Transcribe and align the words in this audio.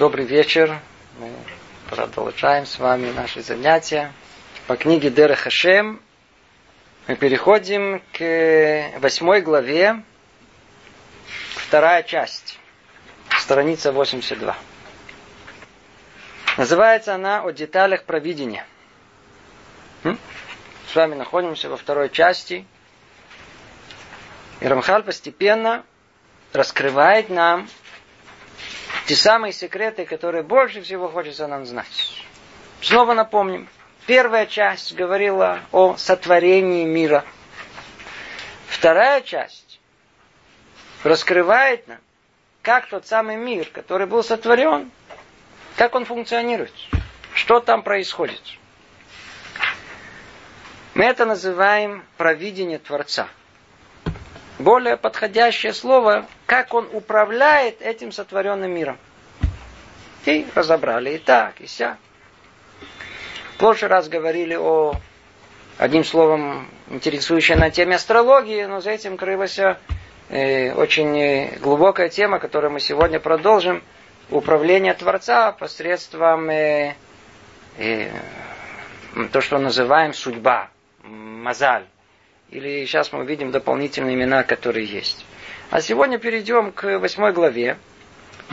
Добрый 0.00 0.24
вечер. 0.24 0.80
Мы 1.18 1.30
продолжаем 1.90 2.64
с 2.64 2.78
вами 2.78 3.10
наши 3.10 3.42
занятия 3.42 4.14
по 4.66 4.74
книге 4.78 5.10
Дера 5.10 5.34
Хашем. 5.34 6.00
Мы 7.06 7.16
переходим 7.16 8.00
к 8.14 8.98
восьмой 8.98 9.42
главе, 9.42 10.02
вторая 11.54 12.02
часть, 12.02 12.58
страница 13.38 13.92
82. 13.92 14.56
Называется 16.56 17.14
она 17.14 17.42
«О 17.42 17.50
деталях 17.52 18.04
провидения». 18.04 18.64
С 20.02 20.94
вами 20.94 21.14
находимся 21.14 21.68
во 21.68 21.76
второй 21.76 22.08
части. 22.08 22.66
И 24.60 24.66
Рамхаль 24.66 25.02
постепенно 25.02 25.84
раскрывает 26.54 27.28
нам 27.28 27.68
те 29.10 29.16
самые 29.16 29.52
секреты, 29.52 30.06
которые 30.06 30.44
больше 30.44 30.82
всего 30.82 31.08
хочется 31.08 31.48
нам 31.48 31.66
знать. 31.66 32.22
Снова 32.80 33.12
напомним. 33.12 33.68
Первая 34.06 34.46
часть 34.46 34.94
говорила 34.94 35.58
о 35.72 35.96
сотворении 35.96 36.84
мира. 36.84 37.24
Вторая 38.68 39.20
часть 39.22 39.80
раскрывает 41.02 41.88
нам, 41.88 41.98
как 42.62 42.88
тот 42.88 43.04
самый 43.04 43.34
мир, 43.34 43.68
который 43.72 44.06
был 44.06 44.22
сотворен, 44.22 44.92
как 45.74 45.96
он 45.96 46.04
функционирует, 46.04 46.72
что 47.34 47.58
там 47.58 47.82
происходит. 47.82 48.40
Мы 50.94 51.04
это 51.06 51.26
называем 51.26 52.04
провидение 52.16 52.78
Творца– 52.78 53.26
более 54.60 54.96
подходящее 54.96 55.72
слово, 55.72 56.26
как 56.46 56.74
он 56.74 56.88
управляет 56.92 57.82
этим 57.82 58.12
сотворенным 58.12 58.70
миром. 58.72 58.98
И 60.26 60.46
разобрали 60.54 61.14
и 61.14 61.18
так, 61.18 61.60
и 61.60 61.66
ся. 61.66 61.96
В 63.54 63.58
прошлый 63.58 63.90
раз 63.90 64.08
говорили 64.08 64.54
о, 64.54 64.94
одним 65.78 66.04
словом, 66.04 66.68
интересующей 66.88 67.54
на 67.56 67.70
теме 67.70 67.96
астрологии, 67.96 68.64
но 68.64 68.80
за 68.80 68.90
этим 68.90 69.16
крылась 69.16 69.58
э, 69.58 70.72
очень 70.74 71.58
глубокая 71.60 72.08
тема, 72.08 72.38
которую 72.38 72.72
мы 72.72 72.80
сегодня 72.80 73.18
продолжим. 73.18 73.82
Управление 74.30 74.94
Творца 74.94 75.52
посредством 75.52 76.48
э, 76.50 76.94
э, 77.78 78.10
то, 79.32 79.40
что 79.40 79.58
называем 79.58 80.12
судьба, 80.12 80.68
мазаль. 81.02 81.84
Или 82.50 82.84
сейчас 82.84 83.12
мы 83.12 83.20
увидим 83.20 83.52
дополнительные 83.52 84.14
имена, 84.14 84.42
которые 84.42 84.84
есть. 84.84 85.24
А 85.70 85.80
сегодня 85.80 86.18
перейдем 86.18 86.72
к 86.72 86.98
восьмой 86.98 87.32
главе. 87.32 87.78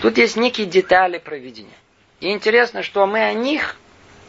Тут 0.02 0.18
есть 0.18 0.38
некие 0.38 0.68
детали 0.68 1.18
проведения. 1.18 1.74
И 2.20 2.32
интересно, 2.32 2.84
что 2.84 3.06
мы 3.08 3.24
о 3.24 3.34
них, 3.34 3.76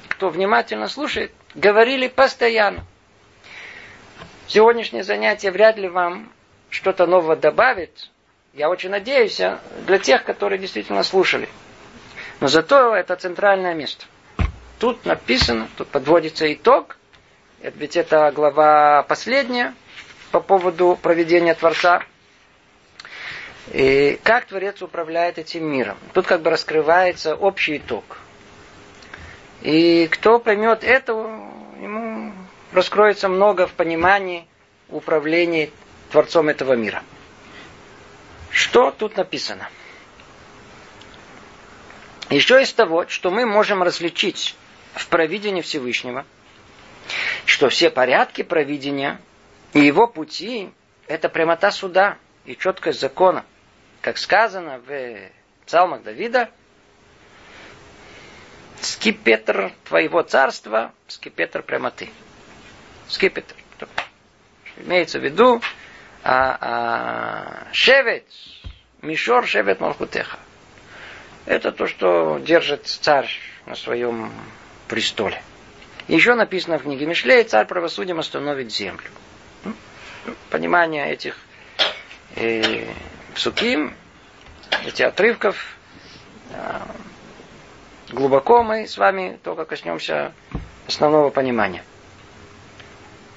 кто 0.08 0.30
внимательно 0.30 0.88
слушает, 0.88 1.32
говорили 1.54 2.08
постоянно. 2.08 2.84
Сегодняшнее 4.46 5.04
занятие 5.04 5.50
вряд 5.50 5.76
ли 5.76 5.88
вам 5.88 6.32
что-то 6.70 7.06
новое 7.06 7.36
добавит. 7.36 8.10
Я 8.54 8.70
очень 8.70 8.88
надеюсь 8.88 9.40
для 9.86 9.98
тех, 9.98 10.24
которые 10.24 10.58
действительно 10.58 11.02
слушали. 11.02 11.48
Но 12.40 12.48
зато 12.48 12.96
это 12.96 13.16
центральное 13.16 13.74
место. 13.74 14.06
Тут 14.78 15.04
написано, 15.04 15.68
тут 15.76 15.88
подводится 15.88 16.50
итог, 16.52 16.97
ведь 17.60 17.96
это 17.96 18.30
глава 18.32 19.02
последняя 19.02 19.74
по 20.30 20.40
поводу 20.40 20.98
проведения 21.00 21.54
Творца. 21.54 22.04
И 23.72 24.18
как 24.22 24.46
Творец 24.46 24.80
управляет 24.80 25.38
этим 25.38 25.64
миром. 25.64 25.98
Тут 26.14 26.26
как 26.26 26.40
бы 26.40 26.50
раскрывается 26.50 27.34
общий 27.34 27.78
итог. 27.78 28.18
И 29.60 30.08
кто 30.10 30.38
поймет 30.38 30.84
это, 30.84 31.12
ему 31.12 32.32
раскроется 32.72 33.28
много 33.28 33.66
в 33.66 33.72
понимании 33.72 34.46
управления 34.88 35.70
Творцом 36.10 36.48
этого 36.48 36.74
мира. 36.74 37.02
Что 38.50 38.90
тут 38.90 39.16
написано? 39.16 39.68
Еще 42.30 42.62
из 42.62 42.72
того, 42.72 43.06
что 43.08 43.30
мы 43.30 43.44
можем 43.46 43.82
различить 43.82 44.54
в 44.94 45.08
провидении 45.08 45.60
Всевышнего– 45.60 46.24
что 47.44 47.68
все 47.68 47.90
порядки 47.90 48.42
провидения 48.42 49.20
и 49.72 49.80
его 49.80 50.06
пути– 50.06 50.70
это 51.06 51.28
прямота 51.28 51.70
суда 51.70 52.18
и 52.44 52.56
четкость 52.56 53.00
закона. 53.00 53.44
Как 54.00 54.18
сказано 54.18 54.80
в 54.86 55.30
псалмах 55.66 56.02
Давида, 56.02 56.50
скипетр 58.80 59.72
твоего 59.84 60.22
царства, 60.22 60.92
скипетр 61.06 61.62
прямоты. 61.62 62.10
Скипетр. 63.08 63.54
Имеется 64.76 65.18
в 65.18 65.24
виду 65.24 65.60
а, 66.22 66.58
а, 66.60 67.66
шевет, 67.72 68.26
мишор 69.02 69.46
шевет 69.46 69.80
малхутеха. 69.80 70.38
Это 71.46 71.72
то, 71.72 71.86
что 71.86 72.38
держит 72.38 72.86
царь 72.86 73.30
на 73.66 73.74
своем 73.74 74.30
престоле. 74.86 75.42
Еще 76.08 76.34
написано 76.34 76.78
в 76.78 76.84
книге 76.84 77.04
Мишлей, 77.04 77.44
царь 77.44 77.66
правосудием 77.66 78.18
остановит 78.18 78.72
землю. 78.72 79.10
Понимание 80.48 81.10
этих 81.12 81.36
э, 82.34 82.86
псуким, 83.34 83.94
этих 84.86 85.04
отрывков, 85.04 85.76
э, 86.50 86.80
глубоко 88.10 88.62
мы 88.62 88.86
с 88.86 88.96
вами 88.96 89.38
только 89.44 89.66
коснемся 89.66 90.32
основного 90.86 91.28
понимания. 91.28 91.84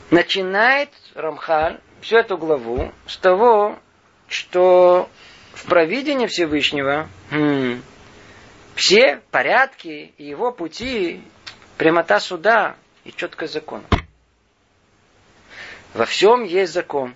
Начинает 0.09 0.89
Рамхаль 1.13 1.77
всю 1.99 2.17
эту 2.17 2.37
главу 2.37 2.93
с 3.05 3.17
того, 3.17 3.77
что 4.29 5.09
в 5.53 5.65
провидении 5.65 6.27
Всевышнего 6.27 7.09
все 8.75 9.21
порядки 9.29 10.13
и 10.17 10.23
его 10.23 10.53
пути 10.53 11.21
прямота 11.81 12.19
суда 12.19 12.75
и 13.05 13.11
четкость 13.11 13.53
закона. 13.53 13.85
Во 15.95 16.05
всем 16.05 16.43
есть 16.43 16.73
закон. 16.73 17.15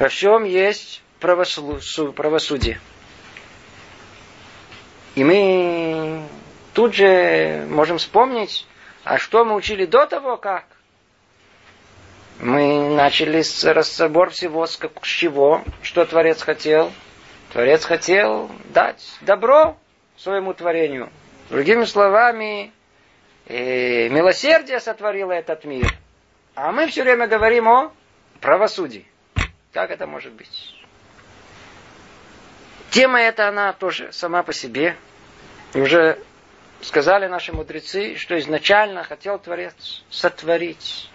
Во 0.00 0.08
всем 0.08 0.42
есть 0.42 1.04
правосудие. 1.20 2.80
И 5.14 5.22
мы 5.22 6.26
тут 6.74 6.96
же 6.96 7.64
можем 7.70 7.98
вспомнить, 7.98 8.66
а 9.04 9.18
что 9.18 9.44
мы 9.44 9.54
учили 9.54 9.86
до 9.86 10.04
того, 10.06 10.36
как? 10.36 10.64
Мы 12.40 12.90
начали 12.90 13.42
с 13.42 13.62
разбор 13.62 14.30
всего, 14.30 14.66
с 14.66 14.80
чего, 15.02 15.62
что 15.82 16.04
Творец 16.06 16.42
хотел. 16.42 16.90
Творец 17.52 17.84
хотел 17.84 18.50
дать 18.70 19.14
добро 19.20 19.76
своему 20.16 20.54
творению. 20.54 21.08
Другими 21.50 21.84
словами, 21.84 22.72
и 23.46 24.08
милосердие 24.10 24.80
сотворило 24.80 25.32
этот 25.32 25.64
мир. 25.64 25.92
А 26.54 26.72
мы 26.72 26.86
все 26.86 27.02
время 27.02 27.26
говорим 27.26 27.68
о 27.68 27.92
правосудии. 28.40 29.06
Как 29.72 29.90
это 29.90 30.06
может 30.06 30.32
быть? 30.32 30.74
Тема 32.90 33.20
эта, 33.20 33.48
она 33.48 33.72
тоже 33.72 34.12
сама 34.12 34.42
по 34.42 34.52
себе. 34.52 34.96
И 35.74 35.80
уже 35.80 36.18
сказали 36.82 37.26
наши 37.26 37.52
мудрецы, 37.52 38.16
что 38.16 38.38
изначально 38.38 39.02
хотел 39.02 39.38
Творец 39.38 40.04
сотворить 40.10 41.10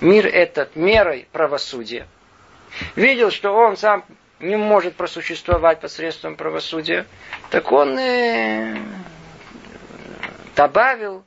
мир 0.00 0.26
этот 0.26 0.74
мерой 0.74 1.28
правосудия. 1.30 2.08
Видел, 2.96 3.30
что 3.30 3.52
он 3.52 3.76
сам 3.76 4.04
не 4.40 4.56
может 4.56 4.96
просуществовать 4.96 5.80
посредством 5.80 6.36
правосудия, 6.36 7.06
так 7.50 7.70
он 7.70 7.96
и 7.98 8.74
добавил 10.56 11.24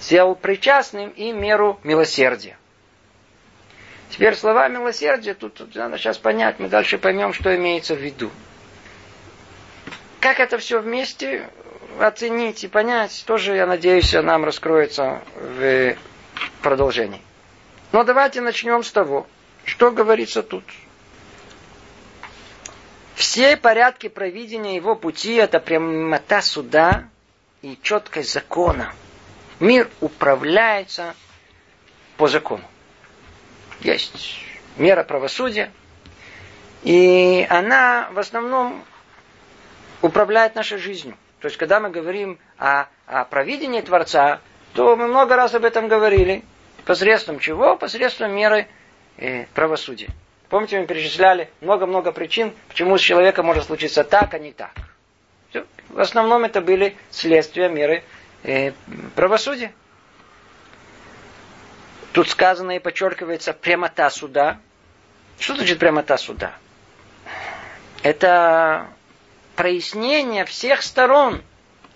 сделал 0.00 0.34
причастным 0.34 1.10
и 1.10 1.32
меру 1.32 1.80
милосердия. 1.82 2.56
Теперь 4.10 4.36
слова 4.36 4.68
милосердия, 4.68 5.34
тут, 5.34 5.54
тут 5.54 5.74
надо 5.74 5.98
сейчас 5.98 6.18
понять, 6.18 6.60
мы 6.60 6.68
дальше 6.68 6.98
поймем, 6.98 7.32
что 7.32 7.54
имеется 7.56 7.94
в 7.94 7.98
виду. 7.98 8.30
Как 10.20 10.40
это 10.40 10.58
все 10.58 10.80
вместе 10.80 11.48
оценить 11.98 12.64
и 12.64 12.68
понять, 12.68 13.24
тоже, 13.26 13.56
я 13.56 13.66
надеюсь, 13.66 14.12
нам 14.12 14.44
раскроется 14.44 15.22
в 15.34 15.96
продолжении. 16.62 17.20
Но 17.92 18.04
давайте 18.04 18.40
начнем 18.40 18.82
с 18.82 18.92
того, 18.92 19.26
что 19.64 19.90
говорится 19.90 20.42
тут. 20.42 20.64
Все 23.14 23.56
порядки 23.56 24.08
провидения 24.08 24.76
его 24.76 24.96
пути– 24.96 25.34
это 25.36 25.60
прямота 25.60 26.42
суда, 26.42 27.08
и 27.64 27.78
четкость 27.82 28.30
закона. 28.30 28.92
Мир 29.58 29.88
управляется 30.02 31.14
по 32.18 32.28
закону. 32.28 32.64
Есть 33.80 34.38
мера 34.76 35.02
правосудия, 35.02 35.72
и 36.82 37.46
она 37.48 38.10
в 38.12 38.18
основном 38.18 38.84
управляет 40.02 40.54
нашей 40.54 40.76
жизнью. 40.76 41.16
То 41.40 41.46
есть, 41.46 41.56
когда 41.56 41.80
мы 41.80 41.88
говорим 41.88 42.38
о, 42.58 42.86
о 43.06 43.24
провидении 43.24 43.80
Творца, 43.80 44.40
то 44.74 44.94
мы 44.96 45.08
много 45.08 45.34
раз 45.34 45.54
об 45.54 45.64
этом 45.64 45.88
говорили. 45.88 46.44
Посредством 46.84 47.38
чего? 47.38 47.76
Посредством 47.76 48.34
меры 48.34 48.68
э, 49.16 49.46
правосудия. 49.54 50.10
Помните, 50.50 50.78
мы 50.78 50.86
перечисляли 50.86 51.48
много-много 51.62 52.12
причин, 52.12 52.52
почему 52.68 52.98
с 52.98 53.00
человеком 53.00 53.46
может 53.46 53.64
случиться 53.64 54.04
так, 54.04 54.34
а 54.34 54.38
не 54.38 54.52
так. 54.52 54.72
Все. 55.48 55.64
В 55.94 56.00
основном 56.00 56.44
это 56.44 56.60
были 56.60 56.96
следствия 57.12 57.68
меры 57.68 58.02
э, 58.42 58.72
правосудия. 59.14 59.72
Тут 62.12 62.28
сказано 62.28 62.72
и 62.72 62.80
подчеркивается 62.80 63.52
прямота 63.52 64.10
суда. 64.10 64.58
Что 65.38 65.54
значит 65.54 65.78
прямота 65.78 66.16
суда? 66.16 66.56
Это 68.02 68.88
прояснение 69.54 70.44
всех 70.44 70.82
сторон 70.82 71.44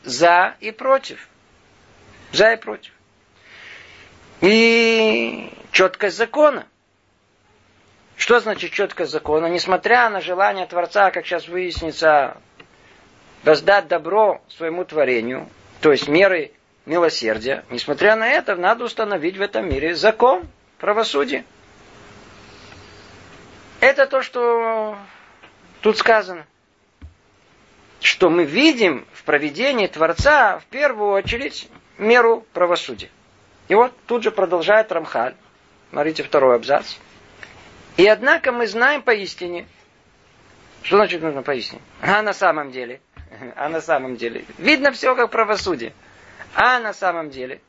за 0.04 0.54
и 0.60 0.70
против. 0.70 1.28
За 2.30 2.52
и 2.52 2.56
против. 2.56 2.92
И 4.42 5.52
четкость 5.72 6.16
закона. 6.16 6.68
Что 8.16 8.38
значит 8.38 8.70
четкость 8.70 9.10
закона? 9.10 9.46
Несмотря 9.46 10.08
на 10.08 10.20
желание 10.20 10.66
Творца, 10.66 11.10
как 11.10 11.26
сейчас 11.26 11.48
выяснится, 11.48 12.36
воздать 13.44 13.88
добро 13.88 14.40
своему 14.49 14.85
творению, 14.85 15.49
то 15.81 15.93
есть 15.93 16.08
меры 16.08 16.52
милосердия, 16.87 17.64
несмотря 17.70 18.17
на 18.17 18.29
это, 18.29 18.56
надо 18.56 18.85
установить 18.85 19.37
в 19.37 19.43
этом 19.43 19.69
мире 19.69 19.94
закон, 19.94 20.46
правосудие. 20.79 21.44
Это 23.81 24.06
то, 24.06 24.23
что 24.23 24.96
тут 25.82 25.99
сказано. 25.99 26.46
Что 28.00 28.31
мы 28.31 28.44
видим 28.44 29.06
в 29.12 29.25
проведении 29.25 29.87
Творца 29.87 30.58
в 30.58 30.67
первую 30.67 31.11
очередь 31.11 31.69
меру 31.99 32.46
правосудия. 32.52 33.11
И 33.69 33.75
вот 33.75 33.93
тут 34.06 34.23
же 34.23 34.31
продолжает 34.31 34.91
Рамхаль. 34.93 35.34
Смотрите 35.91 36.23
второй 36.23 36.56
абзац. 36.56 36.96
И 37.96 38.06
однако 38.06 38.52
мы 38.52 38.67
знаем 38.67 39.02
поистине. 39.02 39.67
Что 40.82 40.96
значит 40.96 41.23
нужно 41.23 41.43
поистине? 41.43 41.81
А 42.00 42.23
на 42.23 42.32
самом 42.32 42.70
деле. 42.70 43.00
А 43.56 43.69
на 43.69 43.80
самом 43.80 44.16
деле. 44.16 44.44
Видно 44.58 44.92
все 44.92 45.14
как 45.14 45.30
правосудие. 45.30 45.92
А 46.54 46.78
на 46.80 46.92
самом 46.92 47.30
деле. 47.30 47.60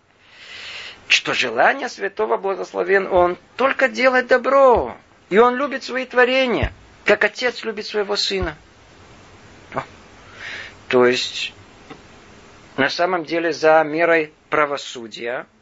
Что 1.07 1.33
желание 1.33 1.89
святого 1.89 2.37
благословен 2.37 3.07
он 3.07 3.37
только 3.57 3.89
делать 3.89 4.27
добро. 4.27 4.95
И 5.29 5.37
он 5.37 5.55
любит 5.55 5.83
свои 5.83 6.05
творения, 6.05 6.73
как 7.05 7.23
отец 7.23 7.63
любит 7.63 7.85
своего 7.85 8.15
сына. 8.15 8.55
То 10.87 11.05
есть, 11.05 11.53
на 12.77 12.89
самом 12.89 13.23
деле, 13.25 13.51
за 13.53 13.83
мерой 13.83 14.33
правосудия– 14.49 15.45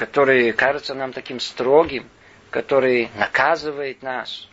который 0.00 0.50
кажется 0.54 0.94
нам 0.94 1.12
таким 1.12 1.40
строгим, 1.40 2.08
который 2.48 3.10
наказывает 3.16 4.02
нас, 4.02 4.48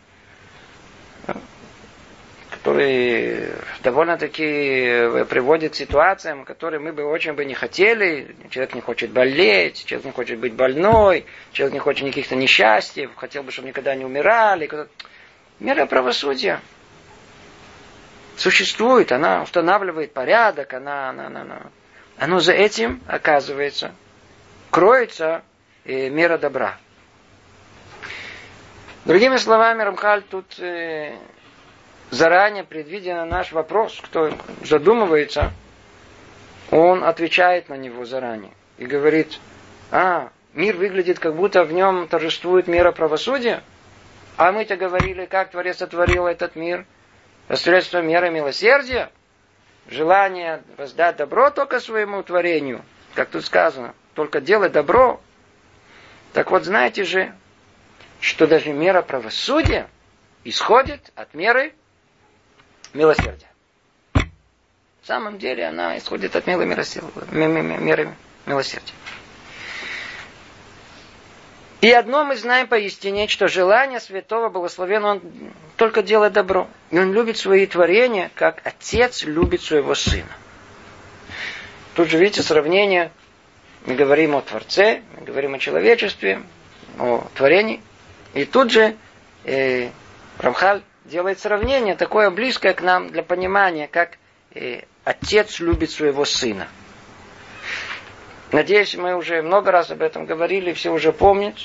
который 2.67 3.49
довольно-таки 3.81 5.23
приводит 5.29 5.71
к 5.71 5.75
ситуациям, 5.75 6.43
которые 6.43 6.81
мы 6.81 6.91
бы 6.91 7.05
очень 7.05 7.31
бы 7.31 7.45
не 7.45 7.53
хотели. 7.53 8.35
Человек 8.49 8.75
не 8.75 8.81
хочет 8.81 9.11
болеть, 9.11 9.85
человек 9.85 10.07
не 10.07 10.11
хочет 10.11 10.37
быть 10.37 10.51
больной, 10.51 11.25
человек 11.53 11.75
не 11.75 11.79
хочет 11.79 12.03
никаких-то 12.03 12.35
несчастьев, 12.35 13.15
хотел 13.15 13.43
бы, 13.43 13.53
чтобы 13.53 13.69
никогда 13.69 13.95
не 13.95 14.03
умирали. 14.03 14.69
Мера 15.61 15.85
правосудия 15.85 16.59
существует, 18.35 19.13
она 19.13 19.43
устанавливает 19.43 20.11
порядок, 20.11 20.73
она, 20.73 21.11
она, 21.11 21.27
она, 21.27 21.41
она. 21.43 21.61
Оно 22.17 22.41
за 22.41 22.51
этим, 22.51 23.01
оказывается, 23.07 23.93
кроется 24.71 25.41
э, 25.85 26.09
мера 26.09 26.37
добра. 26.37 26.77
Другими 29.05 29.37
словами, 29.37 29.83
Рамхаль 29.83 30.23
тут 30.23 30.59
э, 30.59 31.15
заранее 32.11 32.63
предвидя 32.63 33.15
на 33.15 33.25
наш 33.25 33.51
вопрос, 33.51 33.99
кто 34.01 34.31
задумывается, 34.63 35.51
он 36.71 37.03
отвечает 37.03 37.69
на 37.69 37.75
него 37.75 38.05
заранее 38.05 38.51
и 38.77 38.85
говорит, 38.85 39.39
а, 39.91 40.29
мир 40.53 40.75
выглядит, 40.75 41.19
как 41.19 41.35
будто 41.35 41.63
в 41.63 41.71
нем 41.71 42.07
торжествует 42.07 42.67
мера 42.67 42.91
правосудия, 42.91 43.63
а 44.35 44.51
мы-то 44.51 44.75
говорили, 44.77 45.25
как 45.25 45.51
Творец 45.51 45.77
сотворил 45.77 46.27
этот 46.27 46.55
мир 46.55 46.85
посредством 47.47 48.07
меры 48.07 48.29
милосердия, 48.29 49.09
желание 49.87 50.61
воздать 50.77 51.15
добро 51.17 51.49
только 51.49 51.79
своему 51.79 52.21
творению, 52.23 52.81
как 53.13 53.29
тут 53.29 53.45
сказано– 53.45 53.93
только 54.17 54.41
делать 54.41 54.71
добро. 54.71 55.21
Так 56.33 56.49
вот, 56.49 56.65
знаете 56.65 57.03
же, 57.03 57.31
что 58.19 58.47
даже 58.47 58.73
мера 58.73 59.03
правосудия 59.03 59.87
исходит 60.43 61.11
от 61.13 61.35
меры 61.35 61.71
милосердия. 62.97 63.47
В 64.13 65.07
самом 65.07 65.37
деле 65.37 65.65
она 65.65 65.97
исходит 65.97 66.35
от 66.35 66.47
меры 66.47 66.65
меры 66.65 68.13
милосердия. 68.45 68.93
И 71.79 71.91
одно 71.91 72.25
мы 72.25 72.35
знаем 72.35 72.67
поистине, 72.67 73.27
что 73.27 73.47
желание 73.47 73.99
святого 73.99 74.49
благословенного, 74.49 75.11
он 75.11 75.21
только 75.77 76.01
делает 76.01 76.33
добро. 76.33 76.67
И 76.89 76.97
он 76.97 77.13
любит 77.13 77.37
свои 77.37 77.67
творения, 77.67 78.31
как 78.35 78.61
отец 78.65 79.23
любит 79.23 79.61
своего 79.61 79.93
сына. 79.93 80.35
Тут 81.93 82.09
же 82.09 82.17
видите 82.17 82.41
сравнение 82.41 83.11
мы 83.85 83.95
говорим 83.95 84.35
о 84.35 84.41
Творце, 84.41 85.01
мы 85.17 85.23
говорим 85.25 85.53
о 85.53 85.59
человечестве, 85.59 86.41
о 86.99 87.25
творении. 87.35 87.81
И 88.33 88.43
тут 88.43 88.71
же 88.71 88.97
э, 89.45 89.89
Рамхаль 90.39 90.81
делает 91.07 91.39
сравнение 91.39 91.95
такое 91.95 92.29
близкое 92.29 92.73
к 92.73 92.81
нам 92.81 93.09
для 93.09 93.23
понимания, 93.23 93.87
как 93.87 94.17
э, 94.53 94.81
отец 95.03 95.59
любит 95.59 95.91
своего 95.91 96.25
сына. 96.25 96.67
Надеюсь, 98.51 98.95
мы 98.95 99.15
уже 99.15 99.41
много 99.41 99.71
раз 99.71 99.89
об 99.91 100.01
этом 100.01 100.25
говорили, 100.25 100.73
все 100.73 100.91
уже 100.91 101.11
помнят, 101.11 101.55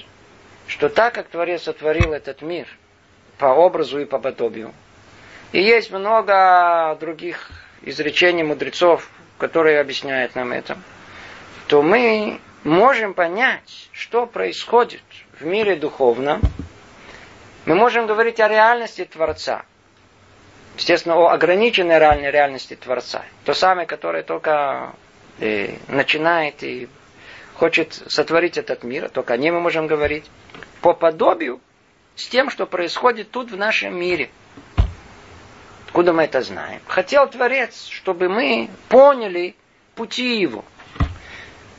что 0.66 0.88
так 0.88 1.14
как 1.14 1.28
Творец 1.28 1.62
сотворил 1.62 2.12
этот 2.12 2.42
мир 2.42 2.66
по 3.38 3.46
образу 3.46 4.00
и 4.00 4.04
по 4.04 4.18
подобию, 4.18 4.72
и 5.52 5.62
есть 5.62 5.90
много 5.90 6.96
других 7.00 7.50
изречений 7.82 8.42
мудрецов, 8.42 9.08
которые 9.38 9.80
объясняют 9.80 10.34
нам 10.34 10.52
это– 10.52 10.78
то 11.72 11.80
мы 11.80 12.38
можем 12.64 13.14
понять, 13.14 13.88
что 13.92 14.26
происходит 14.26 15.00
в 15.40 15.46
мире 15.46 15.74
духовном. 15.74 16.42
Мы 17.64 17.76
можем 17.76 18.06
говорить 18.06 18.40
о 18.40 18.48
реальности 18.48 19.04
Творца. 19.04 19.64
Естественно, 20.76 21.16
о 21.16 21.28
ограниченной 21.28 21.98
реальной 21.98 22.30
реальности 22.30 22.74
Творца. 22.74 23.22
То 23.44 23.54
самое, 23.54 23.86
которое 23.86 24.24
только 24.24 24.94
э, 25.38 25.76
начинает 25.88 26.62
и 26.64 26.88
хочет 27.54 27.94
сотворить 28.08 28.58
этот 28.58 28.82
мир, 28.82 29.08
только 29.10 29.34
о 29.34 29.36
ней 29.36 29.50
мы 29.50 29.60
можем 29.60 29.86
говорить. 29.86 30.24
По 30.80 30.92
подобию 30.92 31.60
с 32.16 32.26
тем, 32.26 32.50
что 32.50 32.66
происходит 32.66 33.30
тут 33.30 33.52
в 33.52 33.56
нашем 33.56 33.96
мире. 33.96 34.30
Откуда 35.86 36.12
мы 36.12 36.24
это 36.24 36.40
знаем? 36.40 36.80
Хотел 36.88 37.28
Творец, 37.28 37.86
чтобы 37.86 38.28
мы 38.28 38.68
поняли 38.88 39.54
пути 39.94 40.40
Его. 40.40 40.64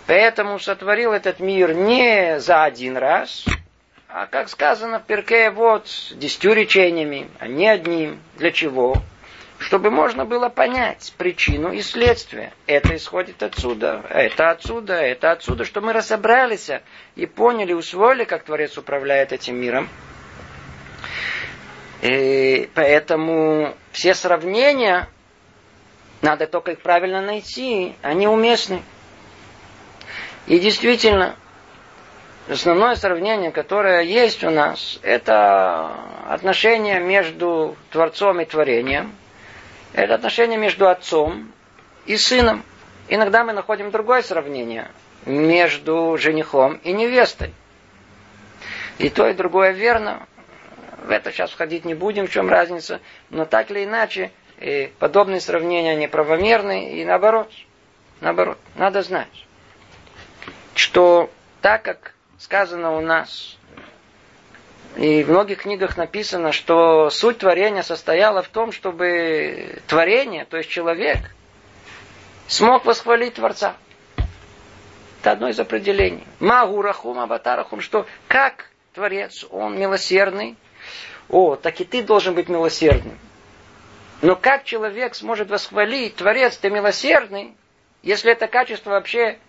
Поэтому 0.08 0.60
сотворил 0.60 1.12
этот 1.14 1.40
мир 1.40 1.74
не 1.74 2.40
за 2.40 2.64
один 2.64 2.96
раз, 2.96 3.46
а, 4.16 4.28
как 4.28 4.48
сказано 4.48 5.00
в 5.00 5.06
Перке, 5.08 5.50
вот, 5.50 5.88
десятью 6.12 6.54
речениями, 6.54 7.32
а 7.40 7.48
не 7.48 7.68
одним. 7.68 8.20
Для 8.38 8.52
чего? 8.52 8.98
Чтобы 9.58 9.90
можно 9.90 10.24
было 10.24 10.50
понять 10.50 11.16
причину 11.18 11.72
и 11.72 11.82
следствие. 11.82 12.54
Это 12.68 12.96
исходит 12.96 13.42
отсюда, 13.42 14.06
это 14.08 14.52
отсюда, 14.52 14.94
это 14.94 15.32
отсюда. 15.32 15.66
Чтобы 15.66 15.88
мы 15.88 15.94
разобрались 15.94 16.70
и 17.16 17.26
поняли, 17.26 17.74
усвоили, 17.74 18.24
как 18.24 18.44
Творец 18.44 18.78
управляет 18.78 19.34
этим 19.34 19.56
миром. 19.56 19.90
И 22.04 22.70
поэтому 22.76 23.74
все 23.94 24.14
сравнения, 24.14 25.10
надо 26.22 26.46
только 26.46 26.74
их 26.74 26.82
правильно 26.82 27.22
найти, 27.22 27.96
они 28.04 28.28
уместны. 28.28 28.84
И 30.46 30.60
действительно, 30.60 31.36
основное 32.48 32.96
сравнение, 32.96 33.52
которое 33.52 34.02
есть 34.02 34.44
у 34.44 34.50
нас, 34.50 35.00
это 35.02 35.92
отношение 36.28 37.00
между 37.00 37.76
Творцом 37.92 38.42
и 38.42 38.46
Творением. 38.46 39.14
Это 39.94 40.16
отношение 40.16 40.58
между 40.58 40.88
Отцом 40.90 41.52
и 42.06 42.18
Сыном. 42.18 42.64
Иногда 43.10 43.44
мы 43.44 43.54
находим 43.54 43.92
другое 43.92 44.22
сравнение 44.22 44.90
между 45.26 46.18
женихом 46.18 46.76
и 46.84 46.94
невестой. 46.94 47.54
И 48.98 49.10
то, 49.10 49.28
и 49.28 49.34
другое 49.34 49.72
верно. 49.72 50.28
В 51.04 51.12
это 51.12 51.32
сейчас 51.32 51.52
входить 51.52 51.86
не 51.86 51.94
будем, 51.94 52.28
в 52.28 52.32
чем 52.32 52.50
разница. 52.50 53.02
Но 53.30 53.46
так 53.46 53.70
или 53.72 53.84
иначе, 53.84 54.32
подобные 55.00 55.42
сравнения 55.42 55.96
неправомерны, 55.96 57.00
и 57.00 57.06
наоборот. 57.06 57.52
Наоборот, 58.22 58.58
надо 58.76 59.02
знать, 59.02 59.46
что 60.76 61.30
так 61.62 61.84
как 61.84 62.13
сказано 62.44 62.98
у 62.98 63.00
нас, 63.00 63.58
и 64.98 65.24
в 65.24 65.30
многих 65.30 65.62
книгах 65.62 65.96
написано, 65.96 66.52
что 66.52 67.10
суть 67.10 67.38
творения 67.38 67.84
состояла 67.84 68.44
в 68.44 68.50
том, 68.50 68.74
чтобы 68.74 69.80
творение, 69.88 70.44
то 70.44 70.58
есть 70.58 70.70
человек, 70.70 71.20
смог 72.48 72.84
восхвалить 72.84 73.36
Творца. 73.36 73.78
Это 75.22 75.32
одно 75.32 75.48
из 75.48 75.58
определений. 75.58 76.28
Магурахум, 76.42 77.18
абатарахум, 77.18 77.80
что 77.80 78.06
как 78.28 78.70
Творец, 78.94 79.46
он 79.50 79.80
милосердный, 79.80 80.58
о, 81.30 81.56
так 81.56 81.80
и 81.80 81.86
ты 81.86 82.04
должен 82.04 82.36
быть 82.36 82.50
милосердным. 82.50 83.18
Но 84.22 84.36
как 84.36 84.66
человек 84.66 85.16
сможет 85.16 85.50
восхвалить, 85.50 86.18
Творец, 86.18 86.58
ты 86.58 86.70
милосердный, 86.70 87.56
если 88.02 88.34
это 88.34 88.48
качество 88.48 88.90
вообще 88.92 89.40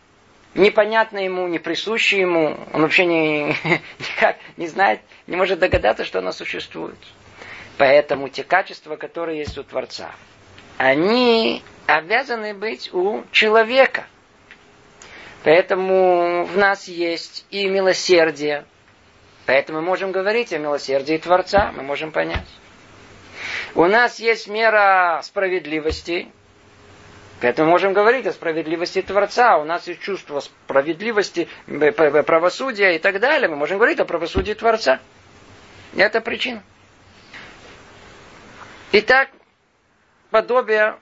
непонятно 0.55 1.19
ему, 1.19 1.47
не 1.49 1.59
присуще 1.59 2.21
ему, 2.21 2.57
он 2.73 2.83
вообще 2.83 3.07
не, 3.07 3.49
никак 3.99 4.37
не 4.57 4.67
знает, 4.67 5.01
не 5.27 5.37
может 5.37 5.59
догадаться, 5.59 6.05
что 6.05 6.21
оно 6.21 6.33
существует. 6.33 6.99
Поэтому 7.77 8.29
те 8.29 8.45
качества, 8.45 8.97
которые 8.97 9.39
есть 9.39 9.59
у 9.59 9.65
Творца, 9.65 10.13
они 10.79 11.63
обязаны 11.87 12.55
быть 12.55 12.93
у 12.93 13.25
человека. 13.33 14.07
Поэтому 15.43 16.45
в 16.45 16.57
нас 16.57 16.89
есть 16.89 17.45
и 17.51 17.69
милосердие. 17.69 18.65
Поэтому 19.47 19.81
мы 19.81 19.87
можем 19.87 20.11
говорить 20.11 20.53
о 20.53 20.59
милосердии 20.59 21.19
Творца, 21.19 21.73
мы 21.77 21.83
можем 21.83 22.13
понять. 22.13 22.47
У 23.75 23.85
нас 23.85 24.21
есть 24.21 24.49
мера 24.49 25.21
справедливости, 25.23 26.29
Поэтому 27.41 27.71
можем 27.71 27.93
говорить 27.93 28.27
о 28.27 28.33
справедливости 28.33 29.03
Творца. 29.03 29.59
У 29.59 29.65
нас 29.65 29.87
есть 29.87 30.01
чувство 30.01 30.41
справедливости, 30.41 31.49
правосудия 31.67 32.97
и 32.97 32.99
так 32.99 33.21
далее. 33.21 33.49
Мы 33.49 33.57
можем 33.57 33.79
говорить 33.79 34.01
о 34.01 34.05
правосудии 34.05 34.55
Творца. 34.55 35.01
Это 35.97 36.21
причина. 36.21 36.63
Итак, 38.93 39.31
подобие, 40.31 40.97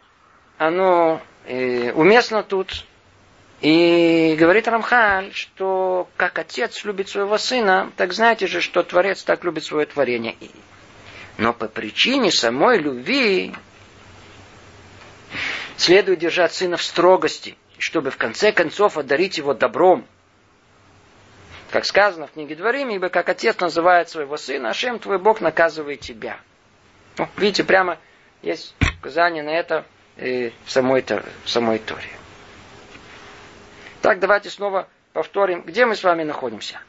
оно 0.58 1.20
э, 1.46 1.92
уместно 1.92 2.42
тут. 2.42 2.84
И 3.60 4.34
говорит 4.38 4.66
Рамхаль, 4.66 5.32
что 5.34 6.08
как 6.16 6.38
отец 6.38 6.84
любит 6.84 7.08
своего 7.08 7.38
сына, 7.38 7.92
так 7.96 8.12
знаете 8.12 8.48
же, 8.48 8.60
что 8.60 8.82
Творец 8.82 9.22
так 9.22 9.44
любит 9.44 9.64
свое 9.64 9.86
творение. 9.86 10.36
Но 11.38 11.52
по 11.52 11.68
причине 11.68 12.32
самой 12.32 12.78
любви 12.78 13.54
следует 15.76 16.18
держать 16.18 16.52
сына 16.52 16.76
в 16.76 16.82
строгости, 16.82 17.56
чтобы 17.78 18.10
в 18.10 18.16
конце 18.16 18.52
концов 18.52 18.98
одарить 18.98 19.38
его 19.38 19.54
добром. 19.54 20.06
Как 21.70 21.84
сказано 21.84 22.26
в 22.26 22.32
книге 22.32 22.54
Дворим, 22.54 22.90
ибо 22.90 23.08
как 23.08 23.28
отец 23.28 23.58
называет 23.58 24.08
своего 24.08 24.36
сына, 24.36 24.70
Ашем 24.70 24.98
твой 24.98 25.18
Бог 25.18 25.40
наказывает 25.40 26.00
тебя. 26.00 26.38
Ну, 27.16 27.28
видите, 27.36 27.64
прямо 27.64 27.98
есть 28.42 28.74
указание 28.98 29.42
на 29.42 29.50
это 29.50 29.86
э, 30.16 30.50
в, 30.64 30.70
самой, 30.70 31.04
в 31.44 31.48
самой 31.48 31.78
Торе. 31.78 32.10
Так, 34.02 34.18
давайте 34.18 34.50
снова 34.50 34.88
повторим, 35.12 35.62
где 35.62 35.86
мы 35.86 35.96
с 35.96 36.02
вами 36.02 36.24
находимся. 36.24 36.80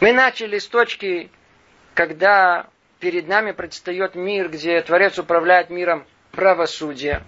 Мы 0.00 0.12
начали 0.12 0.58
с 0.58 0.66
точки, 0.66 1.30
когда 1.94 2.66
перед 3.00 3.26
нами 3.26 3.52
предстает 3.52 4.14
мир, 4.14 4.50
где 4.50 4.80
Творец 4.82 5.18
управляет 5.18 5.70
миром 5.70 6.06
правосудия. 6.32 7.22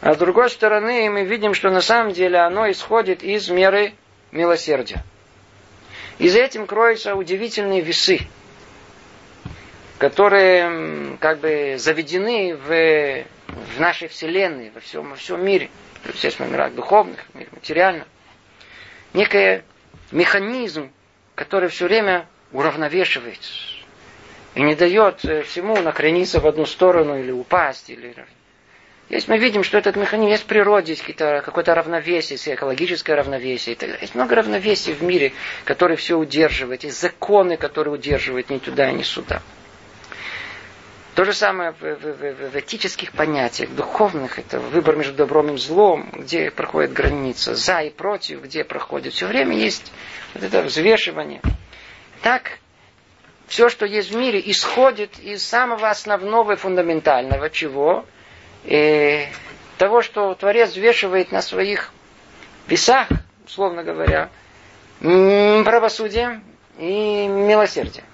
А 0.00 0.14
с 0.14 0.18
другой 0.18 0.50
стороны, 0.50 1.08
мы 1.10 1.24
видим, 1.24 1.54
что 1.54 1.70
на 1.70 1.80
самом 1.80 2.12
деле 2.12 2.38
оно 2.38 2.70
исходит 2.70 3.22
из 3.22 3.48
меры 3.48 3.94
милосердия. 4.30 5.02
И 6.18 6.28
за 6.28 6.40
этим 6.40 6.66
кроются 6.66 7.14
удивительные 7.14 7.80
весы, 7.80 8.20
которые 9.98 11.16
как 11.18 11.40
бы 11.40 11.76
заведены 11.78 12.56
в, 12.56 13.24
в 13.48 13.80
нашей 13.80 14.08
Вселенной, 14.08 14.70
во 14.70 14.80
всем, 14.80 15.10
во 15.10 15.16
всем 15.16 15.44
мире, 15.44 15.70
естественно, 16.06 16.48
в 16.48 16.52
мирах 16.52 16.74
духовных, 16.74 17.20
в 17.32 17.34
мире 17.34 17.48
материальном. 17.52 18.08
Некий 19.14 19.62
механизм, 20.12 20.90
который 21.34 21.68
все 21.68 21.86
время 21.86 22.26
уравновешивает 22.52 23.40
и 24.54 24.62
не 24.62 24.74
дает 24.74 25.24
э, 25.24 25.42
всему 25.42 25.80
накрениться 25.80 26.40
в 26.40 26.46
одну 26.46 26.64
сторону 26.64 27.18
или 27.18 27.30
упасть, 27.30 27.90
или 27.90 28.14
Здесь 29.08 29.28
мы 29.28 29.38
видим, 29.38 29.62
что 29.62 29.78
этот 29.78 29.94
механизм 29.94 30.30
есть 30.30 30.42
в 30.42 30.46
природе, 30.46 30.92
есть 30.92 31.04
какое-то 31.04 31.74
равновесие, 31.74 32.38
экологическое 32.54 33.14
равновесие. 33.14 33.76
Есть 34.00 34.16
много 34.16 34.34
равновесий 34.34 34.94
в 34.94 35.02
мире, 35.02 35.32
которые 35.64 35.96
все 35.96 36.18
удерживают. 36.18 36.82
Есть 36.82 37.00
законы, 37.00 37.56
которые 37.56 37.94
удерживают 37.94 38.50
ни 38.50 38.58
туда, 38.58 38.90
ни 38.90 39.02
сюда. 39.02 39.42
То 41.14 41.24
же 41.24 41.32
самое 41.32 41.70
в, 41.70 41.80
в, 41.80 41.98
в, 41.98 42.50
в 42.50 42.56
этических 42.56 43.12
понятиях, 43.12 43.70
духовных, 43.70 44.38
это 44.38 44.58
выбор 44.58 44.96
между 44.96 45.14
добром 45.14 45.54
и 45.54 45.56
злом, 45.56 46.10
где 46.12 46.50
проходит 46.50 46.92
граница, 46.92 47.54
за 47.54 47.80
и 47.82 47.90
против, 47.90 48.42
где 48.42 48.64
проходит. 48.64 49.14
Все 49.14 49.26
время 49.26 49.56
есть 49.56 49.92
вот 50.34 50.42
это 50.42 50.62
взвешивание. 50.62 51.40
Так, 52.20 52.58
все, 53.46 53.70
что 53.70 53.86
есть 53.86 54.10
в 54.10 54.16
мире, 54.16 54.42
исходит 54.44 55.18
из 55.20 55.42
самого 55.42 55.88
основного 55.88 56.52
и 56.52 56.56
фундаментального, 56.56 57.48
чего? 57.48 58.04
И 58.66 59.28
того, 59.78 60.02
что 60.02 60.34
Творец 60.34 60.70
взвешивает 60.70 61.30
на 61.30 61.40
своих 61.40 61.92
весах, 62.66 63.08
условно 63.46 63.84
говоря, 63.84 64.28
правосудие 65.00 66.40
и 66.78 67.26
милосердие. 67.28 68.04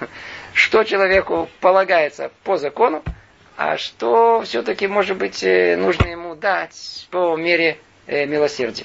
Что 0.52 0.84
человеку 0.84 1.48
полагается 1.60 2.30
по 2.44 2.58
закону, 2.58 3.02
а 3.56 3.78
что 3.78 4.42
все-таки, 4.42 4.86
может 4.86 5.16
быть, 5.16 5.42
э, 5.42 5.76
нужно 5.76 6.08
ему 6.08 6.34
дать 6.34 7.08
по 7.10 7.36
мере 7.36 7.78
э, 8.06 8.26
милосердия. 8.26 8.84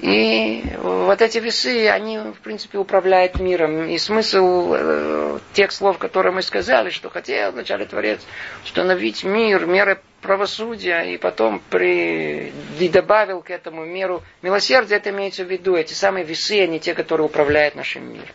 И 0.00 0.62
вот 0.80 1.20
эти 1.22 1.38
весы, 1.38 1.88
они, 1.88 2.18
в 2.18 2.38
принципе, 2.44 2.78
управляют 2.78 3.40
миром. 3.40 3.88
И 3.88 3.98
смысл 3.98 4.72
э, 4.76 5.38
тех 5.54 5.72
слов, 5.72 5.98
которые 5.98 6.32
мы 6.32 6.42
сказали, 6.42 6.90
что 6.90 7.10
хотел 7.10 7.50
вначале 7.50 7.84
Творец 7.84 8.20
установить 8.64 9.24
мир, 9.24 9.66
меры 9.66 10.00
правосудия, 10.20 11.02
и 11.02 11.16
потом 11.16 11.60
при... 11.70 12.52
и 12.78 12.88
добавил 12.88 13.40
к 13.40 13.50
этому 13.50 13.84
меру 13.84 14.22
милосердия, 14.42 14.96
это 14.96 15.10
имеется 15.10 15.44
в 15.44 15.50
виду, 15.50 15.74
эти 15.74 15.94
самые 15.94 16.24
весы, 16.24 16.60
они 16.60 16.78
те, 16.78 16.94
которые 16.94 17.26
управляют 17.26 17.74
нашим 17.74 18.12
миром. 18.12 18.26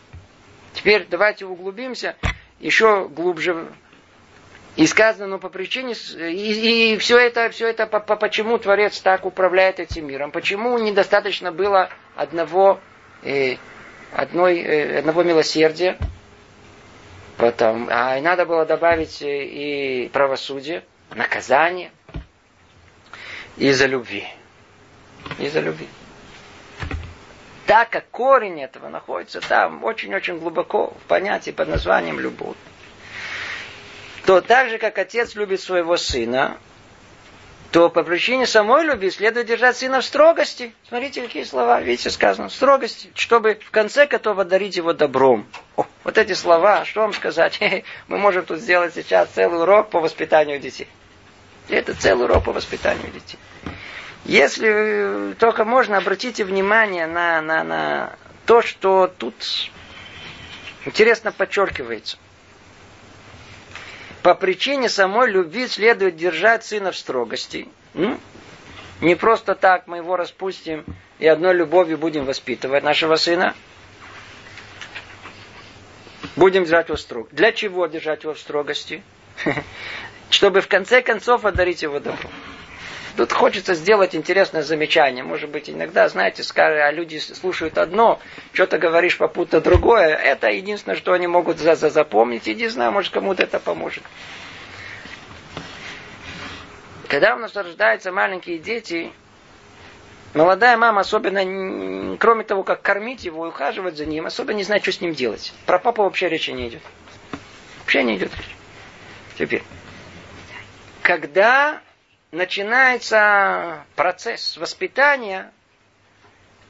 Теперь 0.74 1.06
давайте 1.08 1.46
углубимся 1.46 2.16
еще 2.60 3.08
глубже 3.08 3.68
и 4.76 4.86
сказано, 4.86 5.28
но 5.28 5.38
по 5.38 5.48
причине, 5.48 5.94
и, 5.94 6.94
и 6.94 6.98
все 6.98 7.18
это, 7.18 7.48
все 7.50 7.68
это 7.68 7.86
по, 7.86 8.00
по, 8.00 8.16
почему 8.16 8.58
Творец 8.58 9.00
так 9.00 9.24
управляет 9.24 9.78
этим 9.78 10.06
миром, 10.06 10.32
почему 10.32 10.76
недостаточно 10.78 11.52
было 11.52 11.90
одного, 12.16 12.80
э, 13.22 13.56
одной, 14.12 14.58
э, 14.58 14.98
одного 14.98 15.22
милосердия, 15.22 15.96
потом, 17.36 17.88
а 17.90 18.20
надо 18.20 18.46
было 18.46 18.66
добавить 18.66 19.22
э, 19.22 19.44
и 19.44 20.08
правосудие, 20.08 20.82
наказание 21.14 21.92
из-за 23.56 23.86
любви. 23.86 24.26
Из-за 25.38 25.60
любви. 25.60 25.88
Так 27.66 27.90
как 27.90 28.10
корень 28.10 28.60
этого 28.60 28.88
находится 28.88 29.40
там 29.40 29.84
очень-очень 29.84 30.38
глубоко 30.38 30.92
в 31.04 31.08
понятии 31.08 31.50
под 31.52 31.68
названием 31.68 32.18
любовь 32.18 32.56
то 34.24 34.40
так 34.40 34.70
же, 34.70 34.78
как 34.78 34.98
отец 34.98 35.34
любит 35.34 35.60
своего 35.60 35.96
сына, 35.96 36.56
то 37.70 37.90
по 37.90 38.04
причине 38.04 38.46
самой 38.46 38.84
любви 38.84 39.10
следует 39.10 39.46
держать 39.46 39.76
сына 39.76 40.00
в 40.00 40.04
строгости. 40.04 40.72
Смотрите, 40.88 41.22
какие 41.22 41.44
слова, 41.44 41.80
видите, 41.80 42.08
сказано, 42.10 42.48
в 42.48 42.52
строгости, 42.52 43.10
чтобы 43.14 43.58
в 43.60 43.70
конце 43.70 44.06
готова 44.06 44.44
дарить 44.44 44.76
его 44.76 44.92
добром. 44.92 45.46
О, 45.76 45.84
вот 46.04 46.16
эти 46.16 46.32
слова, 46.34 46.84
что 46.84 47.00
вам 47.00 47.12
сказать? 47.12 47.60
Мы 48.08 48.18
можем 48.18 48.44
тут 48.46 48.60
сделать 48.60 48.94
сейчас 48.94 49.28
целый 49.30 49.60
урок 49.60 49.90
по 49.90 50.00
воспитанию 50.00 50.58
детей. 50.58 50.88
Это 51.68 51.94
целый 51.94 52.24
урок 52.24 52.44
по 52.44 52.52
воспитанию 52.52 53.10
детей. 53.10 53.38
Если 54.24 55.34
только 55.38 55.64
можно, 55.64 55.98
обратите 55.98 56.44
внимание 56.44 57.06
на, 57.06 57.42
на, 57.42 57.64
на 57.64 58.12
то, 58.46 58.62
что 58.62 59.12
тут 59.18 59.34
интересно 60.86 61.32
подчеркивается 61.32 62.16
по 64.24 64.34
причине 64.34 64.88
самой 64.88 65.30
любви 65.30 65.68
следует 65.68 66.16
держать 66.16 66.64
сына 66.64 66.92
в 66.92 66.96
строгости. 66.96 67.68
Ну, 67.92 68.18
не 69.02 69.16
просто 69.16 69.54
так 69.54 69.86
мы 69.86 69.98
его 69.98 70.16
распустим 70.16 70.86
и 71.18 71.26
одной 71.26 71.52
любовью 71.52 71.98
будем 71.98 72.24
воспитывать 72.24 72.82
нашего 72.82 73.16
сына. 73.16 73.54
Будем 76.36 76.64
держать 76.64 76.88
его 76.88 76.96
в 76.96 77.00
строгости. 77.00 77.34
Для 77.36 77.52
чего 77.52 77.86
держать 77.86 78.22
его 78.22 78.32
в 78.32 78.38
строгости? 78.38 79.02
чтобы 80.30 80.62
в 80.62 80.68
конце 80.68 81.02
концов 81.02 81.44
одарить 81.44 81.82
его 81.82 82.00
добром. 82.00 82.30
Тут 83.16 83.32
хочется 83.32 83.74
сделать 83.74 84.16
интересное 84.16 84.62
замечание. 84.62 85.22
Может 85.22 85.50
быть, 85.50 85.70
иногда, 85.70 86.08
знаете, 86.08 86.42
скажут, 86.42 86.80
а 86.80 86.90
люди 86.90 87.18
слушают 87.18 87.78
одно, 87.78 88.18
что-то 88.52 88.78
говоришь 88.78 89.18
попутно 89.18 89.60
другое. 89.60 90.16
Это 90.16 90.50
единственное, 90.50 90.96
что 90.96 91.12
они 91.12 91.28
могут 91.28 91.58
за 91.58 91.72
-за 91.72 91.90
запомнить. 91.90 92.48
И 92.48 92.54
не 92.54 92.66
знаю, 92.68 92.90
может, 92.90 93.12
кому-то 93.12 93.44
это 93.44 93.60
поможет. 93.60 94.02
Когда 97.08 97.36
у 97.36 97.38
нас 97.38 97.54
рождаются 97.54 98.10
маленькие 98.10 98.58
дети, 98.58 99.12
молодая 100.34 100.76
мама 100.76 101.02
особенно, 101.02 102.16
кроме 102.16 102.42
того, 102.42 102.64
как 102.64 102.82
кормить 102.82 103.24
его 103.24 103.46
и 103.46 103.50
ухаживать 103.50 103.96
за 103.96 104.06
ним, 104.06 104.26
особо 104.26 104.52
не 104.54 104.64
знает, 104.64 104.82
что 104.82 104.90
с 104.90 105.00
ним 105.00 105.14
делать. 105.14 105.52
Про 105.66 105.78
папу 105.78 106.02
вообще 106.02 106.28
речи 106.28 106.50
не 106.50 106.66
идет. 106.66 106.82
Вообще 107.80 108.02
не 108.02 108.16
идет 108.16 108.34
речь. 108.36 108.56
Теперь, 109.38 109.62
когда 111.02 111.80
начинается 112.34 113.84
процесс 113.96 114.56
воспитания, 114.56 115.52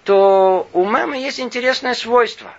то 0.04 0.68
у 0.72 0.84
мамы 0.84 1.16
есть 1.16 1.40
интересное 1.40 1.94
свойство. 1.94 2.52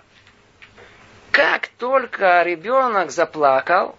Как 1.30 1.68
только 1.68 2.42
ребенок 2.42 3.10
заплакал, 3.10 3.96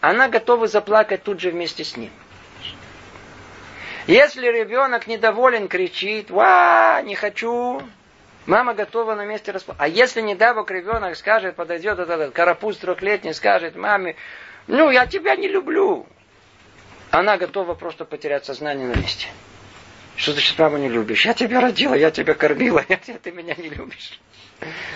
она 0.00 0.28
готова 0.28 0.68
заплакать 0.68 1.22
тут 1.22 1.40
же 1.40 1.50
вместе 1.50 1.84
с 1.84 1.96
ним. 1.96 2.10
Если 4.06 4.46
ребенок 4.46 5.06
недоволен, 5.06 5.66
кричит, 5.66 6.30
ва, 6.30 7.00
не 7.02 7.14
хочу, 7.14 7.82
мама 8.44 8.74
готова 8.74 9.14
на 9.14 9.24
месте 9.24 9.50
расплакать. 9.50 9.82
А 9.82 9.88
если, 9.88 10.20
не 10.20 10.34
дай 10.34 10.54
бог, 10.54 10.70
ребенок 10.70 11.16
скажет, 11.16 11.56
подойдет 11.56 11.98
этот 11.98 12.32
карапуз 12.34 12.76
трехлетний, 12.76 13.32
скажет 13.32 13.76
маме, 13.76 14.14
ну, 14.66 14.90
я 14.90 15.06
тебя 15.06 15.36
не 15.36 15.48
люблю, 15.48 16.06
она 17.18 17.36
готова 17.36 17.74
просто 17.74 18.04
потерять 18.04 18.44
сознание 18.44 18.88
на 18.88 18.94
месте. 18.94 19.28
Что 20.16 20.32
значит, 20.32 20.58
маму 20.58 20.78
не 20.78 20.88
любишь? 20.88 21.24
Я 21.24 21.34
тебя 21.34 21.60
родила, 21.60 21.96
я 21.96 22.10
тебя 22.10 22.34
кормила, 22.34 22.84
я, 22.88 22.96
ты 22.96 23.30
меня 23.32 23.54
не 23.56 23.68
любишь. 23.68 24.20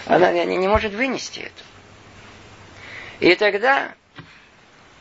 Она 0.07 0.33
не, 0.33 0.45
не 0.45 0.69
может 0.69 0.93
вынести 0.93 1.41
это. 1.41 1.63
И 3.21 3.35
тогда 3.35 3.95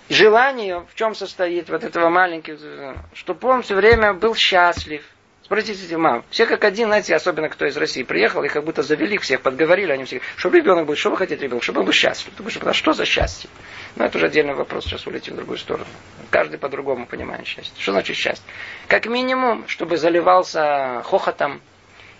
желание 0.09 0.86
в 0.91 0.95
чем 0.95 1.15
состоит 1.15 1.69
вот 1.69 1.83
этого 1.83 2.09
маленького, 2.09 2.97
чтобы 3.13 3.50
он 3.50 3.62
все 3.62 3.75
время 3.75 4.13
был 4.13 4.36
счастлив, 4.36 5.03
Спросите, 5.47 5.95
мам, 5.95 6.25
все 6.29 6.45
как 6.45 6.65
один, 6.65 6.88
знаете, 6.88 7.15
особенно 7.15 7.47
кто 7.47 7.65
из 7.65 7.77
России 7.77 8.03
приехал, 8.03 8.43
и 8.43 8.50
как 8.50 8.65
будто 8.65 8.83
завели 8.83 9.17
всех, 9.17 9.39
подговорили, 9.39 9.93
они 9.93 10.03
все, 10.03 10.19
чтобы 10.36 10.57
ребенок 10.57 10.88
был, 10.88 10.97
что 10.97 11.09
вы 11.09 11.15
хотите 11.15 11.41
ребенок, 11.41 11.63
чтобы 11.63 11.79
он 11.79 11.86
был 11.86 11.93
счастлив. 11.93 12.33
Ты 12.36 12.59
а 12.67 12.74
что 12.74 12.91
за 12.91 13.05
счастье? 13.05 13.50
Ну, 13.97 14.05
это 14.05 14.17
уже 14.17 14.27
отдельный 14.27 14.53
вопрос, 14.53 14.85
сейчас 14.85 15.07
улетим 15.07 15.33
в 15.33 15.37
другую 15.37 15.57
сторону. 15.57 15.87
Каждый 16.29 16.59
по-другому 16.59 17.07
понимает 17.07 17.47
счастье. 17.47 17.73
Что 17.79 17.93
значит 17.93 18.15
счастье? 18.15 18.45
Как 18.87 19.07
минимум, 19.07 19.67
чтобы 19.67 19.97
заливался 19.97 21.01
хохотом, 21.03 21.61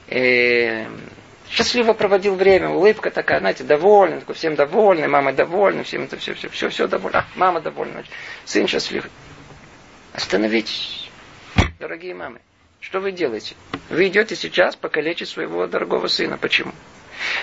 э, 0.08 0.88
счастливо 1.48 1.94
проводил 1.94 2.34
время, 2.34 2.70
улыбка 2.70 3.12
такая, 3.12 3.40
знаете, 3.42 3.64
довольный, 3.64 4.22
такой, 4.22 4.34
всем 4.34 4.56
довольный, 4.56 5.08
мама 5.08 5.34
довольна, 5.34 5.84
всем 5.84 6.06
это 6.06 6.18
все, 6.18 6.34
все, 6.34 6.50
все, 6.50 6.70
все 6.70 6.88
довольно. 6.88 7.20
А, 7.20 7.26
мама 7.36 7.62
довольна, 7.62 8.04
сын 8.44 8.66
счастливый. 8.66 9.12
Остановитесь, 10.14 11.12
дорогие 11.80 12.16
мамы. 12.16 12.42
Что 12.80 13.00
вы 13.00 13.12
делаете? 13.12 13.56
Вы 13.92 14.08
идете 14.08 14.36
сейчас 14.36 14.76
покалечить 14.76 15.30
своего 15.30 15.68
дорогого 15.68 16.08
сына. 16.08 16.40
Почему? 16.40 16.72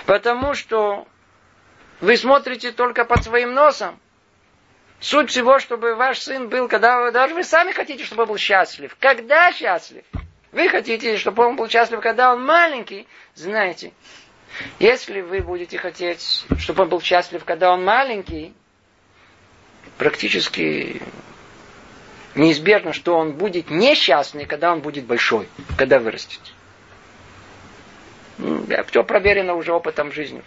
Потому 0.06 0.54
что 0.54 1.06
вы 2.00 2.16
смотрите 2.16 2.72
только 2.72 3.04
под 3.04 3.22
своим 3.22 3.54
носом. 3.54 4.00
Суть 5.04 5.28
всего, 5.28 5.58
чтобы 5.58 5.96
ваш 5.96 6.20
сын 6.20 6.48
был, 6.48 6.66
когда 6.66 7.02
вы, 7.02 7.12
даже 7.12 7.34
вы 7.34 7.44
сами 7.44 7.72
хотите, 7.72 8.04
чтобы 8.04 8.22
он 8.22 8.28
был 8.30 8.38
счастлив. 8.38 8.96
Когда 8.98 9.52
счастлив? 9.52 10.02
Вы 10.50 10.66
хотите, 10.70 11.18
чтобы 11.18 11.44
он 11.44 11.56
был 11.56 11.68
счастлив, 11.68 12.00
когда 12.00 12.32
он 12.32 12.42
маленький. 12.42 13.06
Знаете, 13.34 13.92
если 14.78 15.20
вы 15.20 15.42
будете 15.42 15.76
хотеть, 15.76 16.46
чтобы 16.56 16.84
он 16.84 16.88
был 16.88 17.02
счастлив, 17.02 17.44
когда 17.44 17.74
он 17.74 17.84
маленький, 17.84 18.54
практически 19.98 21.02
неизбежно, 22.34 22.94
что 22.94 23.14
он 23.14 23.32
будет 23.32 23.68
несчастный, 23.68 24.46
когда 24.46 24.72
он 24.72 24.80
будет 24.80 25.04
большой, 25.04 25.50
когда 25.76 25.98
вырастет. 25.98 26.40
Все 28.86 29.04
проверено 29.04 29.52
уже 29.52 29.74
опытом 29.74 30.12
жизни. 30.12 30.42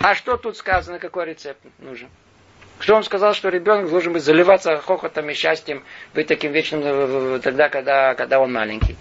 А 0.00 0.16
что 0.16 0.36
тут 0.36 0.56
сказано, 0.56 0.98
какой 0.98 1.26
рецепт 1.26 1.60
нужен? 1.78 2.08
Кто 2.78 2.94
он 2.94 3.02
сказал, 3.02 3.34
что 3.34 3.48
ребенок 3.48 3.90
должен 3.90 4.12
быть 4.12 4.22
заливаться 4.22 4.78
хохотом 4.78 5.28
и 5.30 5.34
счастьем, 5.34 5.82
быть 6.14 6.28
таким 6.28 6.52
вечным 6.52 6.82
э, 6.84 7.40
тогда, 7.42 7.68
когда, 7.68 8.14
когда 8.14 8.38
он 8.40 8.52
маленький? 8.52 8.96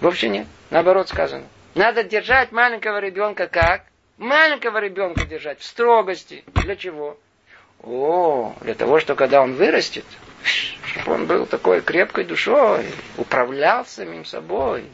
Вовсе 0.00 0.28
нет. 0.28 0.46
Наоборот 0.70 1.08
сказано. 1.08 1.44
Надо 1.74 2.02
держать 2.02 2.50
маленького 2.52 2.98
ребенка 3.00 3.46
как? 3.46 3.82
Маленького 4.16 4.78
ребенка 4.78 5.26
держать 5.26 5.60
в 5.60 5.64
строгости. 5.64 6.44
Для 6.54 6.76
чего? 6.76 7.18
О, 7.82 8.54
для 8.62 8.74
того, 8.74 8.98
что 9.00 9.14
когда 9.14 9.42
он 9.42 9.54
вырастет, 9.54 10.04
чтобы 10.86 11.12
он 11.12 11.26
был 11.26 11.46
такой 11.46 11.82
крепкой 11.82 12.24
душой, 12.24 12.86
управлял 13.18 13.84
самим 13.84 14.24
собой, 14.24 14.84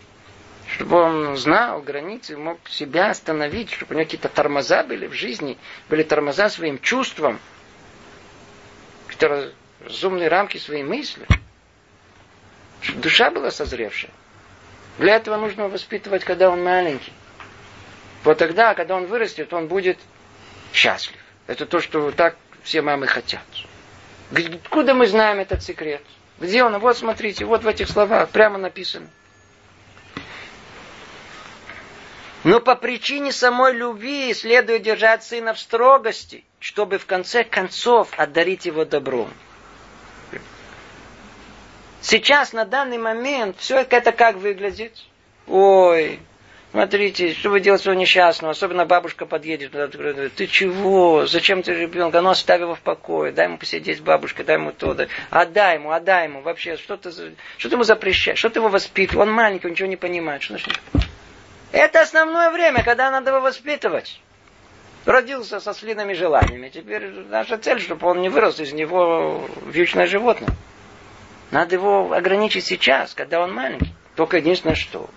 чтобы 0.67 0.97
он 0.97 1.37
знал 1.37 1.81
границы, 1.83 2.37
мог 2.37 2.59
себя 2.69 3.11
остановить, 3.11 3.71
чтобы 3.71 3.95
у 3.95 3.99
него 3.99 4.05
какие-то 4.05 4.29
тормоза 4.29 4.83
были 4.83 5.07
в 5.07 5.13
жизни, 5.13 5.59
были 5.89 6.03
тормоза 6.03 6.49
своим 6.49 6.81
чувствам, 6.81 7.39
какие-то 9.21 9.53
разумные 9.85 10.29
рамки 10.29 10.57
своей 10.57 10.83
мысли, 10.83 11.27
чтобы 12.81 13.01
душа 13.01 13.31
была 13.31 13.51
созревшая. 13.51 14.11
Для 14.99 15.17
этого 15.17 15.37
нужно 15.37 15.69
воспитывать, 15.69 16.25
когда 16.25 16.51
он 16.51 16.63
маленький. 16.63 17.13
Вот 18.25 18.39
тогда, 18.39 18.75
когда 18.75 18.97
он 18.97 19.07
вырастет, 19.07 19.53
он 19.53 19.69
будет 19.69 19.99
счастлив. 20.73 21.19
Это 21.47 21.67
то, 21.67 21.81
что 21.81 22.11
так 22.11 22.37
все 22.63 22.83
мамы 22.83 23.07
хотят. 23.07 23.45
Откуда 24.33 24.95
мы 24.95 25.07
знаем 25.07 25.39
этот 25.39 25.63
секрет? 25.63 26.03
Где 26.39 26.63
он? 26.65 26.79
Вот 26.79 26.97
смотрите, 26.97 27.45
вот 27.45 27.65
в 27.65 27.67
этих 27.67 27.89
словах 27.89 28.31
прямо 28.31 28.59
написано. 28.59 29.09
Но 32.45 32.61
по 32.61 32.75
причине 32.75 33.33
самой 33.33 33.75
любви 33.75 34.33
следует 34.33 34.83
держать 34.83 35.23
сына 35.25 35.53
в 35.53 35.59
строгости, 35.59 36.45
чтобы 36.61 36.99
в 36.99 37.07
конце 37.07 37.43
концов 37.43 38.11
одарить 38.17 38.67
его 38.67 38.85
добром. 38.85 39.33
Сейчас, 42.01 42.53
на 42.53 42.65
данный 42.65 42.99
момент, 42.99 43.57
все 43.59 43.79
это 43.81 44.13
как 44.13 44.37
выглядит? 44.37 44.97
Ой, 45.47 46.21
Смотрите, 46.71 47.35
что 47.35 47.51
вы 47.51 47.59
делаете 47.59 47.83
своего 47.83 48.01
несчастного, 48.01 48.53
особенно 48.53 48.87
бабушка 48.87 49.27
подъедет, 49.27 49.73
ты 50.37 50.47
чего, 50.47 51.27
зачем 51.27 51.65
ты 51.65 51.75
ребенка, 51.75 52.21
ну 52.21 52.31
оставь 52.31 52.61
его 52.61 52.77
в 52.77 52.81
покое, 52.81 53.33
дай 53.33 53.47
ему 53.47 53.59
посидеть 53.59 53.99
с 53.99 54.01
бабушкой, 54.01 54.45
дай 54.45 54.57
ему 54.57 54.71
то, 54.71 54.95
дай. 54.95 55.09
отдай 55.31 55.75
ему, 55.75 55.91
отдай 55.91 56.29
ему, 56.29 56.43
вообще, 56.43 56.77
что 56.77 56.97
ты, 56.97 57.11
что 57.11 57.69
ты 57.69 57.75
ему 57.75 57.83
запрещаешь, 57.83 58.39
что 58.39 58.51
ты 58.51 58.61
его 58.61 58.69
воспитываешь, 58.69 59.27
он 59.27 59.35
маленький, 59.35 59.67
он 59.67 59.73
ничего 59.73 59.89
не 59.89 59.97
понимает, 59.97 60.45
что 60.45 60.55
значит? 60.55 60.81
Это 61.73 62.03
основное 62.03 62.51
время, 62.53 62.85
когда 62.85 63.11
надо 63.11 63.31
его 63.31 63.41
воспитывать. 63.41 64.21
Родился 65.07 65.61
со 65.61 65.73
слинными 65.73 66.13
желаниями, 66.13 66.69
теперь 66.69 67.09
наша 67.29 67.57
цель, 67.57 67.81
чтобы 67.81 68.07
он 68.07 68.21
не 68.21 68.29
вырос 68.29 68.61
из 68.61 68.73
него 68.73 69.49
вьючное 69.67 70.07
животное. 70.07 70.51
Надо 71.51 71.75
его 71.75 72.13
ограничить 72.13 72.65
сейчас, 72.65 73.15
когда 73.15 73.41
он 73.41 73.53
маленький. 73.53 73.95
Только 74.15 74.37
единственное, 74.37 74.77
что 74.77 75.09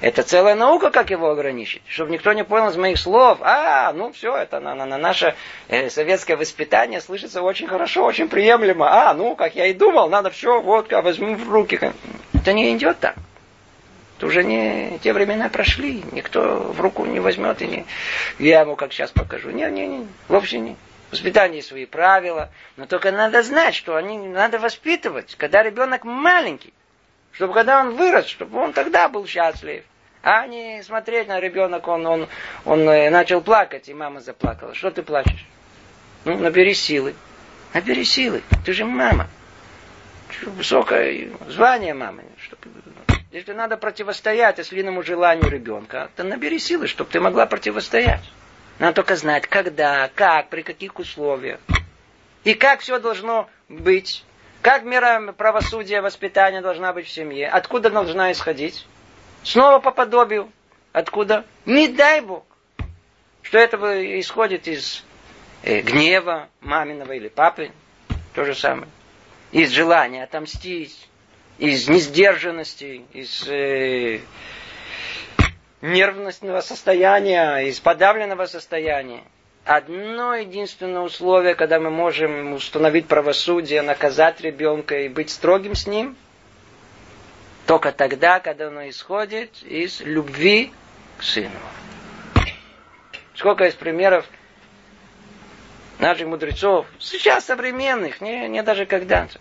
это 0.00 0.22
целая 0.22 0.54
наука, 0.54 0.90
как 0.90 1.10
его 1.10 1.30
ограничить. 1.30 1.82
Чтобы 1.86 2.12
никто 2.12 2.32
не 2.32 2.44
понял 2.44 2.70
из 2.70 2.76
моих 2.76 2.98
слов. 2.98 3.38
А, 3.42 3.92
ну 3.92 4.12
все, 4.12 4.34
это 4.36 4.60
на, 4.60 4.74
на, 4.74 4.86
на 4.86 4.96
наше 4.96 5.34
э, 5.68 5.90
советское 5.90 6.36
воспитание 6.36 7.00
слышится 7.00 7.42
очень 7.42 7.66
хорошо, 7.66 8.04
очень 8.04 8.28
приемлемо. 8.28 8.88
А, 8.90 9.14
ну, 9.14 9.36
как 9.36 9.56
я 9.56 9.66
и 9.66 9.74
думал, 9.74 10.08
надо 10.08 10.30
все, 10.30 10.60
вот, 10.60 10.90
возьму 10.90 11.34
в 11.34 11.50
руки. 11.50 11.78
Это 12.32 12.52
не 12.52 12.74
идет 12.76 12.98
так. 13.00 13.16
Это 14.18 14.26
уже 14.26 14.42
не 14.42 14.98
те 14.98 15.12
времена 15.12 15.48
прошли. 15.48 16.02
Никто 16.10 16.58
в 16.58 16.80
руку 16.80 17.06
не 17.06 17.20
возьмет 17.20 17.62
и 17.62 17.68
не... 17.68 17.86
Я 18.40 18.62
ему 18.62 18.74
как 18.74 18.92
сейчас 18.92 19.12
покажу. 19.12 19.50
Не, 19.50 19.70
не, 19.70 19.86
не, 19.86 20.08
вовсе 20.26 20.58
не. 20.58 20.76
Воспитание 21.12 21.62
свои 21.62 21.86
правила. 21.86 22.50
Но 22.76 22.86
только 22.86 23.12
надо 23.12 23.44
знать, 23.44 23.76
что 23.76 23.94
они 23.94 24.18
надо 24.18 24.58
воспитывать, 24.58 25.36
когда 25.36 25.62
ребенок 25.62 26.02
маленький. 26.02 26.74
Чтобы 27.30 27.54
когда 27.54 27.80
он 27.80 27.94
вырос, 27.94 28.26
чтобы 28.26 28.58
он 28.58 28.72
тогда 28.72 29.08
был 29.08 29.24
счастлив. 29.24 29.84
А 30.24 30.48
не 30.48 30.82
смотреть 30.82 31.28
на 31.28 31.38
ребенок, 31.38 31.86
он, 31.86 32.04
он, 32.04 32.28
он 32.64 32.88
э, 32.88 33.10
начал 33.10 33.40
плакать, 33.40 33.88
и 33.88 33.94
мама 33.94 34.20
заплакала. 34.20 34.74
Что 34.74 34.90
ты 34.90 35.04
плачешь? 35.04 35.46
Ну, 36.24 36.36
набери 36.36 36.74
силы. 36.74 37.14
Набери 37.72 38.04
силы. 38.04 38.42
Ты 38.66 38.72
же 38.72 38.84
мама. 38.84 39.28
Высокое 40.42 41.28
звание 41.46 41.94
мамы. 41.94 42.24
Если 43.30 43.52
надо 43.52 43.76
противостоять 43.76 44.58
ослиному 44.58 45.02
желанию 45.02 45.50
ребенка, 45.50 46.10
то 46.16 46.24
набери 46.24 46.58
силы, 46.58 46.86
чтобы 46.86 47.10
ты 47.10 47.20
могла 47.20 47.46
противостоять. 47.46 48.24
Надо 48.78 48.94
только 48.94 49.16
знать, 49.16 49.46
когда, 49.46 50.10
как, 50.14 50.48
при 50.48 50.62
каких 50.62 50.98
условиях. 50.98 51.60
И 52.44 52.54
как 52.54 52.80
все 52.80 52.98
должно 52.98 53.50
быть 53.68 54.24
Как 54.62 54.82
мера 54.82 55.32
правосудия, 55.32 56.00
воспитания 56.00 56.60
должна 56.60 56.92
быть 56.92 57.06
в 57.06 57.10
семье? 57.10 57.48
Откуда 57.48 57.90
должна 57.90 58.32
исходить? 58.32 58.86
Снова 59.44 59.78
по 59.78 59.92
подобию. 59.92 60.50
Откуда? 60.92 61.44
Не 61.64 61.88
дай 61.88 62.20
Бог. 62.20 62.44
Что 63.42 63.58
это 63.58 63.76
исходит 64.20 64.66
из 64.66 65.04
э, 65.62 65.80
гнева 65.80 66.48
маминого 66.60 67.12
или 67.12 67.28
папы. 67.28 67.70
То 68.34 68.44
же 68.44 68.54
самое. 68.54 68.88
Из 69.52 69.70
желания 69.70 70.24
отомстить. 70.24 71.07
Из 71.58 71.88
несдержанности. 71.88 73.02
Из 73.12 73.48
э, 73.48 74.20
нервностного 75.82 76.60
состояния. 76.60 77.58
Из 77.58 77.80
подавленного 77.80 78.46
состояния 78.46 79.22
одно 79.68 80.34
единственное 80.34 81.02
условие, 81.02 81.54
когда 81.54 81.78
мы 81.78 81.90
можем 81.90 82.54
установить 82.54 83.06
правосудие, 83.06 83.82
наказать 83.82 84.40
ребенка 84.40 85.00
и 85.00 85.08
быть 85.08 85.30
строгим 85.30 85.74
с 85.74 85.86
ним, 85.86 86.16
только 87.66 87.92
тогда, 87.92 88.40
когда 88.40 88.68
оно 88.68 88.88
исходит 88.88 89.62
из 89.62 90.00
любви 90.00 90.72
к 91.18 91.22
сыну. 91.22 91.50
Сколько 93.34 93.64
есть 93.64 93.78
примеров 93.78 94.24
наших 95.98 96.28
мудрецов, 96.28 96.86
сейчас 96.98 97.44
современных, 97.44 98.22
не, 98.22 98.48
не 98.48 98.62
даже 98.62 98.86
когда-то, 98.86 99.38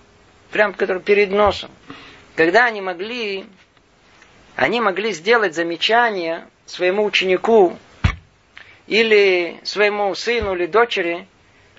прям 0.52 0.74
которые 0.74 1.04
перед 1.04 1.32
носом, 1.32 1.72
когда 2.36 2.66
они 2.66 2.82
могли, 2.82 3.46
они 4.56 4.82
могли 4.82 5.12
сделать 5.12 5.56
замечание 5.56 6.48
своему 6.66 7.04
ученику, 7.04 7.78
или 8.88 9.60
своему 9.64 10.16
сыну 10.16 10.56
или 10.56 10.66
дочери 10.66 11.28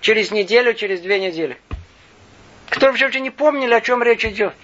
через 0.00 0.30
неделю, 0.30 0.74
через 0.74 1.00
две 1.00 1.18
недели. 1.18 1.58
Которые 2.68 3.02
вообще 3.02 3.20
не 3.20 3.30
помнили, 3.30 3.72
о 3.72 3.80
чем 3.80 4.02
речь 4.02 4.24
идет. 4.24 4.54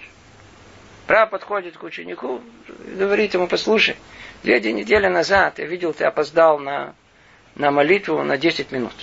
Прав 1.07 1.29
подходит 1.29 1.77
к 1.77 1.83
ученику 1.83 2.41
и 2.87 2.95
говорит 2.95 3.33
ему, 3.33 3.47
послушай, 3.47 3.95
две 4.43 4.59
недели 4.71 5.07
назад 5.07 5.59
я 5.59 5.65
видел, 5.65 5.93
ты 5.93 6.05
опоздал 6.05 6.59
на, 6.59 6.95
на 7.55 7.71
молитву 7.71 8.23
на 8.23 8.37
10 8.37 8.71
минут. 8.71 8.93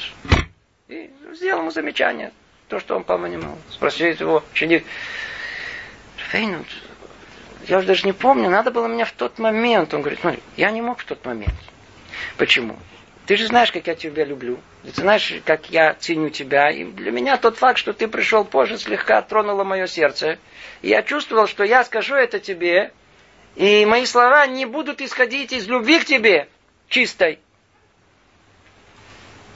И 0.89 1.11
сделал 1.33 1.61
ему 1.61 1.71
замечание, 1.71 2.33
то, 2.73 2.81
что 2.81 2.97
он 2.97 3.05
понимал. 3.05 3.59
Спросил 3.71 4.07
его 4.07 4.43
ученик, 4.51 4.87
Фейнут, 6.17 6.67
я 7.69 7.77
уже 7.77 7.87
даже 7.87 8.07
не 8.07 8.15
помню, 8.15 8.49
надо 8.49 8.71
было 8.71 8.87
меня 8.87 9.05
в 9.05 9.13
тот 9.13 9.39
момент. 9.39 9.93
Он 9.93 10.01
говорит, 10.01 10.21
смотри, 10.21 10.41
я 10.57 10.71
не 10.71 10.81
мог 10.81 10.99
в 10.99 11.05
тот 11.05 11.23
момент. 11.27 11.53
Почему? 12.39 12.79
Ты 13.27 13.37
же 13.37 13.47
знаешь, 13.47 13.71
как 13.71 13.87
я 13.89 13.95
тебя 13.95 14.25
люблю. 14.25 14.59
Ты 14.85 15.03
знаешь, 15.03 15.35
как 15.45 15.69
я 15.69 15.93
ценю 15.93 16.31
тебя. 16.31 16.71
И 16.71 16.85
для 16.85 17.11
меня 17.11 17.37
тот 17.37 17.59
факт, 17.59 17.79
что 17.79 17.93
ты 17.93 18.09
пришел 18.09 18.43
позже, 18.43 18.79
слегка 18.79 19.21
тронуло 19.21 19.65
мое 19.65 19.87
сердце. 19.87 20.39
И 20.81 20.89
я 20.89 21.03
чувствовал, 21.03 21.47
что 21.47 21.65
я 21.65 21.85
скажу 21.85 22.15
это 22.15 22.41
тебе, 22.41 22.91
и 23.55 23.85
мои 23.85 24.07
слова 24.07 24.47
не 24.47 24.65
будут 24.65 25.03
исходить 25.03 25.53
из 25.53 25.69
любви 25.69 25.99
к 25.99 26.07
тебе, 26.07 26.49
чистой. 26.89 27.39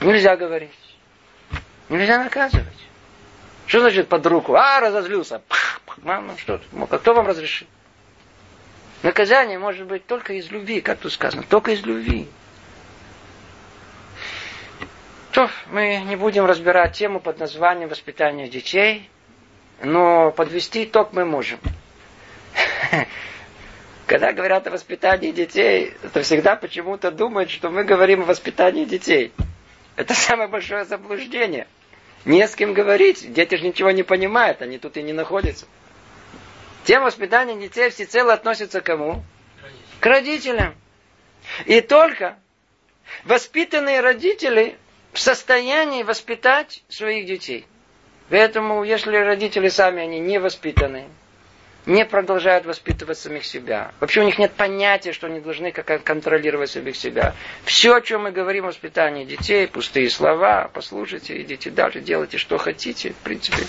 Нельзя 0.01 0.35
говорить. 0.35 0.69
Нельзя 1.89 2.23
наказывать. 2.23 2.86
Что 3.67 3.81
значит 3.81 4.07
под 4.07 4.25
руку? 4.25 4.55
А, 4.55 4.79
разозлился. 4.79 5.41
Мама, 5.97 6.35
что? 6.37 6.61
А 6.89 6.97
кто 6.97 7.13
вам 7.13 7.27
разрешил? 7.27 7.67
Наказание 9.03 9.59
может 9.59 9.85
быть 9.85 10.07
только 10.07 10.33
из 10.33 10.49
любви, 10.49 10.81
как 10.81 10.99
тут 10.99 11.11
сказано, 11.11 11.43
только 11.43 11.71
из 11.71 11.83
любви. 11.85 12.27
То 15.31 15.49
мы 15.67 15.97
не 16.07 16.15
будем 16.15 16.45
разбирать 16.45 16.95
тему 16.95 17.19
под 17.19 17.39
названием 17.39 17.89
воспитания 17.89 18.47
детей, 18.47 19.09
но 19.83 20.31
подвести 20.31 20.85
итог 20.85 21.11
мы 21.11 21.25
можем. 21.25 21.59
Когда 24.07 24.31
говорят 24.31 24.65
о 24.67 24.71
воспитании 24.71 25.31
детей, 25.31 25.93
то 26.13 26.23
всегда 26.23 26.55
почему-то 26.55 27.11
думают, 27.11 27.51
что 27.51 27.69
мы 27.69 27.83
говорим 27.83 28.21
о 28.21 28.25
воспитании 28.25 28.85
детей. 28.85 29.33
Это 29.97 30.13
самое 30.13 30.47
большое 30.47 30.85
заблуждение. 30.85 31.67
Не 32.25 32.47
с 32.47 32.55
кем 32.55 32.73
говорить, 32.73 33.31
дети 33.33 33.55
же 33.55 33.63
ничего 33.63 33.91
не 33.91 34.03
понимают, 34.03 34.61
они 34.61 34.77
тут 34.77 34.97
и 34.97 35.01
не 35.01 35.13
находятся. 35.13 35.65
Тема 36.83 37.05
воспитания 37.05 37.55
детей 37.55 37.89
всецело 37.89 38.33
относится 38.33 38.81
к 38.81 38.85
кому? 38.85 39.23
К 39.99 40.05
родителям. 40.05 40.75
И 41.65 41.81
только 41.81 42.37
воспитанные 43.23 44.01
родители 44.01 44.77
в 45.13 45.19
состоянии 45.19 46.03
воспитать 46.03 46.83
своих 46.89 47.25
детей. 47.25 47.65
Поэтому, 48.29 48.83
если 48.83 49.15
родители 49.15 49.69
сами 49.69 50.03
они 50.03 50.19
не 50.19 50.39
воспитаны, 50.39 51.07
не 51.87 52.05
продолжают 52.05 52.65
воспитывать 52.65 53.17
самих 53.17 53.45
себя. 53.45 53.91
Вообще 54.01 54.21
у 54.21 54.25
них 54.25 54.37
нет 54.37 54.51
понятия, 54.51 55.13
что 55.13 55.27
они 55.27 55.39
должны 55.39 55.71
как 55.71 56.03
контролировать 56.03 56.69
самих 56.69 56.97
себя. 56.97 57.33
Все, 57.63 57.95
о 57.95 58.01
чем 58.01 58.23
мы 58.23 58.31
говорим 58.31 58.65
о 58.65 58.67
воспитании 58.67 59.23
детей, 59.23 59.67
пустые 59.67 60.09
слова, 60.09 60.69
послушайте, 60.73 61.41
идите 61.41 61.71
дальше, 61.71 62.01
делайте, 62.01 62.37
что 62.37 62.57
хотите, 62.57 63.11
в 63.11 63.15
принципе. 63.15 63.63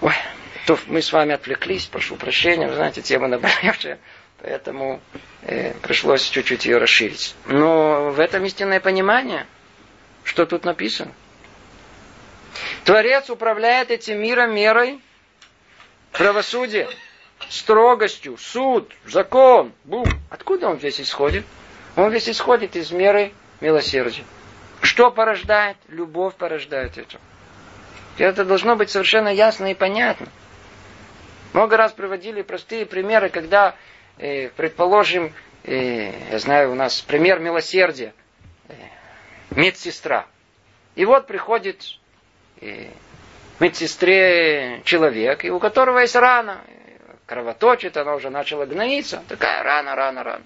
Ой, 0.00 0.14
то 0.66 0.78
мы 0.86 1.02
с 1.02 1.12
вами 1.12 1.34
отвлеклись, 1.34 1.86
прошу 1.86 2.14
прощения, 2.14 2.68
вы 2.68 2.74
знаете, 2.74 3.02
тема 3.02 3.26
наболевшая. 3.26 3.98
Поэтому 4.40 5.02
э, 5.42 5.74
пришлось 5.82 6.22
чуть-чуть 6.22 6.64
ее 6.64 6.78
расширить. 6.78 7.34
Но 7.46 8.10
в 8.10 8.20
этом 8.20 8.44
истинное 8.44 8.78
понимание, 8.78 9.46
что 10.22 10.46
тут 10.46 10.64
написано. 10.64 11.12
Творец 12.84 13.28
управляет 13.30 13.90
этим 13.90 14.22
миром 14.22 14.54
мерой 14.54 15.00
правосудия, 16.12 16.88
строгостью, 17.48 18.36
суд, 18.36 18.92
закон, 19.06 19.72
бум. 19.84 20.06
Откуда 20.28 20.68
он 20.68 20.76
весь 20.76 21.00
исходит? 21.00 21.44
Он 21.96 22.10
весь 22.10 22.28
исходит 22.28 22.76
из 22.76 22.90
меры 22.90 23.32
милосердия. 23.60 24.24
Что 24.82 25.10
порождает? 25.10 25.76
Любовь 25.88 26.34
порождает 26.34 26.98
это. 26.98 27.18
И 28.18 28.22
это 28.22 28.44
должно 28.44 28.76
быть 28.76 28.90
совершенно 28.90 29.28
ясно 29.28 29.70
и 29.70 29.74
понятно. 29.74 30.28
Много 31.52 31.76
раз 31.76 31.92
приводили 31.92 32.42
простые 32.42 32.86
примеры, 32.86 33.28
когда 33.28 33.74
э, 34.18 34.48
предположим, 34.50 35.32
э, 35.64 36.12
я 36.30 36.38
знаю, 36.38 36.72
у 36.72 36.74
нас 36.74 37.00
пример 37.00 37.40
милосердия, 37.40 38.14
э, 38.68 38.74
медсестра. 39.50 40.26
И 40.94 41.04
вот 41.04 41.26
приходит 41.26 41.82
э, 42.60 42.90
медсестре 43.60 44.82
человек, 44.84 45.44
и 45.44 45.50
у 45.50 45.58
которого 45.58 45.98
есть 45.98 46.16
рана, 46.16 46.60
кровоточит, 47.26 47.96
она 47.96 48.14
уже 48.14 48.30
начала 48.30 48.66
гноиться, 48.66 49.22
такая 49.28 49.62
рана, 49.62 49.94
рана, 49.94 50.24
рана. 50.24 50.44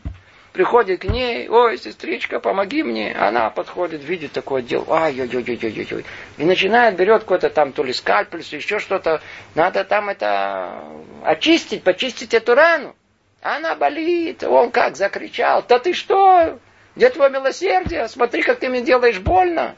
Приходит 0.53 1.01
к 1.01 1.05
ней, 1.05 1.49
ой, 1.49 1.77
сестричка, 1.79 2.39
помоги 2.39 2.85
мне. 2.85 3.13
Она 3.13 3.51
подходит, 3.51 4.05
видит 4.05 4.31
такое 4.31 4.63
дело, 4.63 4.87
ай 4.89 5.21
ой 5.21 5.29
ой 5.35 5.45
ой 5.49 5.59
ой 5.61 5.89
ой 5.91 6.05
И 6.39 6.45
начинает, 6.45 6.95
берет 6.95 7.23
какой-то 7.23 7.51
там 7.51 7.73
то 7.73 7.83
ли 7.83 7.93
скальпель, 7.93 8.39
еще 8.39 8.79
что-то. 8.79 9.21
Надо 9.57 9.83
там 9.83 10.11
это 10.11 10.85
очистить, 11.25 11.83
почистить 11.83 12.35
эту 12.35 12.55
рану. 12.55 12.95
Она 13.43 13.75
болит. 13.75 14.45
Он 14.45 14.71
как 14.71 14.97
закричал. 14.97 15.65
Да 15.67 15.81
ты 15.81 15.93
что? 15.93 16.61
Где 16.95 17.11
твое 17.11 17.31
милосердие? 17.31 18.07
Смотри, 18.07 18.43
как 18.43 18.61
ты 18.61 18.69
мне 18.69 18.81
делаешь 18.81 19.19
больно. 19.19 19.75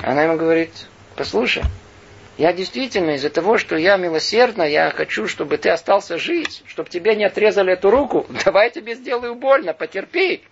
Она 0.00 0.22
ему 0.22 0.38
говорит, 0.38 0.72
послушай, 1.16 1.64
я 2.38 2.52
действительно 2.52 3.10
из-за 3.10 3.28
того, 3.28 3.58
что 3.58 3.76
я 3.76 3.96
милосердна, 3.96 4.62
я 4.62 4.90
хочу, 4.90 5.28
чтобы 5.28 5.58
ты 5.58 5.68
остался 5.68 6.16
жить, 6.16 6.62
чтобы 6.66 6.88
тебе 6.88 7.14
не 7.14 7.24
отрезали 7.24 7.72
эту 7.74 7.90
руку. 7.90 8.26
Давай 8.44 8.68
я 8.68 8.70
тебе 8.70 8.94
сделаю 8.94 9.34
больно, 9.34 9.74
потерпи. 9.74 10.42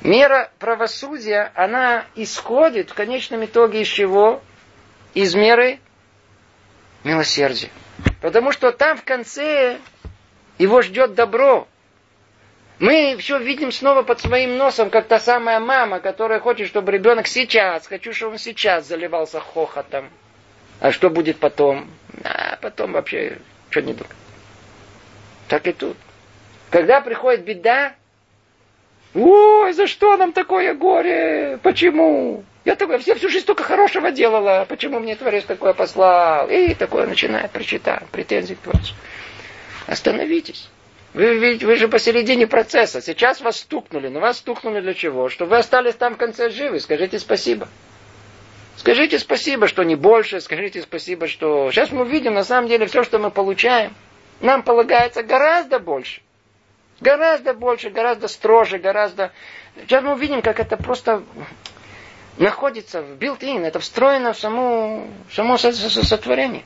Мера 0.00 0.50
правосудия, 0.58 1.52
она 1.54 2.06
исходит 2.14 2.90
в 2.90 2.94
конечном 2.94 3.44
итоге 3.44 3.82
из 3.82 3.88
чего? 3.88 4.42
Из 5.14 5.34
меры 5.34 5.78
милосердия. 7.04 7.70
Потому 8.20 8.52
что 8.52 8.72
там 8.72 8.96
в 8.96 9.04
конце 9.04 9.78
его 10.58 10.82
ждет 10.82 11.14
добро. 11.14 11.68
Мы 12.78 13.16
все 13.18 13.38
видим 13.38 13.70
снова 13.70 14.02
под 14.02 14.20
своим 14.20 14.56
носом, 14.56 14.90
как 14.90 15.06
та 15.06 15.20
самая 15.20 15.60
мама, 15.60 16.00
которая 16.00 16.40
хочет, 16.40 16.66
чтобы 16.68 16.90
ребенок 16.92 17.26
сейчас, 17.28 17.86
хочу, 17.86 18.12
чтобы 18.12 18.32
он 18.32 18.38
сейчас 18.38 18.86
заливался 18.86 19.40
хохотом. 19.40 20.10
А 20.80 20.90
что 20.90 21.08
будет 21.08 21.38
потом? 21.38 21.88
А 22.24 22.56
потом 22.60 22.92
вообще 22.92 23.38
что 23.70 23.80
не 23.82 23.92
думаю. 23.92 24.14
Так 25.48 25.66
и 25.66 25.72
тут. 25.72 25.96
Когда 26.70 27.00
приходит 27.00 27.44
беда, 27.44 27.94
ой, 29.14 29.72
за 29.72 29.86
что 29.86 30.16
нам 30.16 30.32
такое 30.32 30.74
горе? 30.74 31.58
Почему? 31.62 32.44
Я 32.64 32.76
такой, 32.76 32.98
все 32.98 33.14
всю 33.14 33.28
жизнь 33.28 33.46
только 33.46 33.62
хорошего 33.62 34.10
делала. 34.10 34.64
Почему 34.68 34.98
мне 34.98 35.16
Творец 35.16 35.44
такое 35.44 35.74
послал? 35.74 36.48
И 36.48 36.74
такое 36.74 37.06
начинает 37.06 37.50
прочитать, 37.50 38.06
претензии 38.10 38.54
к 38.54 38.60
Творцу. 38.60 38.94
Остановитесь. 39.86 40.68
Вы, 41.14 41.38
ведь, 41.38 41.62
вы 41.62 41.76
же 41.76 41.86
посередине 41.88 42.46
процесса. 42.48 43.00
Сейчас 43.00 43.40
вас 43.40 43.58
стукнули. 43.60 44.08
Но 44.08 44.20
вас 44.20 44.38
стукнули 44.38 44.80
для 44.80 44.94
чего? 44.94 45.28
Чтобы 45.28 45.52
вы 45.52 45.58
остались 45.58 45.94
там 45.94 46.14
в 46.14 46.18
конце 46.18 46.50
живы. 46.50 46.80
Скажите 46.80 47.18
спасибо. 47.20 47.68
Скажите 48.76 49.20
спасибо, 49.20 49.68
что 49.68 49.84
не 49.84 49.94
больше, 49.94 50.40
скажите 50.40 50.82
спасибо, 50.82 51.28
что... 51.28 51.70
Сейчас 51.70 51.92
мы 51.92 52.04
видим, 52.06 52.34
на 52.34 52.42
самом 52.42 52.68
деле, 52.68 52.86
все, 52.86 53.04
что 53.04 53.20
мы 53.20 53.30
получаем, 53.30 53.94
нам 54.40 54.64
полагается 54.64 55.22
гораздо 55.22 55.78
больше. 55.78 56.20
Гораздо 57.00 57.54
больше, 57.54 57.90
гораздо 57.90 58.26
строже, 58.26 58.78
гораздо... 58.78 59.30
Сейчас 59.76 60.02
мы 60.02 60.14
увидим, 60.14 60.42
как 60.42 60.58
это 60.58 60.76
просто 60.76 61.22
находится 62.36 63.02
в 63.02 63.12
built-in, 63.16 63.64
это 63.64 63.78
встроено 63.78 64.32
в 64.32 64.38
само, 64.38 65.06
само 65.32 65.56
сотворение. 65.56 66.64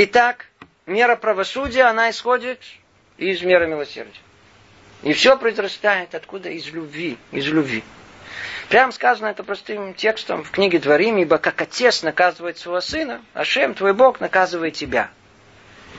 Итак, 0.00 0.46
мера 0.86 1.16
правосудия, 1.16 1.82
она 1.82 2.10
исходит 2.10 2.60
из 3.16 3.42
меры 3.42 3.66
милосердия. 3.66 4.20
И 5.02 5.12
все 5.12 5.36
произрастает 5.36 6.14
откуда? 6.14 6.50
Из 6.50 6.68
любви. 6.68 7.18
Из 7.32 7.48
любви. 7.48 7.82
Прям 8.68 8.92
сказано 8.92 9.26
это 9.26 9.42
простым 9.42 9.94
текстом 9.94 10.44
в 10.44 10.52
книге 10.52 10.78
Дворим, 10.78 11.16
ибо 11.16 11.38
как 11.38 11.60
отец 11.60 12.04
наказывает 12.04 12.58
своего 12.58 12.80
сына, 12.80 13.22
Ашем, 13.34 13.74
твой 13.74 13.92
Бог, 13.92 14.20
наказывает 14.20 14.74
тебя. 14.74 15.10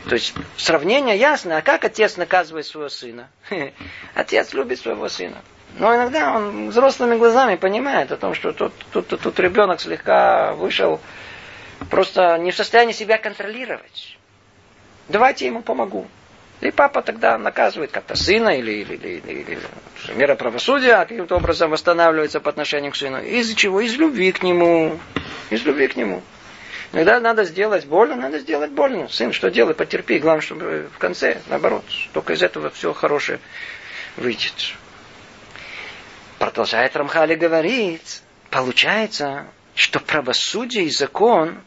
То 0.07 0.13
есть 0.13 0.33
сравнение 0.55 1.17
ясно, 1.17 1.57
а 1.57 1.61
как 1.61 1.83
отец 1.83 2.15
наказывает 2.15 2.67
своего 2.67 2.87
сына? 2.87 3.29
Отец 4.13 4.53
любит 4.53 4.79
своего 4.79 5.09
сына. 5.09 5.39
Но 5.77 5.93
иногда 5.93 6.37
он 6.37 6.69
взрослыми 6.69 7.17
глазами 7.17 7.57
понимает 7.57 8.13
о 8.13 8.15
том, 8.15 8.33
что 8.33 8.53
тут, 8.53 8.71
тут, 8.93 9.09
тут, 9.09 9.19
тут 9.19 9.39
ребенок 9.41 9.81
слегка 9.81 10.53
вышел, 10.53 11.01
просто 11.89 12.37
не 12.37 12.51
в 12.51 12.55
состоянии 12.55 12.93
себя 12.93 13.17
контролировать. 13.17 14.17
Давайте 15.07 15.45
ему 15.45 15.61
помогу. 15.61 16.07
И 16.61 16.71
папа 16.71 17.01
тогда 17.01 17.37
наказывает 17.37 17.91
как-то 17.91 18.15
сына 18.15 18.49
или, 18.49 18.71
или, 18.71 18.95
или, 18.95 19.19
или, 19.19 19.41
или 19.51 20.15
мера 20.15 20.35
правосудия 20.35 20.97
каким-то 20.97 21.37
образом 21.37 21.71
восстанавливается 21.71 22.41
по 22.41 22.49
отношению 22.49 22.91
к 22.91 22.97
сыну. 22.97 23.21
Из-за 23.21 23.55
чего? 23.55 23.79
Из 23.79 23.95
любви 23.95 24.31
к 24.31 24.43
нему. 24.43 24.99
Из 25.49 25.63
любви 25.63 25.87
к 25.87 25.95
нему. 25.95 26.21
Иногда 26.91 27.19
надо 27.19 27.45
сделать 27.45 27.85
больно, 27.85 28.15
надо 28.15 28.39
сделать 28.39 28.71
больно. 28.71 29.07
Сын, 29.07 29.31
что 29.31 29.49
делай, 29.49 29.73
потерпи. 29.73 30.19
Главное, 30.19 30.41
чтобы 30.41 30.89
в 30.93 30.97
конце, 30.97 31.41
наоборот, 31.47 31.85
только 32.13 32.33
из 32.33 32.43
этого 32.43 32.71
все 32.71 32.93
хорошее 32.93 33.39
выйдет. 34.17 34.73
Продолжает 36.39 36.95
Рамхали 36.95 37.35
говорить, 37.35 38.21
получается, 38.49 39.45
что 39.75 39.99
правосудие 39.99 40.85
и 40.85 40.89
закон 40.89 41.59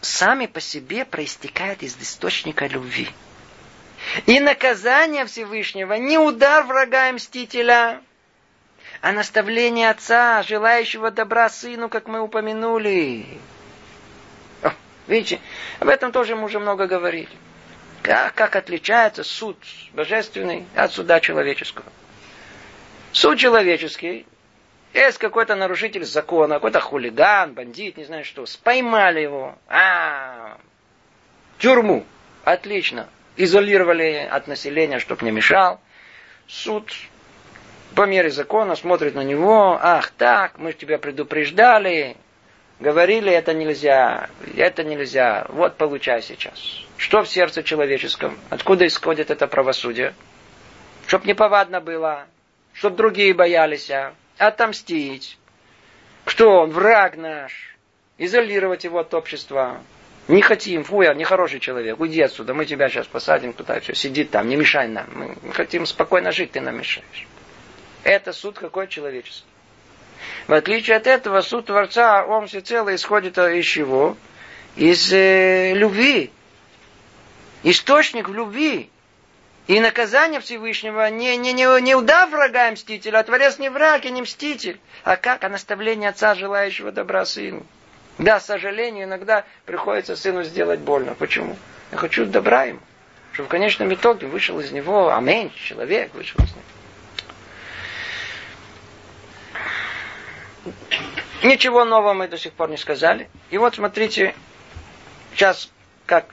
сами 0.00 0.46
по 0.46 0.60
себе 0.60 1.04
проистекают 1.04 1.82
из 1.82 1.96
источника 2.00 2.66
любви. 2.66 3.08
И 4.26 4.40
наказание 4.40 5.26
Всевышнего 5.26 5.94
не 5.94 6.18
удар 6.18 6.64
врага 6.64 7.10
и 7.10 7.12
мстителя, 7.12 8.00
а 9.02 9.12
наставление 9.12 9.90
отца, 9.90 10.42
желающего 10.42 11.10
добра 11.10 11.48
сыну, 11.48 11.88
как 11.88 12.08
мы 12.08 12.20
упомянули. 12.20 13.26
О, 14.62 14.72
видите, 15.06 15.40
об 15.78 15.88
этом 15.88 16.12
тоже 16.12 16.34
мы 16.34 16.44
уже 16.44 16.58
много 16.58 16.86
говорили. 16.86 17.28
Как, 18.02 18.34
как 18.34 18.56
отличается 18.56 19.22
суд 19.22 19.58
божественный 19.92 20.66
от 20.74 20.92
суда 20.92 21.20
человеческого. 21.20 21.86
Суд 23.12 23.38
человеческий 23.38 24.26
есть 24.92 25.18
какой-то 25.18 25.54
нарушитель 25.54 26.04
закона, 26.04 26.54
какой-то 26.56 26.80
хулиган, 26.80 27.54
бандит, 27.54 27.96
не 27.96 28.04
знаю 28.04 28.24
что. 28.24 28.46
Споймали 28.46 29.20
его. 29.20 29.56
А, 29.68 30.58
тюрьму. 31.58 32.04
Отлично 32.44 33.08
изолировали 33.36 34.28
от 34.30 34.46
населения, 34.48 34.98
чтобы 34.98 35.24
не 35.24 35.30
мешал. 35.30 35.80
Суд 36.46 36.92
по 37.94 38.06
мере 38.06 38.30
закона 38.30 38.76
смотрит 38.76 39.14
на 39.14 39.24
него, 39.24 39.78
ах 39.80 40.10
так, 40.10 40.58
мы 40.58 40.72
тебя 40.72 40.98
предупреждали, 40.98 42.16
говорили, 42.78 43.32
это 43.32 43.54
нельзя, 43.54 44.28
это 44.56 44.84
нельзя, 44.84 45.46
вот 45.48 45.76
получай 45.76 46.22
сейчас. 46.22 46.58
Что 46.96 47.22
в 47.22 47.28
сердце 47.28 47.62
человеческом? 47.62 48.38
Откуда 48.50 48.86
исходит 48.86 49.30
это 49.30 49.46
правосудие? 49.46 50.14
Чтоб 51.06 51.24
неповадно 51.24 51.80
было, 51.80 52.26
чтоб 52.72 52.94
другие 52.94 53.34
боялись, 53.34 53.90
а? 53.90 54.14
Отомстить. 54.40 55.38
Кто 56.24 56.62
он? 56.62 56.70
Враг 56.70 57.16
наш. 57.16 57.76
Изолировать 58.18 58.84
его 58.84 58.98
от 59.00 59.14
общества. 59.14 59.80
Не 60.28 60.42
хотим, 60.42 60.84
фуя, 60.84 61.12
нехороший 61.14 61.58
человек, 61.58 61.98
уйди 61.98 62.20
отсюда, 62.20 62.54
мы 62.54 62.64
тебя 62.64 62.88
сейчас 62.88 63.06
посадим 63.06 63.52
туда, 63.52 63.80
все, 63.80 63.94
сиди 63.94 64.22
там, 64.22 64.48
не 64.48 64.54
мешай 64.54 64.86
нам. 64.86 65.06
Мы 65.12 65.52
хотим 65.52 65.86
спокойно 65.86 66.30
жить, 66.30 66.52
ты 66.52 66.60
нам 66.60 66.78
мешаешь. 66.78 67.26
Это 68.04 68.32
суд 68.32 68.56
какой 68.58 68.86
человеческий. 68.86 69.48
В 70.46 70.52
отличие 70.52 70.98
от 70.98 71.06
этого, 71.06 71.40
суд 71.40 71.66
Творца, 71.66 72.24
он 72.24 72.46
всецело 72.46 72.94
исходит 72.94 73.38
из 73.38 73.64
чего? 73.64 74.16
Из 74.76 75.12
э, 75.12 75.72
любви. 75.74 76.30
Источник 77.62 78.28
в 78.28 78.34
любви. 78.34 78.90
И 79.66 79.78
наказание 79.78 80.40
Всевышнего 80.40 81.08
не, 81.10 81.36
не, 81.36 81.52
не, 81.52 81.80
не 81.80 81.94
удав 81.94 82.30
врага 82.30 82.70
мстителя, 82.72 83.18
а 83.18 83.22
Творец 83.22 83.58
не 83.58 83.68
враг 83.68 84.04
и 84.04 84.10
не 84.10 84.22
мститель. 84.22 84.80
А 85.04 85.16
как? 85.16 85.44
А 85.44 85.48
наставление 85.48 86.08
отца, 86.10 86.34
желающего 86.34 86.90
добра 86.90 87.24
сыну. 87.24 87.64
Да, 88.18 88.38
к 88.38 88.42
сожалению, 88.42 89.04
иногда 89.04 89.44
приходится 89.66 90.16
сыну 90.16 90.42
сделать 90.42 90.80
больно. 90.80 91.14
Почему? 91.14 91.56
Я 91.92 91.98
хочу 91.98 92.26
добра 92.26 92.64
ему. 92.64 92.80
Чтобы 93.32 93.46
в 93.46 93.50
конечном 93.50 93.94
итоге 93.94 94.26
вышел 94.26 94.58
из 94.58 94.72
него 94.72 95.14
амень, 95.14 95.52
человек 95.54 96.12
вышел 96.14 96.42
из 96.42 96.50
него. 96.50 96.62
Ничего 101.42 101.84
нового 101.84 102.12
мы 102.12 102.28
до 102.28 102.36
сих 102.36 102.52
пор 102.52 102.70
не 102.70 102.76
сказали. 102.76 103.30
И 103.50 103.58
вот 103.58 103.76
смотрите, 103.76 104.34
сейчас 105.34 105.70
как 106.06 106.26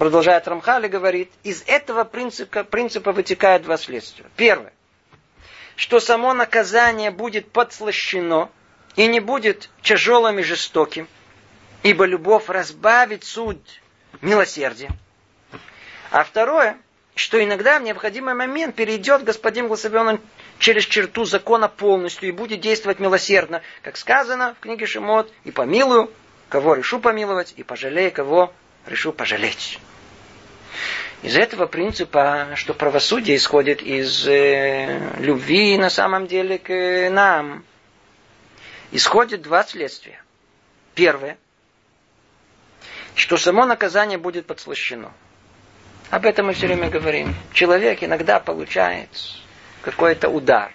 продолжает 0.00 0.48
Рамхали, 0.48 0.88
говорит, 0.88 1.30
из 1.44 1.62
этого 1.68 2.02
принципа, 2.02 2.64
принципа 2.64 3.12
вытекают 3.12 3.62
два 3.62 3.76
следствия. 3.76 4.26
Первое, 4.34 4.72
что 5.76 6.00
само 6.00 6.34
наказание 6.34 7.12
будет 7.12 7.52
подслащено– 7.52 8.50
и 8.96 9.06
не 9.06 9.20
будет 9.20 9.70
тяжелым 9.82 10.38
и 10.38 10.42
жестоким, 10.42 11.08
ибо 11.82 12.04
любовь 12.04 12.48
разбавит 12.48 13.24
суд 13.24 13.58
милосердия. 14.20 14.90
А 16.10 16.24
второе, 16.24 16.76
что 17.14 17.42
иногда 17.42 17.78
в 17.78 17.82
необходимый 17.82 18.34
момент 18.34 18.74
перейдет 18.74 19.24
господин 19.24 19.68
благословенный 19.68 20.20
через 20.58 20.84
черту 20.84 21.24
закона 21.24 21.68
полностью 21.68 22.28
и 22.28 22.32
будет 22.32 22.60
действовать 22.60 22.98
милосердно, 22.98 23.62
как 23.82 23.96
сказано 23.96 24.54
в 24.54 24.60
книге 24.60 24.86
Шимот, 24.86 25.32
и 25.44 25.50
помилую, 25.50 26.10
кого 26.48 26.74
решу 26.74 26.98
помиловать, 26.98 27.54
и 27.56 27.62
пожалею, 27.62 28.12
кого 28.12 28.52
решу 28.86 29.12
пожалеть. 29.12 29.78
Из 31.22 31.36
этого 31.36 31.66
принципа, 31.66 32.48
что 32.54 32.72
правосудие 32.72 33.36
исходит 33.36 33.82
из 33.82 34.26
э, 34.26 35.16
любви 35.18 35.76
на 35.76 35.90
самом 35.90 36.26
деле 36.26 36.58
к 36.58 37.10
нам, 37.10 37.64
исходит 38.90 39.42
два 39.42 39.64
следствия. 39.64 40.22
Первое, 40.94 41.36
что 43.14 43.36
само 43.36 43.66
наказание 43.66 44.18
будет 44.18 44.46
подслащено. 44.46 45.12
Об 46.10 46.26
этом 46.26 46.46
мы 46.46 46.54
все 46.54 46.66
время 46.66 46.88
говорим. 46.88 47.34
Человек 47.52 48.02
иногда 48.02 48.40
получает 48.40 49.10
какой-то 49.82 50.28
удар. 50.28 50.72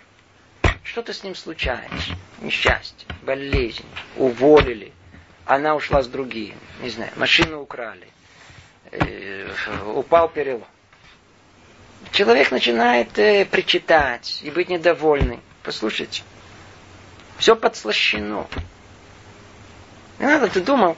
Что-то 0.84 1.12
с 1.14 1.24
ним 1.24 1.36
случается. 1.36 2.16
Несчастье, 2.40 3.08
болезнь, 3.24 3.86
уволили. 4.16 4.94
Она 5.46 5.76
ушла 5.76 6.04
с 6.04 6.08
другим. 6.08 6.56
Не 6.82 6.90
знаю, 6.90 7.12
машину 7.16 7.62
украли. 7.62 8.08
Э, 9.00 9.48
упал 9.94 10.30
перелом. 10.30 10.66
Человек 12.12 12.52
начинает 12.52 13.18
э, 13.18 13.46
причитать 13.46 14.42
и 14.44 14.52
быть 14.52 14.70
недовольный. 14.70 15.40
Послушайте, 15.64 16.24
все 17.38 17.56
подслащено. 17.56 18.48
Не 20.20 20.26
надо, 20.28 20.48
ты 20.48 20.62
думал, 20.62 20.96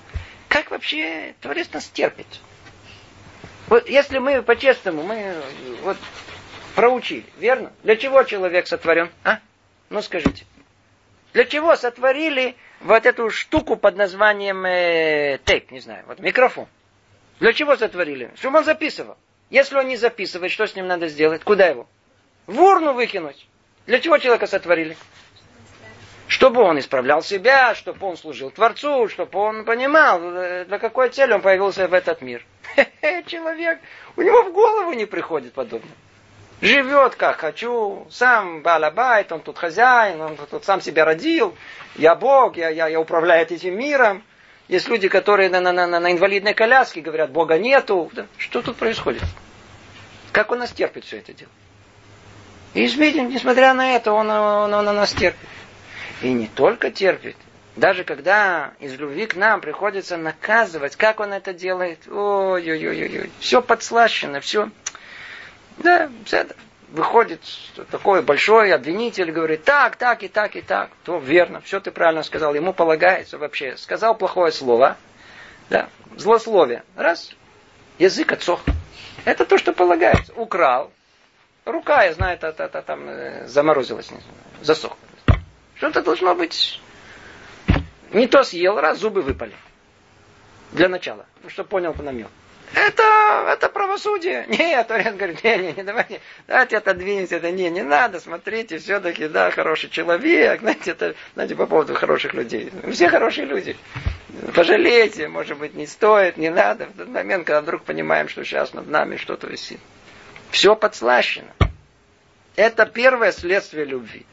как 0.47 0.71
вообще 0.71 1.33
Творец 1.41 1.69
нас 1.73 1.87
терпит? 1.87 2.27
Вот 3.67 3.89
если 3.89 4.19
мы 4.19 4.41
по-честному, 4.43 5.03
мы 5.03 5.35
вот 5.83 5.97
проучили, 6.75 7.25
верно? 7.37 7.71
Для 7.83 7.95
чего 7.95 8.23
человек 8.23 8.67
сотворен? 8.67 9.09
А? 9.23 9.39
Ну 9.89 10.01
скажите. 10.01 10.45
Для 11.33 11.45
чего 11.45 11.75
сотворили 11.75 12.55
вот 12.81 13.05
эту 13.05 13.29
штуку 13.29 13.75
под 13.75 13.95
названием 13.95 14.65
э, 14.65 15.39
тейп, 15.43 15.71
не 15.71 15.79
знаю, 15.79 16.03
вот 16.07 16.19
микрофон? 16.19 16.67
Для 17.39 17.53
чего 17.53 17.75
сотворили? 17.75 18.31
Чтобы 18.35 18.59
он 18.59 18.65
записывал. 18.65 19.17
Если 19.49 19.75
он 19.75 19.87
не 19.87 19.97
записывает, 19.97 20.51
что 20.51 20.67
с 20.67 20.75
ним 20.75 20.87
надо 20.87 21.07
сделать? 21.07 21.43
Куда 21.43 21.67
его? 21.67 21.87
В 22.47 22.59
урну 22.61 22.93
выкинуть. 22.93 23.47
Для 23.85 23.99
чего 23.99 24.17
человека 24.17 24.47
сотворили? 24.47 24.97
Чтобы 26.27 26.61
он 26.61 26.77
исправлял 26.79 27.21
себя, 27.21 27.73
чтобы 27.73 28.05
он 28.05 28.17
служил 28.17 28.51
Творцу, 28.51 29.07
чтобы 29.07 29.39
он 29.39 29.63
понимал, 29.63 30.19
э, 30.21 30.65
для 30.65 30.77
какой 30.77 31.09
цели 31.09 31.31
он 31.31 31.41
появился 31.41 31.87
в 31.87 31.93
этот 31.93 32.21
мир. 32.21 32.45
Человек, 33.27 33.79
у 34.17 34.21
него 34.21 34.43
в 34.43 34.51
голову 34.51 34.91
не 34.91 35.05
приходит 35.05 35.53
подобное. 35.53 35.95
Живет 36.59 37.15
как 37.15 37.37
хочу, 37.37 38.07
сам 38.09 38.61
балабайт, 38.61 39.31
он 39.31 39.41
тут 39.41 39.57
хозяин, 39.57 40.19
он 40.19 40.37
тут 40.37 40.65
сам 40.65 40.81
себя 40.81 41.05
родил, 41.05 41.55
я 41.95 42.15
Бог, 42.15 42.57
я, 42.57 42.69
я, 42.69 42.87
я 42.87 42.99
управляю 42.99 43.45
этим 43.45 43.77
миром. 43.77 44.23
Есть 44.67 44.89
люди, 44.89 45.07
которые 45.07 45.49
на, 45.49 45.61
на, 45.61 45.71
на, 45.71 45.87
на 45.87 46.11
инвалидной 46.11 46.53
коляске 46.53 47.01
говорят, 47.01 47.31
Бога 47.31 47.57
нету. 47.57 48.11
Да? 48.13 48.27
Что 48.37 48.61
тут 48.61 48.75
происходит? 48.75 49.23
Как 50.33 50.51
он 50.51 50.59
нас 50.59 50.71
терпит 50.71 51.05
все 51.05 51.17
это 51.19 51.33
дело? 51.33 51.51
И 52.73 52.85
видим, 52.85 53.29
несмотря 53.29 53.73
на 53.73 53.95
это, 53.95 54.11
он, 54.11 54.29
он, 54.29 54.73
он, 54.73 54.87
он 54.87 54.95
нас 54.95 55.13
терпит. 55.13 55.47
И 56.21 56.31
не 56.31 56.47
только 56.47 56.91
терпит, 56.91 57.37
даже 57.75 58.03
когда 58.03 58.73
из 58.79 58.93
любви 58.95 59.25
к 59.25 59.35
нам 59.35 59.61
приходится 59.61 60.17
наказывать, 60.17 60.95
как 60.95 61.19
он 61.19 61.31
это 61.31 61.53
делает, 61.53 62.07
ой-ой-ой-ой, 62.07 63.31
все 63.39 63.61
подслащено, 63.61 64.41
все, 64.41 64.69
да, 65.77 66.09
все 66.25 66.47
выходит 66.89 67.41
такой 67.91 68.21
большой 68.21 68.73
обвинитель, 68.73 69.31
говорит, 69.31 69.63
так, 69.63 69.95
так 69.95 70.23
и 70.23 70.27
так 70.27 70.55
и 70.55 70.61
так, 70.61 70.89
то 71.03 71.17
верно, 71.19 71.61
все 71.61 71.79
ты 71.79 71.91
правильно 71.91 72.23
сказал, 72.23 72.53
ему 72.53 72.73
полагается 72.73 73.37
вообще, 73.37 73.75
сказал 73.77 74.15
плохое 74.15 74.51
слово, 74.51 74.97
да, 75.69 75.89
злословие, 76.15 76.83
раз, 76.95 77.31
язык 77.99 78.31
отсох, 78.31 78.61
это 79.25 79.45
то, 79.45 79.57
что 79.57 79.73
полагается, 79.73 80.33
украл, 80.33 80.91
рука, 81.65 82.03
я 82.03 82.13
знаю, 82.13 82.35
это, 82.35 82.47
это, 82.47 82.81
там 82.81 83.09
э, 83.09 83.47
заморозилась, 83.47 84.09
засохла. 84.61 84.97
Что-то 85.75 86.01
должно 86.01 86.33
быть 86.33 86.81
не 88.11 88.27
то 88.27 88.43
съел, 88.43 88.79
раз 88.79 88.99
зубы 88.99 89.21
выпали. 89.21 89.53
Для 90.71 90.89
начала. 90.89 91.25
Ну, 91.43 91.49
что 91.49 91.63
понял 91.63 91.93
по 91.93 92.03
намек. 92.03 92.27
Это, 92.73 93.45
это 93.49 93.69
правосудие. 93.69 94.45
Нет, 94.49 94.87
Торец 94.87 95.15
говорит, 95.15 95.43
не, 95.43 95.57
не, 95.57 95.73
не, 95.73 95.83
давайте, 95.83 96.21
давайте 96.47 96.77
отодвинемся, 96.77 97.37
это 97.37 97.51
не, 97.51 97.69
не 97.69 97.81
надо, 97.81 98.19
смотрите, 98.19 98.77
все-таки, 98.77 99.27
да, 99.27 99.51
хороший 99.51 99.89
человек, 99.89 100.59
знаете, 100.61 100.91
это, 100.91 101.15
знаете, 101.33 101.55
по 101.55 101.65
поводу 101.65 101.95
хороших 101.95 102.33
людей. 102.33 102.71
Все 102.91 103.09
хорошие 103.09 103.45
люди. 103.45 103.77
Пожалейте, 104.53 105.27
может 105.27 105.57
быть, 105.57 105.73
не 105.73 105.87
стоит, 105.87 106.37
не 106.37 106.49
надо. 106.49 106.87
В 106.87 106.97
тот 106.97 107.07
момент, 107.07 107.45
когда 107.45 107.61
вдруг 107.61 107.83
понимаем, 107.83 108.27
что 108.27 108.43
сейчас 108.43 108.73
над 108.73 108.87
нами 108.87 109.17
что-то 109.17 109.47
висит. 109.47 109.79
Все 110.51 110.75
подслащено. 110.75 111.51
Это 112.55 112.85
первое 112.85 113.31
следствие 113.31 113.85
любви. 113.85 114.25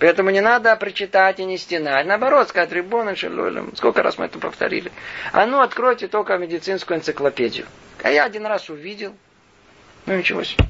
Поэтому 0.00 0.30
не 0.30 0.40
надо 0.40 0.74
прочитать 0.76 1.40
и 1.40 1.44
не 1.44 1.58
стенать. 1.58 2.06
Наоборот, 2.06 2.48
сказать, 2.48 2.72
Рибона 2.72 3.14
Шелюлем. 3.14 3.76
Сколько 3.76 4.02
раз 4.02 4.16
мы 4.16 4.24
это 4.24 4.38
повторили. 4.38 4.90
А 5.30 5.44
ну, 5.44 5.60
откройте 5.60 6.08
только 6.08 6.38
медицинскую 6.38 6.98
энциклопедию. 6.98 7.66
А 8.02 8.10
я 8.10 8.24
один 8.24 8.46
раз 8.46 8.70
увидел. 8.70 9.14
Ну, 10.06 10.16
ничего 10.16 10.42
себе. 10.42 10.64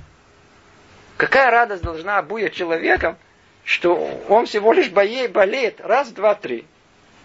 Какая 1.17 1.53
радость 1.53 1.85
должна 1.85 2.19
обуять 2.19 2.55
человеком, 2.55 3.17
что 3.65 3.95
он 4.29 4.47
всего 4.47 4.73
лишь 4.73 4.91
болеет 4.91 5.81
раз, 5.81 6.11
два, 6.11 6.35
три. 6.35 6.67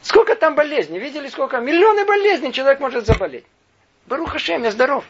Сколько 0.03 0.35
там 0.35 0.53
болезней? 0.53 0.99
Видели, 0.99 1.27
сколько? 1.27 1.57
Миллионы 1.57 2.05
болезней 2.05 2.53
человек 2.53 2.79
может 2.81 3.07
заболеть. 3.07 3.45
Баруха 4.05 4.37
Шем, 4.37 4.63
я 4.63 4.69
здоров. 4.69 5.05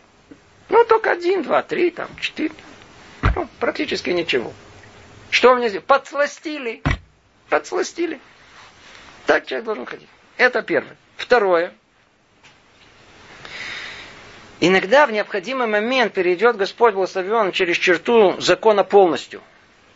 Ну, 0.69 0.86
только 0.86 1.12
один, 1.12 1.43
два, 1.43 1.62
три, 1.62 1.91
там, 1.91 2.08
четыре. 2.21 2.53
Ну, 3.36 3.49
практически 3.60 4.12
ничего. 4.12 4.53
Что 5.35 5.53
мне 5.53 5.67
здесь? 5.67 5.83
Подсластили. 5.85 6.81
Подсластили. 7.49 8.21
Так 9.25 9.45
человек 9.45 9.65
должен 9.65 9.85
ходить. 9.85 10.07
Это 10.37 10.61
первое. 10.61 10.95
Второе. 11.17 11.73
Иногда 14.61 15.05
в 15.05 15.11
необходимый 15.11 15.67
момент 15.67 16.13
перейдет 16.13 16.55
Господь 16.55 16.93
благословен 16.93 17.51
через 17.51 17.75
черту 17.75 18.39
закона 18.39 18.85
полностью. 18.85 19.41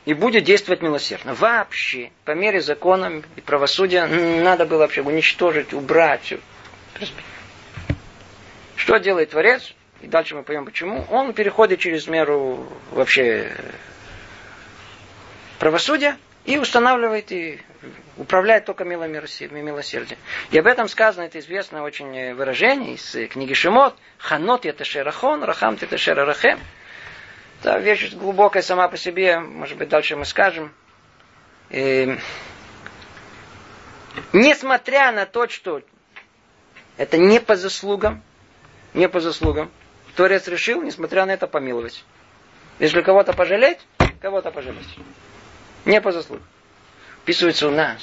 И 0.04 0.14
будет 0.14 0.44
действовать 0.44 0.82
милосердно. 0.82 1.34
Вообще, 1.36 2.12
по 2.26 2.32
мере 2.32 2.60
закона 2.60 3.24
и 3.38 3.40
правосудия, 3.40 4.08
надо 4.08 4.66
было 4.66 4.80
вообще 4.80 5.04
уничтожить, 5.04 5.72
убрать. 5.72 6.34
Что 8.76 8.98
делает 8.98 9.30
Творец? 9.30 9.74
И 10.02 10.08
дальше 10.08 10.36
мы 10.36 10.44
поймем 10.44 10.66
почему. 10.66 11.06
Он 11.10 11.32
переходит 11.32 11.80
через 11.80 12.08
меру 12.08 12.68
вообще 12.92 13.56
правосудия 15.60 16.18
и 16.46 16.58
устанавливает 16.58 17.32
и 17.32 17.60
управляет 18.18 18.66
только 18.66 18.84
милосердием. 18.86 20.18
И 20.52 20.58
об 20.58 20.66
этом 20.66 20.88
сказано, 20.88 21.26
это 21.26 21.40
известное 21.40 21.82
очень 21.82 22.34
выражение 22.34 22.96
из 22.96 23.12
книги 23.30 23.54
Шимот. 23.54 23.96
Ханот 24.18 24.66
это 24.66 24.84
шерахон, 24.84 25.44
рахам 25.44 25.78
это 25.80 25.98
шерарахем. 25.98 26.60
Это 27.62 27.78
вещь 27.78 28.14
глубокая 28.14 28.64
сама 28.64 28.88
по 28.88 28.98
себе, 28.98 29.40
может 29.40 29.78
быть, 29.78 29.90
дальше 29.90 30.16
мы 30.16 30.26
скажем. 30.26 30.74
И, 31.70 32.18
несмотря 34.32 35.12
на 35.12 35.26
то, 35.26 35.48
что 35.50 35.82
это 36.98 37.18
не 37.18 37.40
по 37.40 37.56
заслугам, 37.56 38.24
не 38.94 39.10
по 39.10 39.20
заслугам, 39.20 39.70
Творец 40.16 40.48
решил, 40.48 40.82
несмотря 40.82 41.26
на 41.26 41.32
это, 41.32 41.48
помиловать. 41.48 42.04
Если 42.80 43.02
кого-то 43.02 43.34
пожалеть, 43.34 43.80
кого-то 44.22 44.52
пожалеть. 44.52 44.98
Не 45.86 46.02
по 46.02 46.12
заслугам. 46.12 46.46
Описывается 47.24 47.68
у 47.68 47.72
нас. 47.72 48.02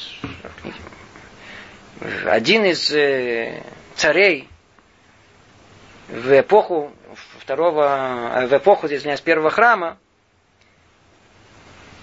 Один 2.26 2.64
из 2.64 2.90
э, 2.92 3.62
царей 3.94 4.48
в 6.08 6.40
эпоху 6.40 6.92
второго, 7.40 8.30
э, 8.34 8.46
в 8.46 8.52
эпоху, 8.52 8.86
извиняюсь, 8.86 9.20
первого 9.20 9.50
храма, 9.50 9.98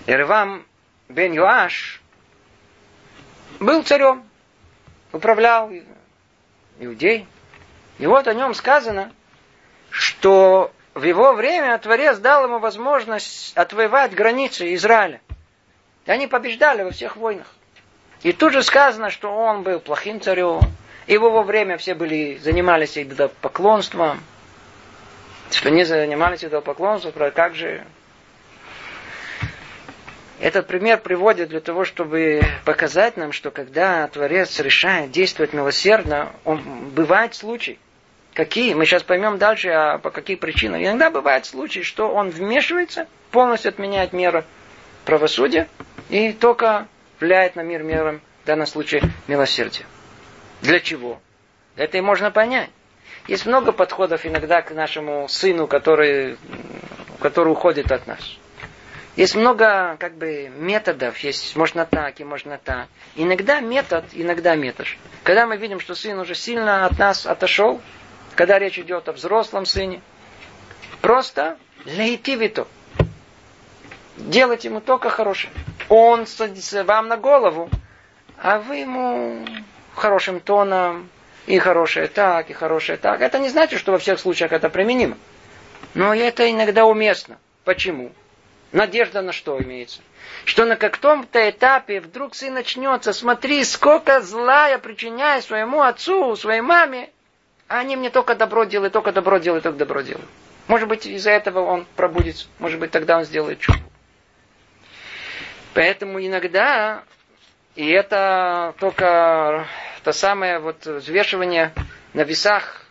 Ирвам 0.05 0.65
бен 1.07 1.31
Юаш 1.31 2.01
был 3.59 3.83
царем, 3.83 4.23
управлял 5.11 5.71
иудей. 6.79 7.27
И 7.99 8.07
вот 8.07 8.27
о 8.27 8.33
нем 8.33 8.53
сказано, 8.53 9.13
что 9.89 10.73
в 10.93 11.03
его 11.03 11.33
время 11.33 11.77
Творец 11.77 12.17
дал 12.17 12.45
ему 12.45 12.59
возможность 12.59 13.55
отвоевать 13.55 14.13
границы 14.13 14.73
Израиля. 14.73 15.21
И 16.05 16.11
они 16.11 16.27
побеждали 16.27 16.83
во 16.83 16.91
всех 16.91 17.15
войнах. 17.15 17.47
И 18.23 18.31
тут 18.31 18.53
же 18.53 18.63
сказано, 18.63 19.09
что 19.09 19.33
он 19.33 19.63
был 19.63 19.79
плохим 19.79 20.19
царем. 20.21 20.61
И 21.07 21.17
в 21.17 21.25
его 21.25 21.43
время 21.43 21.77
все 21.77 21.93
были, 21.93 22.37
занимались 22.37 22.97
идолопоклонством. 22.97 24.21
Что 25.51 25.69
не 25.69 25.83
занимались 25.83 26.43
идолопоклонством, 26.43 27.13
как 27.33 27.55
же... 27.55 27.83
Этот 30.39 30.67
пример 30.67 30.99
приводит 30.99 31.49
для 31.49 31.61
того, 31.61 31.85
чтобы 31.85 32.41
показать 32.65 33.15
нам, 33.15 33.31
что 33.31 33.49
когда 33.49 34.07
Творец 34.07 34.59
решает 34.59 35.11
действовать 35.11 35.53
милосердно, 35.53 36.33
он, 36.43 36.89
бывает 36.89 37.33
случай. 37.33 37.79
Какие? 38.33 38.73
Мы 38.73 38.85
сейчас 38.85 39.03
поймем 39.03 39.37
дальше, 39.37 39.69
а 39.69 39.99
по 39.99 40.09
каким 40.09 40.37
причинам. 40.37 40.83
Иногда 40.83 41.11
бывает 41.11 41.45
случай, 41.45 41.83
что 41.83 42.09
он 42.09 42.29
вмешивается, 42.29 43.07
полностью 43.31 43.69
отменяет 43.69 44.11
меры 44.11 44.43
правосудия, 45.05 45.67
и 46.09 46.33
только 46.33 46.87
влияет 47.19 47.55
на 47.55 47.61
мир 47.61 47.83
миром, 47.83 48.21
в 48.43 48.47
данном 48.47 48.67
случае 48.67 49.01
милосердие. 49.27 49.85
Для 50.61 50.79
чего? 50.79 51.19
Это 51.75 51.97
и 51.97 52.01
можно 52.01 52.31
понять. 52.31 52.69
Есть 53.27 53.45
много 53.45 53.71
подходов 53.71 54.25
иногда 54.25 54.61
к 54.61 54.71
нашему 54.71 55.27
сыну, 55.29 55.67
который, 55.67 56.37
который 57.19 57.53
уходит 57.53 57.91
от 57.91 58.05
нас. 58.05 58.37
Есть 59.15 59.35
много 59.35 59.95
как 59.99 60.15
бы 60.15 60.51
методов, 60.57 61.17
есть 61.19 61.55
можно 61.55 61.85
так 61.85 62.19
и 62.19 62.23
можно 62.23 62.57
так. 62.57 62.87
Иногда 63.15 63.59
метод, 63.59 64.05
иногда 64.13 64.55
метод. 64.55 64.87
Когда 65.23 65.45
мы 65.45 65.55
видим, 65.57 65.79
что 65.79 65.93
сын 65.93 66.19
уже 66.19 66.33
сильно 66.33 66.85
от 66.85 66.97
нас 66.97 67.25
отошел, 67.25 67.79
когда 68.35 68.57
речь 68.57 68.79
идет 68.79 69.07
о 69.07 69.13
взрослом 69.13 69.65
сыне, 69.65 70.01
просто 71.01 71.57
лейтивито. 71.85 72.67
Делать 74.17 74.65
ему 74.65 74.79
только 74.79 75.09
хорошее 75.09 75.51
он 75.89 76.25
садится 76.27 76.83
вам 76.83 77.07
на 77.07 77.17
голову, 77.17 77.69
а 78.37 78.59
вы 78.59 78.77
ему 78.77 79.45
хорошим 79.95 80.39
тоном, 80.39 81.09
и 81.45 81.59
хорошее 81.59 82.07
так, 82.07 82.49
и 82.49 82.53
хорошее 82.53 82.97
так. 82.97 83.21
Это 83.21 83.37
не 83.39 83.49
значит, 83.49 83.79
что 83.79 83.91
во 83.91 83.97
всех 83.97 84.19
случаях 84.19 84.53
это 84.53 84.69
применимо. 84.69 85.17
Но 85.93 86.13
это 86.13 86.49
иногда 86.49 86.85
уместно. 86.85 87.37
Почему? 87.65 88.11
Надежда 88.71 89.21
на 89.21 89.33
что 89.33 89.61
имеется? 89.61 90.01
Что 90.45 90.65
на 90.65 90.77
каком-то 90.77 91.49
этапе 91.49 91.99
вдруг 91.99 92.33
сын 92.33 92.53
начнется, 92.53 93.13
смотри, 93.13 93.63
сколько 93.63 94.21
зла 94.21 94.69
я 94.69 94.79
причиняю 94.79 95.41
своему 95.41 95.81
отцу, 95.81 96.35
своей 96.35 96.61
маме, 96.61 97.09
а 97.67 97.79
они 97.79 97.95
мне 97.97 98.09
только 98.09 98.35
добро 98.35 98.63
делают, 98.63 98.93
только 98.93 99.11
добро 99.11 99.37
делают, 99.37 99.63
только 99.63 99.77
добро 99.77 100.01
делают. 100.01 100.27
Может 100.67 100.87
быть, 100.87 101.05
из-за 101.05 101.31
этого 101.31 101.59
он 101.59 101.85
пробудится, 101.95 102.47
может 102.57 102.79
быть, 102.79 102.89
тогда 102.91 103.17
он 103.17 103.25
сделает 103.25 103.59
чудо. 103.59 103.79
Поэтому 105.73 106.23
иногда, 106.23 107.03
и 107.75 107.89
это 107.89 108.75
только 108.79 109.67
то 110.03 110.11
самое 110.11 110.59
вот 110.59 110.85
взвешивание 110.85 111.73
на 112.13 112.21
весах 112.21 112.85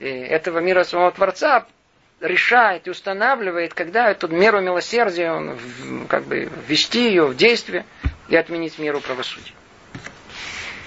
этого 0.00 0.58
мира 0.58 0.84
самого 0.84 1.12
Творца, 1.12 1.66
решает 2.20 2.86
и 2.86 2.90
устанавливает, 2.90 3.74
когда 3.74 4.10
эту 4.10 4.26
меру 4.28 4.60
милосердия, 4.60 5.30
он 5.30 5.56
как 6.08 6.24
бы 6.24 6.50
ввести 6.66 7.08
ее 7.08 7.26
в 7.26 7.36
действие 7.36 7.84
и 8.28 8.36
отменить 8.36 8.78
меру 8.78 9.00
правосудия. 9.00 9.52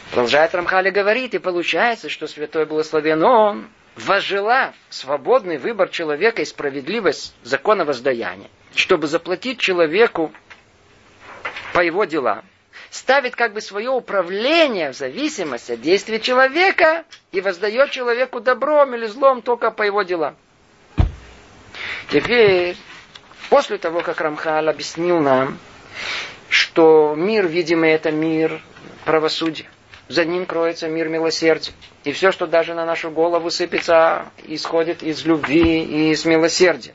Продолжает 0.09 0.53
Рамхали 0.53 0.89
говорит, 0.89 1.33
и 1.33 1.39
получается, 1.39 2.09
что 2.09 2.27
Святой 2.27 2.65
Благословен 2.65 3.23
Он, 3.23 3.69
возжелав 3.95 4.75
свободный 4.89 5.57
выбор 5.57 5.87
человека 5.87 6.41
и 6.41 6.45
справедливость 6.45 7.33
закона 7.43 7.85
воздаяния, 7.85 8.49
чтобы 8.75 9.07
заплатить 9.07 9.59
человеку 9.59 10.33
по 11.73 11.79
его 11.81 12.05
делам, 12.05 12.43
ставит 12.89 13.35
как 13.35 13.53
бы 13.53 13.61
свое 13.61 13.89
управление 13.89 14.91
в 14.91 14.95
зависимости 14.95 15.73
от 15.73 15.81
действия 15.81 16.19
человека 16.19 17.05
и 17.31 17.41
воздает 17.41 17.91
человеку 17.91 18.39
добром 18.39 18.95
или 18.95 19.07
злом 19.07 19.41
только 19.41 19.71
по 19.71 19.83
его 19.83 20.03
делам. 20.03 20.35
Теперь, 22.09 22.75
после 23.49 23.77
того, 23.77 24.01
как 24.01 24.19
Рамхал 24.19 24.67
объяснил 24.67 25.19
нам, 25.19 25.57
что 26.49 27.15
мир, 27.15 27.47
видимый, 27.47 27.91
это 27.91 28.11
мир 28.11 28.61
правосудия, 29.05 29.67
за 30.09 30.25
ним 30.25 30.45
кроется 30.45 30.89
мир 30.89 31.07
милосердия. 31.07 31.71
И 32.03 32.11
все, 32.11 32.31
что 32.31 32.47
даже 32.47 32.73
на 32.73 32.85
нашу 32.85 33.11
голову 33.11 33.49
сыпется, 33.49 34.25
исходит 34.45 35.03
из 35.03 35.25
любви 35.25 35.83
и 35.83 36.11
из 36.11 36.25
милосердия. 36.25 36.93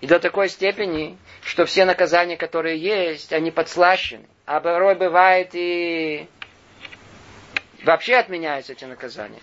И 0.00 0.06
до 0.06 0.20
такой 0.20 0.48
степени, 0.48 1.18
что 1.42 1.64
все 1.64 1.84
наказания, 1.84 2.36
которые 2.36 2.78
есть, 2.78 3.32
они 3.32 3.50
подслащены. 3.50 4.26
А 4.46 4.60
порой 4.60 4.94
бывает 4.94 5.50
и 5.54 6.28
вообще 7.84 8.16
отменяются 8.16 8.72
эти 8.72 8.84
наказания. 8.84 9.40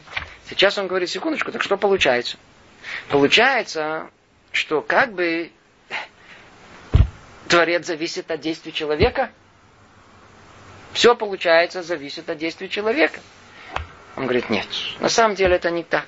Сейчас 0.50 0.78
он 0.78 0.88
говорит, 0.88 1.10
секундочку, 1.10 1.52
так 1.52 1.62
что 1.62 1.78
получается? 1.78 2.38
Получается, 3.10 4.10
что 4.52 4.82
как 4.82 5.14
бы 5.14 5.52
Творец 7.50 7.86
зависит 7.86 8.32
от 8.32 8.40
действий 8.40 8.74
человека– 8.74 9.32
все, 10.96 11.14
получается, 11.14 11.84
зависит 11.84 12.30
от 12.30 12.38
действий 12.38 12.70
человека. 12.70 13.20
Он 14.16 14.24
говорит, 14.24 14.50
нет, 14.50 14.66
на 15.02 15.10
самом 15.10 15.36
деле 15.36 15.58
это 15.58 15.70
не 15.70 15.84
так. 15.84 16.08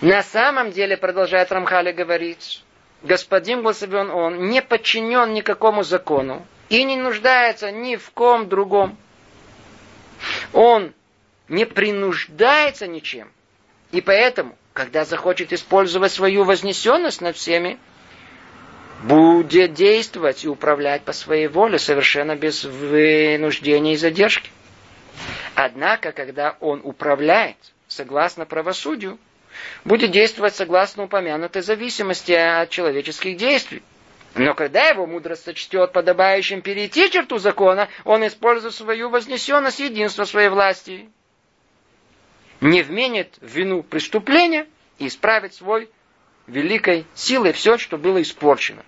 На 0.00 0.22
самом 0.22 0.70
деле, 0.70 0.96
продолжает 0.96 1.50
Рамхали 1.50 1.90
говорить, 1.90 2.62
господин 3.06 3.62
благословен 3.62 4.10
он, 4.10 4.48
не 4.50 4.60
подчинен 4.60 5.32
никакому 5.32 5.82
закону 5.82 6.46
и 6.68 6.84
не 6.84 6.96
нуждается 6.96 7.70
ни 7.70 7.96
в 7.96 8.10
ком 8.10 8.48
другом. 8.48 8.96
Он 10.52 10.92
не 11.48 11.64
принуждается 11.64 12.86
ничем. 12.86 13.30
И 13.92 14.00
поэтому, 14.00 14.56
когда 14.72 15.04
захочет 15.04 15.52
использовать 15.52 16.12
свою 16.12 16.44
вознесенность 16.44 17.20
над 17.20 17.36
всеми, 17.36 17.78
будет 19.02 19.74
действовать 19.74 20.44
и 20.44 20.48
управлять 20.48 21.02
по 21.02 21.12
своей 21.12 21.46
воле 21.48 21.78
совершенно 21.78 22.34
без 22.34 22.64
вынуждения 22.64 23.94
и 23.94 23.96
задержки. 23.96 24.50
Однако, 25.54 26.12
когда 26.12 26.56
он 26.60 26.80
управляет 26.82 27.56
согласно 27.88 28.44
правосудию, 28.44 29.18
будет 29.84 30.10
действовать 30.10 30.54
согласно 30.54 31.04
упомянутой 31.04 31.62
зависимости 31.62 32.32
от 32.32 32.70
человеческих 32.70 33.36
действий. 33.36 33.82
Но 34.34 34.54
когда 34.54 34.88
его 34.88 35.06
мудрость 35.06 35.44
сочтет 35.44 35.92
подобающим 35.92 36.60
перейти 36.60 37.10
черту 37.10 37.38
закона, 37.38 37.88
он 38.04 38.26
использует 38.26 38.74
свою 38.74 39.08
вознесенность 39.08 39.80
единство 39.80 40.24
своей 40.24 40.50
власти. 40.50 41.08
Не 42.60 42.82
вменит 42.82 43.34
в 43.40 43.46
вину 43.46 43.82
преступления 43.82 44.66
и 44.98 45.06
исправит 45.06 45.54
свой 45.54 45.88
великой 46.46 47.06
силой 47.14 47.52
все, 47.52 47.78
что 47.78 47.96
было 47.96 48.20
испорчено. 48.20 48.84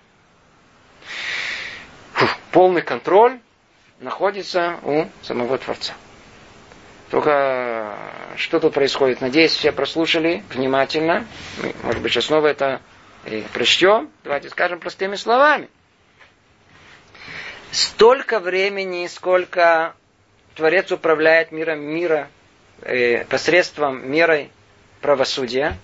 Фух, 2.13 2.37
полный 2.51 2.81
контроль 2.81 3.39
находится 3.99 4.79
у 4.83 5.05
самого 5.23 5.57
Творца. 5.57 5.93
Только 7.09 7.95
что 8.35 8.59
тут 8.59 8.73
происходит? 8.73 9.21
Надеюсь, 9.21 9.51
все 9.51 9.71
прослушали 9.71 10.43
внимательно. 10.49 11.25
Может 11.83 12.01
быть, 12.01 12.11
сейчас 12.11 12.25
снова 12.25 12.47
это 12.47 12.81
и 13.25 13.43
прочтем. 13.53 14.09
Давайте 14.23 14.49
скажем 14.49 14.79
простыми 14.79 15.15
словами. 15.15 15.69
Столько 17.71 18.39
времени, 18.39 19.07
сколько 19.07 19.95
Творец 20.55 20.91
управляет 20.91 21.51
миром 21.51 21.79
мира 21.79 22.29
э, 22.81 23.25
посредством 23.25 24.09
мерой 24.11 24.51
правосудия, 25.01 25.77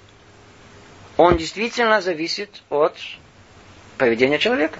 он 1.18 1.38
действительно 1.38 2.02
зависит 2.02 2.62
от 2.70 2.96
поведения 3.98 4.40
человека. 4.40 4.80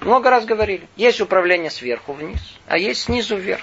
Много 0.00 0.30
раз 0.30 0.44
говорили. 0.44 0.88
Есть 0.96 1.20
управление 1.20 1.70
сверху 1.70 2.12
вниз, 2.12 2.40
а 2.66 2.78
есть 2.78 3.02
снизу 3.02 3.36
вверх. 3.36 3.62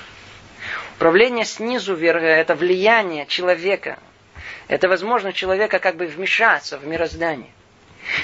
Управление 0.99 1.45
снизу 1.45 1.95
вверх– 1.95 2.21
это 2.23 2.55
влияние 2.55 3.25
человека. 3.25 3.99
Это 4.67 4.89
возможность 4.89 5.37
человека 5.37 5.79
как 5.79 5.95
бы 5.95 6.07
вмешаться 6.07 6.77
в 6.77 6.85
мироздание. 6.85 7.51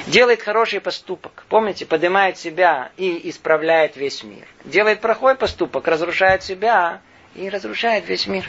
Делает 0.07 0.41
хороший 0.41 0.81
поступок. 0.81 1.45
Помните, 1.47 1.85
поднимает 1.85 2.37
себя 2.37 2.91
и 2.97 3.29
исправляет 3.29 3.95
весь 3.95 4.25
мир. 4.25 4.45
Делает 4.65 4.99
плохой 4.99 5.35
поступок, 5.35 5.87
разрушает 5.87 6.43
себя 6.43 6.99
и 7.33 7.47
разрушает 7.47 8.09
весь 8.09 8.27
мир. 8.27 8.45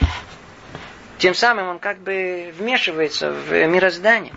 Тем 1.19 1.33
самым 1.33 1.69
он 1.69 1.79
как 1.79 1.99
бы 1.99 2.53
вмешивается 2.59 3.31
в 3.31 3.53
мироздание. 3.53 4.35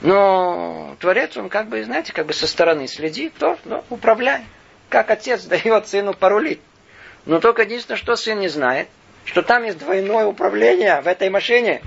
Но 0.00 0.96
Творец, 1.00 1.36
он 1.36 1.50
как 1.50 1.68
бы, 1.68 1.84
знаете, 1.84 2.14
как 2.14 2.24
бы 2.24 2.32
со 2.32 2.46
стороны 2.46 2.88
следит, 2.88 3.34
то 3.38 3.58
ну, 3.66 3.84
управляет. 3.90 4.46
Как 4.88 5.10
отец 5.10 5.44
дает 5.44 5.86
сыну 5.86 6.14
порулить. 6.14 6.62
Но 7.26 7.40
только 7.40 7.62
единственное, 7.62 7.98
что 7.98 8.16
сын 8.16 8.38
не 8.38 8.48
знает, 8.48 8.88
что 9.24 9.42
там 9.42 9.64
есть 9.64 9.78
двойное 9.78 10.26
управление 10.26 11.00
в 11.00 11.06
этой 11.06 11.30
машине. 11.30 11.82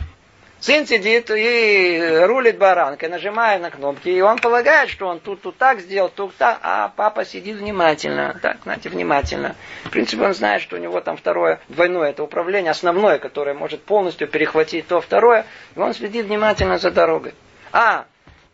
Сын 0.62 0.88
сидит 0.88 1.30
и 1.30 2.22
рулит 2.24 2.58
баранкой, 2.58 3.10
нажимает 3.10 3.62
на 3.62 3.70
кнопки, 3.70 4.10
и 4.10 4.22
он 4.22 4.40
полагает, 4.40 4.90
что 4.90 5.08
он 5.08 5.20
тут, 5.20 5.42
тут 5.42 5.58
так 5.58 5.80
сделал, 5.80 6.10
тут 6.10 6.36
так, 6.38 6.60
а 6.64 6.92
папа 6.96 7.26
сидит 7.26 7.58
внимательно, 7.58 8.40
так, 8.42 8.58
знаете, 8.64 8.90
внимательно. 8.90 9.56
В 9.84 9.90
принципе, 9.92 10.24
он 10.24 10.34
знает, 10.34 10.62
что 10.62 10.78
у 10.78 10.80
него 10.80 11.02
там 11.02 11.18
второе, 11.18 11.60
двойное 11.68 12.12
это 12.12 12.24
управление, 12.24 12.72
основное, 12.72 13.20
которое 13.20 13.54
может 13.54 13.84
полностью 13.84 14.28
перехватить 14.28 14.88
то 14.88 15.02
второе, 15.02 15.46
и 15.76 15.80
он 15.80 15.94
следит 15.94 16.26
внимательно 16.26 16.80
за 16.80 16.90
дорогой. 16.90 17.36
А, 17.72 18.06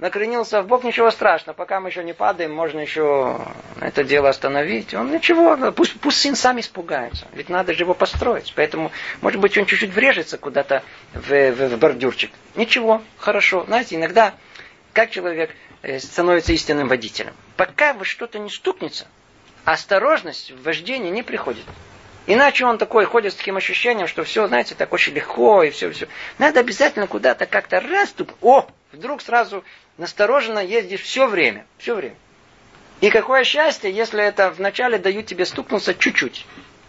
накренился 0.02 0.62
в 0.62 0.68
бок, 0.68 0.84
ничего 0.84 1.12
страшного, 1.12 1.56
пока 1.56 1.80
мы 1.80 1.90
еще 1.90 2.04
не 2.04 2.14
падаем, 2.14 2.52
можно 2.52 2.80
еще 2.80 3.40
это 3.80 4.04
дело 4.04 4.30
остановить. 4.30 4.94
Он 4.94 5.12
ничего, 5.12 5.72
пусть, 5.72 5.98
пусть 6.02 6.20
сын 6.20 6.36
сам 6.36 6.60
испугается, 6.60 7.28
ведь 7.34 7.48
надо 7.48 7.74
же 7.74 7.84
его 7.84 7.94
построить. 7.94 8.52
Поэтому, 8.56 8.92
может 9.22 9.40
быть, 9.40 9.58
он 9.58 9.66
чуть-чуть 9.66 9.94
врежется 9.94 10.38
куда-то 10.38 10.84
в, 11.14 11.30
в, 11.30 11.70
в 11.70 11.78
бордюрчик. 11.78 12.32
Ничего, 12.56 13.02
хорошо. 13.18 13.64
Знаете, 13.66 13.96
иногда, 13.96 14.34
как 14.92 15.12
человек 15.12 15.52
э, 15.84 16.00
становится 16.00 16.52
истинным 16.52 16.88
водителем? 16.88 17.34
Пока 17.56 17.94
вы 17.94 18.04
что-то 18.04 18.40
не 18.40 18.50
стукнется, 18.50 19.06
осторожность 19.66 20.52
в 20.52 20.64
вождении 20.64 21.12
не 21.12 21.22
приходит. 21.22 21.66
Иначе 22.34 22.66
он 22.66 22.78
такой 22.78 23.04
ходит 23.04 23.34
с 23.34 23.36
таким 23.36 23.58
ощущением, 23.58 24.08
что 24.08 24.24
все, 24.24 24.48
знаете, 24.48 24.74
так 24.74 24.94
очень 24.94 25.14
легко 25.14 25.64
и 25.64 25.70
все, 25.70 25.92
все. 25.92 26.08
Надо 26.38 26.62
обязательно 26.62 27.06
куда-то 27.06 27.46
как-то 27.46 27.82
раз, 27.82 28.12
туп, 28.12 28.32
о, 28.40 28.66
вдруг 28.94 29.22
сразу 29.22 29.66
настороженно 29.98 30.60
ездишь 30.60 31.02
все 31.02 31.28
время, 31.28 31.66
все 31.78 31.94
время. 31.94 32.16
И 33.02 33.10
какое 33.10 33.44
счастье, 33.44 33.92
если 33.92 34.24
это 34.24 34.50
вначале 34.52 34.98
дают 34.98 35.26
тебе 35.26 35.46
стукнуться 35.46 35.94
чуть-чуть. 35.94 36.46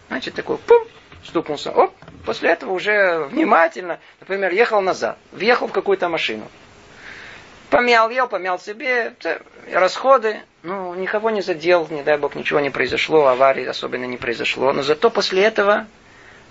Значит, 0.07 0.33
такой 0.35 0.59
пум, 0.59 0.87
стукнулся. 1.25 1.71
Оп, 1.71 1.93
после 2.25 2.51
этого 2.51 2.71
уже 2.71 3.25
внимательно, 3.25 3.99
например, 4.21 4.53
ехал 4.53 4.79
назад, 4.79 5.17
въехал 5.33 5.67
в 5.67 5.73
какую-то 5.73 6.07
машину. 6.07 6.47
Помял, 7.73 8.11
ел, 8.11 8.27
помял 8.27 8.59
себе, 8.59 9.15
расходы, 9.71 10.41
ну, 10.61 10.93
никого 10.93 11.31
не 11.31 11.41
задел, 11.41 11.87
не 11.89 12.03
дай 12.03 12.19
бог, 12.19 12.35
ничего 12.35 12.59
не 12.59 12.69
произошло, 12.69 13.25
аварии 13.25 13.65
особенно 13.65 14.05
не 14.05 14.17
произошло. 14.17 14.73
Но 14.73 14.83
зато 14.83 15.09
после 15.09 15.41
этого, 15.41 15.87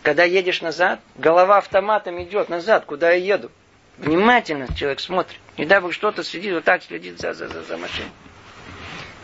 когда 0.02 0.24
едешь 0.24 0.62
назад, 0.62 0.98
голова 1.14 1.58
автоматом 1.58 2.20
идет 2.20 2.48
назад, 2.48 2.86
куда 2.86 3.12
я 3.12 3.34
еду. 3.34 3.52
Внимательно 3.98 4.66
человек 4.74 4.98
смотрит. 4.98 5.38
Не 5.56 5.64
дай 5.64 5.80
бог 5.80 5.92
что-то 5.92 6.24
следит, 6.24 6.54
вот 6.54 6.64
так 6.64 6.82
следит 6.82 7.20
за, 7.20 7.34
за, 7.34 7.46
за, 7.46 7.62
за 7.62 7.76
машиной. 7.76 8.10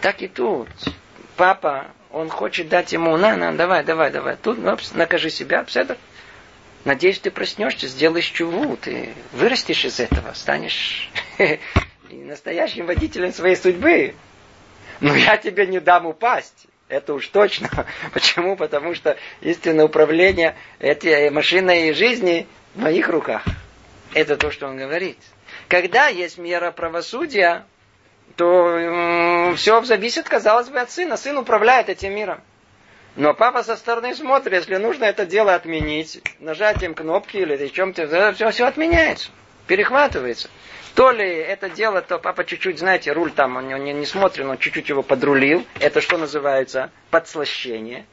Так 0.01 0.23
и 0.23 0.29
тут. 0.29 0.69
Папа, 1.35 1.89
он 2.13 2.29
хочет 2.29 2.69
дать 2.69 2.93
ему, 2.93 3.17
на, 3.17 3.35
на, 3.35 3.57
давай, 3.57 3.83
давай, 3.83 4.13
давай. 4.13 4.37
Тут, 4.37 4.65
опс, 4.65 4.93
накажи 4.93 5.31
себя, 5.31 5.65
пседр. 5.65 5.97
Надеюсь, 6.85 7.19
ты 7.19 7.33
проснешься, 7.33 7.89
сделаешь 7.89 8.27
чуву, 8.27 8.77
ты 8.77 9.15
вырастешь 9.33 9.85
из 9.85 9.99
этого, 9.99 10.33
станешь 10.35 11.11
настоящим 12.29 12.87
водителем 12.87 13.33
своей 13.33 13.57
судьбы. 13.57 14.15
Но 15.01 15.15
я 15.15 15.37
тебе 15.37 15.67
не 15.67 15.81
дам 15.81 16.07
упасть. 16.07 16.67
Это 16.89 17.15
уж 17.15 17.27
точно. 17.29 17.69
Почему? 18.13 18.57
Потому 18.57 18.95
что 18.95 19.17
истинное 19.41 19.85
управление 19.85 20.57
этой 20.79 21.31
машиной 21.31 21.93
жизни 21.93 22.47
в 22.75 22.81
моих 22.81 23.09
руках. 23.09 23.45
Это 24.15 24.37
то, 24.37 24.51
что 24.51 24.67
он 24.67 24.77
говорит. 24.77 25.19
Когда 25.69 26.09
есть 26.09 26.39
мера 26.39 26.71
правосудия, 26.71 27.65
то 28.37 29.53
все 29.57 29.83
зависит, 29.83 30.29
казалось 30.29 30.69
бы, 30.69 30.79
от 30.79 30.91
сына. 30.91 31.17
Сын 31.17 31.37
управляет 31.37 31.89
этим 31.89 32.15
миром. 32.15 32.41
Но 33.17 33.35
папа 33.35 33.65
со 33.65 33.77
стороны 33.77 34.15
смотрит, 34.15 34.53
если 34.53 34.77
нужно 34.77 35.05
это 35.05 35.27
дело 35.27 35.55
отменить, 35.55 36.23
нажатием 36.39 36.95
кнопки 36.95 37.37
или 37.37 37.67
чем-то, 37.67 38.33
все, 38.33 38.51
все 38.51 38.65
отменяется, 38.65 39.31
перехватывается. 39.69 40.51
То 40.95 41.13
ли 41.13 41.29
это 41.29 41.71
дело, 41.71 42.03
то 42.03 42.19
папа 42.19 42.45
чуть-чуть, 42.45 42.81
знаете, 42.81 43.13
руль 43.13 43.31
там, 43.31 43.57
он 43.57 43.69
не, 43.69 43.93
не 43.93 44.07
смотрит, 44.07 44.45
он 44.45 44.59
чуть-чуть 44.59 44.89
его 44.89 45.03
подрулил. 45.03 45.65
Это 45.79 46.01
что 46.01 46.19
называется? 46.19 46.91
Подслащение. 47.11 48.05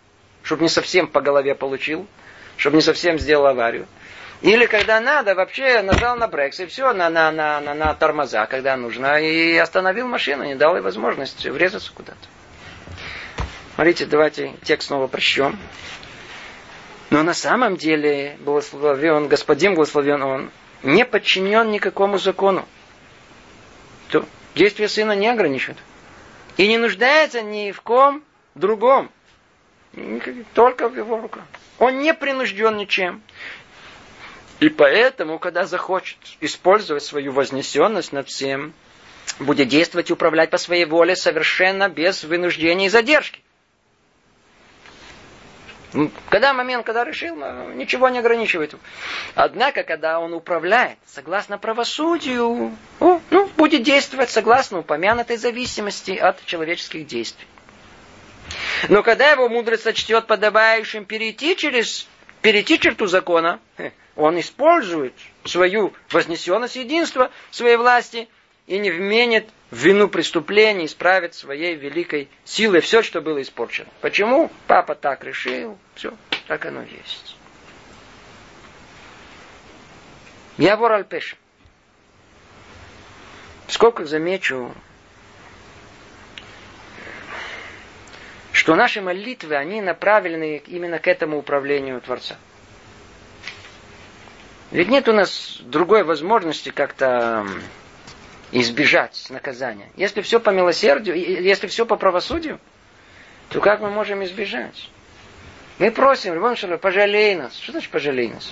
Чтобы 0.44 0.62
не 0.62 0.70
совсем 0.70 1.08
по 1.08 1.22
голове 1.22 1.56
получил, 1.56 2.06
чтобы 2.58 2.76
не 2.76 2.84
совсем 2.84 3.18
сделал 3.18 3.48
аварию. 3.48 3.88
Или 4.44 4.68
когда 4.68 5.00
надо, 5.00 5.34
вообще 5.34 5.82
нажал 5.82 6.16
на 6.18 6.28
брекс 6.28 6.60
и 6.60 6.68
все, 6.68 6.94
на, 6.94 7.10
на, 7.10 7.32
на, 7.32 7.60
на, 7.62 7.74
на 7.74 7.94
тормоза, 7.96 8.46
когда 8.46 8.78
нужно, 8.78 9.20
и 9.20 9.58
остановил 9.58 10.08
машину, 10.08 10.44
не 10.44 10.54
дал 10.54 10.76
ей 10.76 10.82
возможность 10.82 11.44
врезаться 11.46 11.92
куда-то. 11.92 12.28
Смотрите, 13.74 14.06
давайте 14.06 14.54
текст 14.64 14.90
снова 14.90 15.08
прочтем. 15.08 15.58
Но 17.10 17.24
на 17.24 17.34
самом 17.34 17.78
деле 17.78 18.38
благословен, 18.42 19.28
Господин 19.28 19.74
благословен 19.74 20.22
Он, 20.22 20.52
не 20.84 21.06
подчинен 21.06 21.72
никакому 21.72 22.18
закону. 22.18 22.66
То 24.10 24.26
действие 24.56 24.88
сына 24.88 25.14
не 25.14 25.28
ограничивает. 25.28 25.78
И 26.58 26.68
не 26.68 26.78
нуждается 26.78 27.42
ни 27.42 27.72
в 27.72 27.82
ком 27.82 28.24
другом. 28.56 29.12
Только 30.54 30.90
в 30.90 30.96
его 30.96 31.18
руках. 31.18 31.44
Он 31.80 32.00
не 32.00 32.14
принужден 32.14 32.78
ничем. 32.78 33.22
И 34.60 34.70
поэтому, 34.70 35.40
когда 35.40 35.66
захочет 35.66 36.18
использовать 36.40 37.04
свою 37.04 37.32
вознесенность 37.34 38.14
над 38.14 38.28
всем, 38.28 38.74
будет 39.40 39.68
действовать 39.68 40.10
и 40.10 40.14
управлять 40.14 40.50
по 40.50 40.58
своей 40.58 40.86
воле 40.86 41.16
совершенно 41.16 41.90
без 41.90 42.24
вынуждения 42.24 42.86
и 42.86 42.90
задержки. 42.90 43.42
Когда 46.30 46.54
момент, 46.54 46.86
когда 46.86 47.04
решил, 47.04 47.36
ничего 47.74 48.10
не 48.10 48.20
ограничивает. 48.20 48.76
Однако, 49.34 49.84
когда 49.84 50.20
он 50.20 50.34
управляет 50.34 50.98
согласно 51.06 51.58
правосудию, 51.58 52.76
о, 53.00 53.20
ну, 53.30 53.48
будет 53.56 53.84
действовать 53.84 54.30
согласно 54.30 54.80
упомянутой 54.80 55.38
зависимости 55.38 56.12
от 56.12 56.44
человеческих 56.46 57.08
действий. 57.08 57.48
Но 58.90 59.04
когда 59.04 59.32
его 59.32 59.48
мудрость 59.50 59.84
сочтет 59.84 60.28
подобающим 60.28 61.06
перейти 61.06 61.56
через 61.56 62.08
перейти 62.42 62.78
черту 62.78 63.08
закона, 63.08 63.60
он 64.16 64.40
использует 64.40 65.14
свою 65.46 65.94
вознесенность 66.12 66.76
единства 66.76 67.32
своей 67.52 67.78
власти 67.78 68.28
и 68.68 68.80
не 68.80 68.92
вменит 68.92 69.48
в 69.72 69.78
вину 69.78 70.08
преступления, 70.08 70.86
исправит 70.86 71.36
своей 71.36 71.76
великой 71.76 72.30
силой 72.44 72.82
все, 72.82 73.02
что 73.02 73.22
было 73.22 73.42
испорчено. 73.42 73.88
Почему? 74.02 74.52
Папа 74.68 74.96
так 74.96 75.24
решил, 75.24 75.78
все, 75.96 76.14
так 76.48 76.66
оно 76.66 76.82
есть. 76.82 77.36
Я 80.58 80.78
вор 80.78 80.94
Альпеш. 80.94 81.36
Сколько 83.68 84.06
замечу, 84.06 84.74
что 88.52 88.76
наши 88.76 89.02
молитвы, 89.02 89.56
они 89.56 89.82
направлены 89.82 90.62
именно 90.68 91.00
к 91.00 91.08
этому 91.08 91.38
управлению 91.38 92.00
Творца. 92.00 92.38
Ведь 94.72 94.88
нет 94.88 95.08
у 95.08 95.14
нас 95.14 95.60
другой 95.62 96.04
возможности 96.04 96.70
как-то 96.70 97.46
избежать 98.52 99.28
наказания. 99.30 99.90
Если 99.96 100.22
все 100.22 100.40
по 100.40 100.50
милосердию, 100.50 101.16
если 101.16 101.68
все 101.68 101.86
по 101.86 101.96
правосудию, 101.96 102.60
то 103.50 103.60
как 103.60 103.82
мы 103.82 103.90
можем 103.90 104.24
избежать? 104.24 104.90
Мы 105.78 105.92
просим, 105.92 106.56
Шалом, 106.56 106.80
пожалей 106.80 107.36
нас. 107.36 107.58
Что 107.58 107.74
значит 107.74 107.92
пожалей 107.92 108.30
нас? 108.30 108.50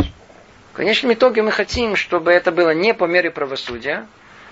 В 0.73 0.75
конечном 0.75 1.13
итоге 1.13 1.41
мы 1.41 1.51
хотим, 1.51 1.95
чтобы 1.95 2.31
это 2.31 2.51
было 2.51 2.71
не 2.71 2.93
по 2.93 3.05
мере 3.05 3.31
правосудия, 3.31 4.07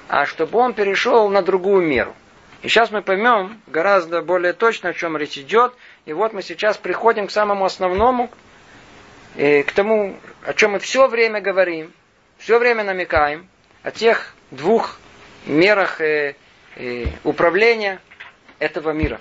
а 0.08 0.26
чтобы 0.26 0.60
он 0.60 0.74
перешел 0.74 1.30
на 1.30 1.42
другую 1.42 1.86
меру. 1.86 2.16
И 2.62 2.68
сейчас 2.68 2.92
мы 2.92 3.02
поймем 3.02 3.60
гораздо 3.68 4.22
более 4.22 4.54
точно, 4.54 4.89
о 4.89 4.94
чем 4.94 5.18
речь 5.18 5.38
идет. 5.38 5.74
И 6.06 6.14
вот 6.14 6.32
мы 6.32 6.44
сейчас 6.44 6.78
приходим 6.78 7.28
к 7.28 7.32
самому 7.32 7.66
основному, 7.66 8.30
и 9.36 9.64
к 9.64 9.72
тому, 9.72 10.16
о 10.46 10.54
чем 10.54 10.72
мы 10.72 10.80
все 10.80 11.08
время 11.08 11.42
говорим, 11.42 11.92
все 12.38 12.60
время 12.60 12.84
намекаем, 12.84 13.48
о 13.84 13.92
тех 13.92 14.34
двух 14.52 15.00
мерах 15.46 16.02
э, 16.02 16.36
э, 16.76 17.06
управления 17.24 18.00
этого 18.60 18.92
мира. 18.92 19.20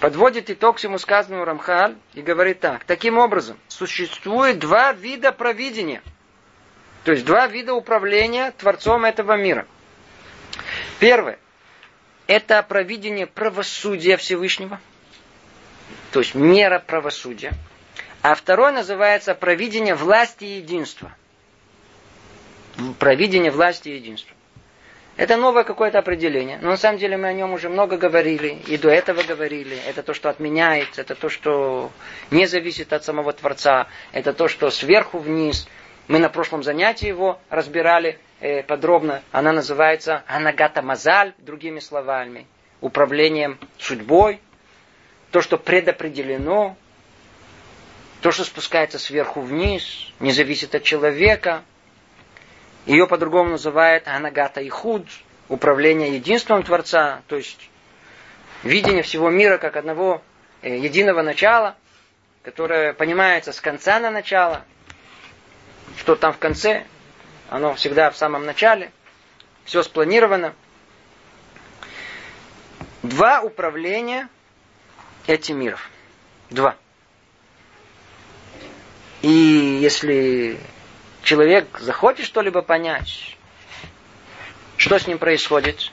Подводит 0.00 0.50
итог 0.50 0.78
всему 0.78 0.98
сказанному 0.98 1.44
Рамхаль 1.44 1.94
и 2.14 2.22
говорит 2.22 2.60
так. 2.60 2.84
Таким 2.84 3.18
образом, 3.18 3.56
существует 3.68 4.58
два 4.58 4.92
вида 4.92 5.30
провидения. 5.30 6.02
То 7.04 7.12
есть 7.12 7.24
два 7.24 7.46
вида 7.46 7.74
управления 7.74 8.50
Творцом 8.52 9.04
этого 9.04 9.36
мира. 9.36 9.66
Первое. 10.98 11.38
Это 12.26 12.62
провидение 12.62 13.26
правосудия 13.26 14.16
Всевышнего. 14.16 14.80
То 16.12 16.20
есть 16.20 16.34
мера 16.34 16.78
правосудия. 16.78 17.52
А 18.22 18.34
второе 18.34 18.72
называется 18.72 19.34
провидение 19.34 19.94
власти 19.94 20.44
и 20.44 20.56
единства. 20.58 21.14
Провидение 22.98 23.50
власти 23.50 23.88
и 23.88 23.96
единства. 23.96 24.34
Это 25.16 25.36
новое 25.36 25.64
какое-то 25.64 25.98
определение. 25.98 26.58
Но 26.62 26.70
на 26.70 26.76
самом 26.76 26.98
деле 26.98 27.18
мы 27.18 27.28
о 27.28 27.32
нем 27.34 27.52
уже 27.52 27.68
много 27.68 27.98
говорили, 27.98 28.58
и 28.66 28.78
до 28.78 28.88
этого 28.88 29.22
говорили. 29.22 29.76
Это 29.86 30.02
то, 30.02 30.14
что 30.14 30.30
отменяется, 30.30 31.02
это 31.02 31.14
то, 31.14 31.28
что 31.28 31.90
не 32.30 32.46
зависит 32.46 32.92
от 32.92 33.04
самого 33.04 33.32
Творца, 33.34 33.88
это 34.12 34.32
то, 34.32 34.48
что 34.48 34.70
сверху 34.70 35.18
вниз. 35.18 35.68
Мы 36.08 36.18
на 36.18 36.30
прошлом 36.30 36.62
занятии 36.62 37.06
его 37.06 37.38
разбирали 37.50 38.18
э, 38.40 38.62
подробно. 38.62 39.22
Она 39.32 39.52
называется 39.52 40.24
Анагата 40.26 40.80
Мазаль, 40.80 41.34
другими 41.38 41.80
словами, 41.80 42.46
управлением 42.80 43.58
судьбой. 43.78 44.40
То, 45.30 45.40
что 45.42 45.58
предопределено, 45.58 46.76
то, 48.22 48.30
что 48.30 48.44
спускается 48.44 48.98
сверху 48.98 49.40
вниз, 49.40 50.12
не 50.20 50.32
зависит 50.32 50.74
от 50.74 50.82
человека. 50.84 51.64
Ее 52.86 53.06
по-другому 53.06 53.50
называют 53.50 54.08
Анагата 54.08 54.60
и 54.60 54.68
Худ, 54.68 55.06
управление 55.48 56.14
единством 56.14 56.62
Творца, 56.62 57.22
то 57.28 57.36
есть 57.36 57.70
видение 58.62 59.02
всего 59.02 59.30
мира 59.30 59.58
как 59.58 59.76
одного 59.76 60.22
э, 60.62 60.76
единого 60.78 61.22
начала, 61.22 61.76
которое 62.42 62.92
понимается 62.92 63.52
с 63.52 63.60
конца 63.60 64.00
на 64.00 64.10
начало, 64.10 64.64
что 65.98 66.16
там 66.16 66.32
в 66.32 66.38
конце, 66.38 66.84
оно 67.50 67.74
всегда 67.74 68.10
в 68.10 68.16
самом 68.16 68.46
начале, 68.46 68.90
все 69.64 69.82
спланировано. 69.82 70.54
Два 73.02 73.42
управления 73.42 74.28
этим 75.26 75.60
миров. 75.60 75.88
Два. 76.50 76.76
И 79.22 79.28
если 79.28 80.58
человек 81.22 81.78
захочет 81.78 82.26
что-либо 82.26 82.62
понять, 82.62 83.36
что 84.76 84.98
с 84.98 85.06
ним 85.06 85.18
происходит, 85.18 85.92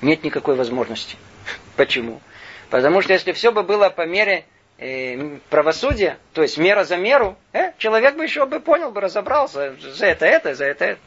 нет 0.00 0.24
никакой 0.24 0.54
возможности. 0.54 1.16
Почему? 1.76 2.20
Потому 2.70 3.02
что 3.02 3.12
если 3.12 3.32
все 3.32 3.50
бы 3.52 3.62
было 3.62 3.90
по 3.90 4.06
мере 4.06 4.44
э, 4.78 5.38
правосудия, 5.50 6.18
то 6.32 6.42
есть 6.42 6.56
мера 6.56 6.84
за 6.84 6.96
меру, 6.96 7.36
э, 7.52 7.72
человек 7.78 8.16
бы 8.16 8.24
еще 8.24 8.46
бы 8.46 8.60
понял, 8.60 8.92
бы 8.92 9.00
разобрался, 9.00 9.74
за 9.80 10.06
это 10.06 10.26
это, 10.26 10.54
за 10.54 10.66
это 10.66 10.84
это. 10.84 11.00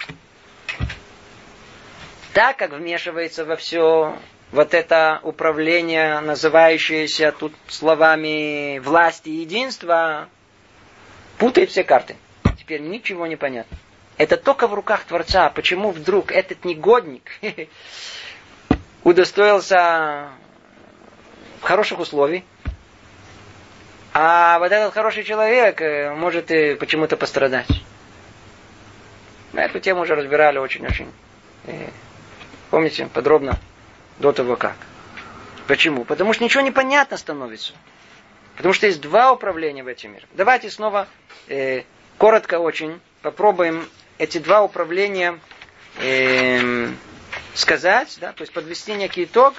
Так 2.34 2.58
как 2.58 2.72
вмешивается 2.72 3.46
во 3.46 3.56
все 3.56 4.18
вот 4.52 4.74
это 4.74 5.20
управление, 5.24 6.20
называющееся 6.20 7.32
тут 7.32 7.54
словами 7.68 8.80
власти 8.80 9.30
и 9.30 9.42
единства, 9.42 10.28
путает 11.38 11.70
все 11.70 11.84
карты. 11.84 12.16
Теперь 12.58 12.82
ничего 12.82 13.28
не 13.28 13.36
понятно. 13.36 13.78
Это 14.18 14.38
только 14.38 14.68
в 14.68 14.74
руках 14.74 15.06
Творца. 15.06 15.50
Почему 15.50 15.92
вдруг 15.92 16.32
этот 16.32 16.66
негодник 16.66 17.32
удостоился 19.04 20.30
хороших 21.62 22.00
условий, 22.00 22.44
а 24.14 24.60
вот 24.60 24.72
этот 24.72 24.94
хороший 24.94 25.24
человек 25.24 25.82
э, 25.82 26.14
может 26.14 26.52
и 26.52 26.76
почему-то 26.76 27.18
пострадать. 27.18 27.68
Эту 29.54 29.80
тему 29.80 30.02
уже 30.02 30.14
разбирали 30.14 30.60
очень-очень. 30.60 31.12
Э, 31.66 31.90
помните, 32.70 33.08
подробно 33.12 33.58
до 34.20 34.32
того 34.32 34.56
как. 34.56 34.76
Почему? 35.68 36.06
Потому 36.06 36.34
что 36.34 36.44
ничего 36.44 36.62
не 36.62 36.72
понятно 36.72 37.18
становится. 37.18 37.74
Потому 38.56 38.74
что 38.74 38.86
есть 38.86 39.02
два 39.02 39.32
управления 39.32 39.84
в 39.84 39.88
этом 39.88 40.12
мире. 40.12 40.28
Давайте 40.34 40.70
снова, 40.70 41.08
э, 41.48 41.82
коротко 42.24 42.58
очень, 42.58 43.02
попробуем 43.22 43.86
эти 44.18 44.38
два 44.38 44.64
управления 44.64 45.42
э, 46.00 46.88
сказать, 47.54 48.18
да, 48.22 48.32
то 48.32 48.44
есть 48.44 48.54
подвести 48.54 48.94
некий 48.94 49.26
итог, 49.26 49.56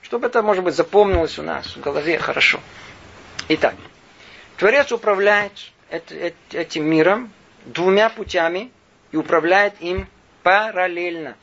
чтобы 0.00 0.28
это, 0.28 0.42
может 0.42 0.64
быть, 0.64 0.74
запомнилось 0.74 1.38
у 1.38 1.42
нас 1.42 1.76
в 1.76 1.80
голове 1.82 2.16
хорошо. 2.18 2.58
Итак, 3.50 3.74
Творец 4.56 4.92
управляет 4.92 5.52
этим 6.54 6.86
миром 6.86 7.30
двумя 7.66 8.08
путями 8.08 8.70
и 9.12 9.18
управляет 9.18 9.74
им 9.80 10.08
параллельно. 10.42 11.36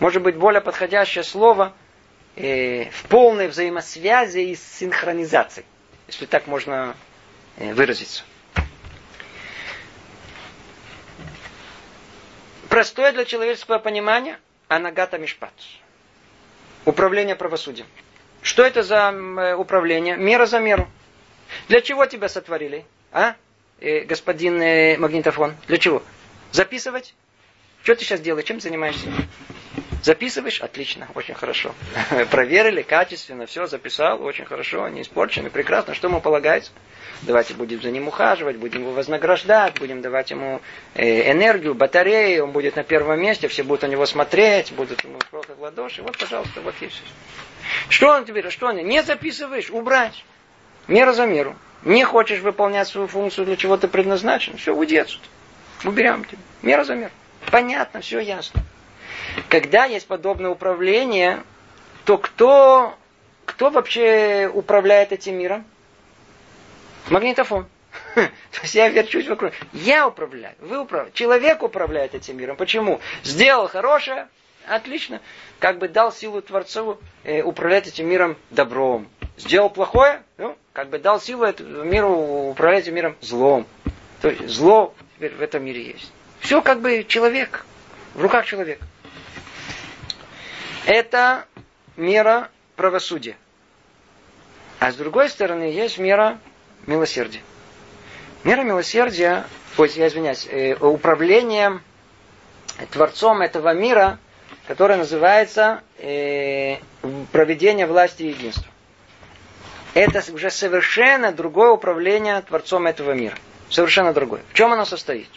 Может 0.00 0.22
быть, 0.22 0.36
более 0.36 0.60
подходящее 0.60 1.24
слово 1.24 1.72
э, 2.36 2.90
в 2.90 3.04
полной 3.04 3.48
взаимосвязи 3.48 4.40
и 4.40 4.54
синхронизации, 4.54 5.64
если 6.08 6.26
так 6.26 6.46
можно 6.46 6.94
э, 7.56 7.72
выразиться. 7.72 8.22
Простое 12.70 13.10
для 13.12 13.24
человеческого 13.24 13.80
понимания 13.80 14.38
анагата 14.68 15.18
мишпат. 15.18 15.52
Управление 16.84 17.34
правосудием. 17.34 17.88
Что 18.42 18.62
это 18.62 18.84
за 18.84 19.10
э, 19.12 19.54
управление? 19.56 20.16
Мера 20.16 20.46
за 20.46 20.60
меру. 20.60 20.88
Для 21.66 21.80
чего 21.80 22.06
тебя 22.06 22.28
сотворили? 22.28 22.86
А? 23.10 23.34
Э, 23.80 24.02
господин 24.02 24.62
э, 24.62 24.96
магнитофон. 24.98 25.56
Для 25.66 25.78
чего? 25.78 26.00
Записывать? 26.52 27.12
Что 27.82 27.96
ты 27.96 28.04
сейчас 28.04 28.20
делаешь? 28.20 28.46
Чем 28.46 28.60
занимаешься? 28.60 29.08
Записываешь? 30.02 30.62
Отлично, 30.62 31.08
очень 31.14 31.34
хорошо. 31.34 31.74
Проверили 32.30 32.82
качественно, 32.82 33.46
все 33.46 33.66
записал, 33.66 34.22
очень 34.22 34.46
хорошо, 34.46 34.88
не 34.88 35.02
испорчено, 35.02 35.50
прекрасно. 35.50 35.94
Что 35.94 36.08
ему 36.08 36.20
полагается? 36.20 36.72
Давайте 37.22 37.52
будем 37.52 37.82
за 37.82 37.90
ним 37.90 38.08
ухаживать, 38.08 38.56
будем 38.56 38.80
его 38.80 38.92
вознаграждать, 38.92 39.78
будем 39.78 40.00
давать 40.00 40.30
ему 40.30 40.62
э, 40.94 41.30
энергию, 41.30 41.74
батареи, 41.74 42.38
он 42.38 42.52
будет 42.52 42.76
на 42.76 42.82
первом 42.82 43.20
месте, 43.20 43.48
все 43.48 43.62
будут 43.62 43.82
на 43.82 43.88
него 43.88 44.06
смотреть, 44.06 44.72
будут 44.72 45.04
ему 45.04 45.18
в 45.30 45.60
ладоши. 45.60 46.02
Вот, 46.02 46.16
пожалуйста, 46.16 46.62
вот 46.62 46.74
есть. 46.80 47.02
Что 47.90 48.14
он 48.14 48.24
тебе, 48.24 48.48
что 48.48 48.68
он? 48.68 48.76
Не 48.76 49.02
записываешь, 49.02 49.70
убрать. 49.70 50.24
Мера 50.88 51.12
за 51.12 51.26
меру. 51.26 51.56
Не 51.82 52.04
хочешь 52.04 52.40
выполнять 52.40 52.88
свою 52.88 53.06
функцию, 53.06 53.44
для 53.44 53.56
чего 53.56 53.76
ты 53.76 53.86
предназначен, 53.86 54.56
все, 54.56 54.74
уйди 54.74 54.96
отсюда. 54.96 55.24
Уберем 55.84 56.24
тебя. 56.24 56.40
Мера 56.62 56.84
за 56.84 56.94
меру. 56.94 57.12
Понятно, 57.50 58.00
все 58.00 58.20
ясно. 58.20 58.62
Когда 59.48 59.84
есть 59.84 60.06
подобное 60.06 60.50
управление, 60.50 61.42
то 62.04 62.18
кто, 62.18 62.96
кто 63.44 63.70
вообще 63.70 64.50
управляет 64.52 65.12
этим 65.12 65.38
миром? 65.38 65.64
Магнитофон. 67.08 67.66
То 68.14 68.30
есть 68.62 68.74
я 68.74 68.88
верчусь 68.88 69.26
вокруг. 69.26 69.52
Я 69.72 70.06
управляю, 70.06 70.54
вы 70.60 70.80
управляете. 70.80 71.16
Человек 71.16 71.62
управляет 71.62 72.14
этим 72.14 72.36
миром. 72.36 72.56
Почему? 72.56 73.00
Сделал 73.22 73.68
хорошее, 73.68 74.28
отлично. 74.66 75.20
Как 75.58 75.78
бы 75.78 75.88
дал 75.88 76.12
силу 76.12 76.42
Творцу 76.42 76.98
э, 77.24 77.42
управлять 77.42 77.88
этим 77.88 78.08
миром 78.08 78.36
добром. 78.50 79.08
Сделал 79.36 79.70
плохое, 79.70 80.22
ну, 80.38 80.56
как 80.72 80.88
бы 80.88 80.98
дал 80.98 81.20
силу 81.20 81.44
этому 81.44 81.84
миру 81.84 82.50
управлять 82.50 82.84
этим 82.84 82.94
миром 82.94 83.16
злом. 83.20 83.66
То 84.20 84.28
есть 84.28 84.48
зло 84.48 84.94
в 85.18 85.42
этом 85.42 85.64
мире 85.64 85.82
есть. 85.82 86.12
Все 86.40 86.62
как 86.62 86.80
бы 86.80 87.04
человек, 87.06 87.64
в 88.14 88.22
руках 88.22 88.46
человека. 88.46 88.84
Это 90.86 91.46
мера 91.96 92.48
правосудия. 92.76 93.36
А 94.78 94.92
с 94.92 94.96
другой 94.96 95.28
стороны, 95.28 95.64
есть 95.64 95.98
мера 95.98 96.38
милосердия. 96.86 97.42
Мера 98.44 98.62
милосердия, 98.62 99.44
ой, 99.76 99.90
я 99.96 100.08
извиняюсь, 100.08 100.46
э, 100.50 100.74
управлением 100.74 101.82
Творцом 102.90 103.42
этого 103.42 103.74
мира, 103.74 104.18
которое 104.66 104.96
называется 104.96 105.82
э, 105.98 106.76
проведение 107.32 107.86
власти 107.86 108.22
и 108.22 108.28
единства. 108.28 108.70
Это 109.92 110.22
уже 110.32 110.50
совершенно 110.50 111.32
другое 111.32 111.70
управление 111.70 112.40
Творцом 112.40 112.86
этого 112.86 113.12
мира. 113.12 113.36
Совершенно 113.68 114.14
другое. 114.14 114.42
В 114.50 114.54
чем 114.54 114.72
оно 114.72 114.84
состоит? 114.86 115.28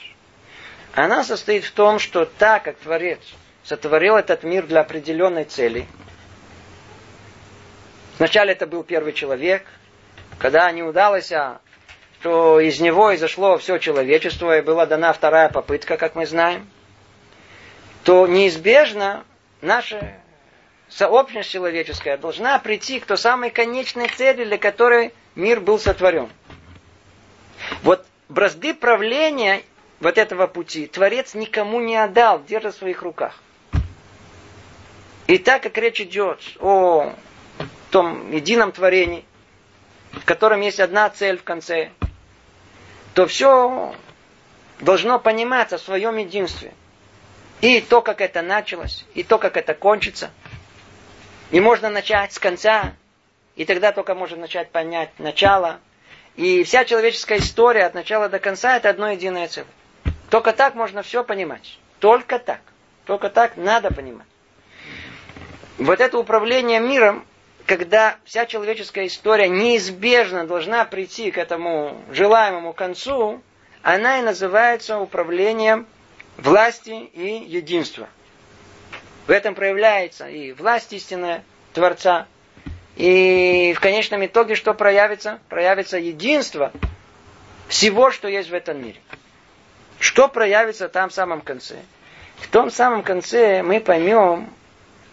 Она 0.93 1.23
состоит 1.23 1.65
в 1.65 1.71
том, 1.71 1.99
что 1.99 2.25
так 2.25 2.63
как 2.63 2.77
Творец 2.77 3.19
сотворил 3.63 4.15
этот 4.17 4.43
мир 4.43 4.65
для 4.67 4.81
определенной 4.81 5.45
цели, 5.45 5.87
Вначале 8.19 8.51
это 8.51 8.67
был 8.67 8.83
первый 8.83 9.13
человек, 9.13 9.65
когда 10.37 10.71
не 10.71 10.83
удалось, 10.83 11.31
а, 11.31 11.59
то 12.21 12.59
из 12.59 12.79
него 12.79 13.13
изошло 13.15 13.57
все 13.57 13.79
человечество, 13.79 14.57
и 14.57 14.61
была 14.61 14.85
дана 14.85 15.13
вторая 15.13 15.49
попытка, 15.49 15.97
как 15.97 16.15
мы 16.15 16.25
знаем, 16.27 16.69
то 18.03 18.27
неизбежно 18.27 19.25
наша 19.61 20.15
сообщность 20.89 21.49
человеческая 21.49 22.17
должна 22.17 22.59
прийти 22.59 22.99
к 22.99 23.05
той 23.07 23.17
самой 23.17 23.49
конечной 23.49 24.09
цели, 24.09 24.45
для 24.45 24.57
которой 24.59 25.11
мир 25.35 25.59
был 25.59 25.79
сотворен. 25.79 26.29
Вот 27.81 28.05
бразды 28.29 28.75
правления 28.75 29.63
вот 29.99 30.19
этого 30.19 30.45
пути 30.45 30.85
Творец 30.85 31.33
никому 31.33 31.79
не 31.81 31.95
отдал, 31.95 32.43
держит 32.43 32.75
в 32.75 32.77
своих 32.77 33.01
руках. 33.01 33.39
И 35.27 35.37
так 35.37 35.63
как 35.63 35.77
речь 35.77 36.01
идет 36.01 36.39
о 36.59 37.13
том 37.91 38.31
едином 38.31 38.71
творении, 38.71 39.25
в 40.11 40.25
котором 40.25 40.61
есть 40.61 40.79
одна 40.79 41.09
цель 41.09 41.37
в 41.37 41.43
конце, 41.43 41.91
то 43.13 43.25
все 43.27 43.95
должно 44.79 45.19
пониматься 45.19 45.77
в 45.77 45.81
своем 45.81 46.17
единстве. 46.17 46.73
И 47.61 47.79
то, 47.79 48.01
как 48.01 48.19
это 48.19 48.41
началось, 48.41 49.05
и 49.13 49.23
то, 49.23 49.37
как 49.37 49.55
это 49.55 49.73
кончится. 49.73 50.31
И 51.51 51.59
можно 51.59 51.89
начать 51.89 52.33
с 52.33 52.39
конца, 52.39 52.93
и 53.55 53.63
тогда 53.63 53.91
только 53.91 54.15
можно 54.15 54.37
начать 54.37 54.71
понять 54.71 55.17
начало. 55.19 55.79
И 56.35 56.63
вся 56.63 56.83
человеческая 56.83 57.37
история 57.37 57.85
от 57.85 57.93
начала 57.93 58.27
до 58.27 58.39
конца 58.39 58.75
это 58.75 58.89
одно 58.89 59.11
единое 59.11 59.47
целое. 59.47 59.69
Только 60.29 60.51
так 60.51 60.75
можно 60.75 61.03
все 61.03 61.23
понимать. 61.23 61.77
Только 61.99 62.39
так. 62.39 62.61
Только 63.05 63.29
так 63.29 63.55
надо 63.55 63.93
понимать. 63.93 64.25
Вот 65.77 65.99
это 65.99 66.17
управление 66.17 66.79
миром, 66.79 67.25
когда 67.65 68.17
вся 68.25 68.45
человеческая 68.45 69.07
история 69.07 69.49
неизбежно 69.49 70.45
должна 70.45 70.85
прийти 70.85 71.31
к 71.31 71.37
этому 71.37 71.99
желаемому 72.11 72.73
концу, 72.73 73.41
она 73.81 74.19
и 74.19 74.21
называется 74.21 74.99
управлением 74.99 75.87
власти 76.37 77.09
и 77.13 77.43
единства. 77.47 78.07
В 79.25 79.31
этом 79.31 79.55
проявляется 79.55 80.27
и 80.27 80.51
власть 80.51 80.93
истинная 80.93 81.43
Творца. 81.73 82.27
И 82.95 83.73
в 83.75 83.79
конечном 83.79 84.25
итоге 84.25 84.55
что 84.55 84.73
проявится? 84.73 85.39
Проявится 85.49 85.97
единство 85.97 86.71
всего, 87.67 88.11
что 88.11 88.27
есть 88.27 88.49
в 88.49 88.53
этом 88.53 88.83
мире. 88.83 88.99
Что 89.99 90.27
проявится 90.27 90.89
там 90.89 91.09
в 91.09 91.13
самом 91.13 91.41
конце? 91.41 91.77
В 92.37 92.47
том 92.47 92.69
самом 92.69 93.01
конце 93.01 93.63
мы 93.63 93.79
поймем 93.79 94.49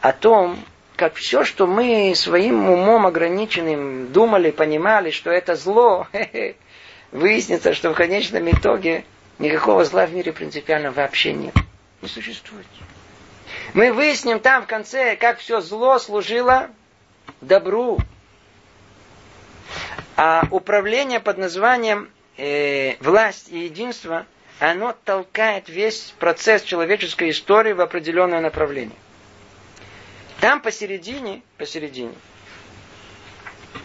о 0.00 0.12
том, 0.12 0.58
как 0.96 1.14
все, 1.14 1.44
что 1.44 1.66
мы 1.66 2.12
своим 2.14 2.68
умом 2.68 3.06
ограниченным 3.06 4.12
думали, 4.12 4.50
понимали, 4.50 5.10
что 5.10 5.30
это 5.30 5.56
зло, 5.56 6.06
выяснится, 7.12 7.74
что 7.74 7.92
в 7.92 7.96
конечном 7.96 8.50
итоге 8.50 9.04
никакого 9.38 9.84
зла 9.84 10.06
в 10.06 10.14
мире 10.14 10.32
принципиально 10.32 10.90
вообще 10.90 11.32
нет. 11.32 11.54
Не 12.02 12.08
существует. 12.08 12.66
Мы 13.74 13.92
выясним 13.92 14.40
там 14.40 14.62
в 14.62 14.66
конце, 14.66 15.16
как 15.16 15.38
все 15.38 15.60
зло 15.60 15.98
служило 15.98 16.70
добру. 17.40 17.98
А 20.16 20.46
управление 20.50 21.20
под 21.20 21.38
названием 21.38 22.10
э, 22.36 22.96
власть 23.00 23.48
и 23.50 23.60
единство– 23.60 24.26
оно 24.60 24.94
толкает 25.04 25.68
весь 25.68 26.14
процесс 26.18 26.62
человеческой 26.62 27.30
истории 27.30 27.72
в 27.72 27.80
определенное 27.80 28.40
направление. 28.40 28.96
Там 30.40 30.62
посередине, 30.62 31.42
посередине, 31.58 32.14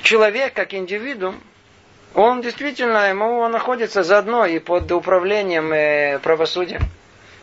человек 0.01 0.53
как 0.53 0.73
индивидуум, 0.73 1.41
он 2.13 2.41
действительно, 2.41 3.09
ему 3.09 3.39
он 3.39 3.51
находится 3.51 4.03
заодно 4.03 4.45
и 4.45 4.59
под 4.59 4.89
управлением 4.91 5.73
э, 5.73 6.19
правосудия. 6.19 6.79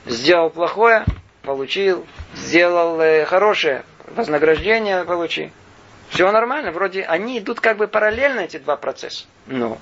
Сделал 0.07 0.49
плохое, 0.49 1.05
получил, 1.43 2.07
сделал 2.35 2.99
э, 3.01 3.27
хорошее, 3.27 3.85
вознаграждение 4.07 5.05
получил. 5.05 5.51
Все 6.09 6.31
нормально, 6.33 6.73
вроде 6.73 7.03
они 7.03 7.39
идут 7.39 7.61
как 7.61 7.77
бы 7.77 7.89
параллельно, 7.89 8.41
эти 8.41 8.57
два 8.57 8.77
процесса. 8.77 9.27
Но 9.47 9.79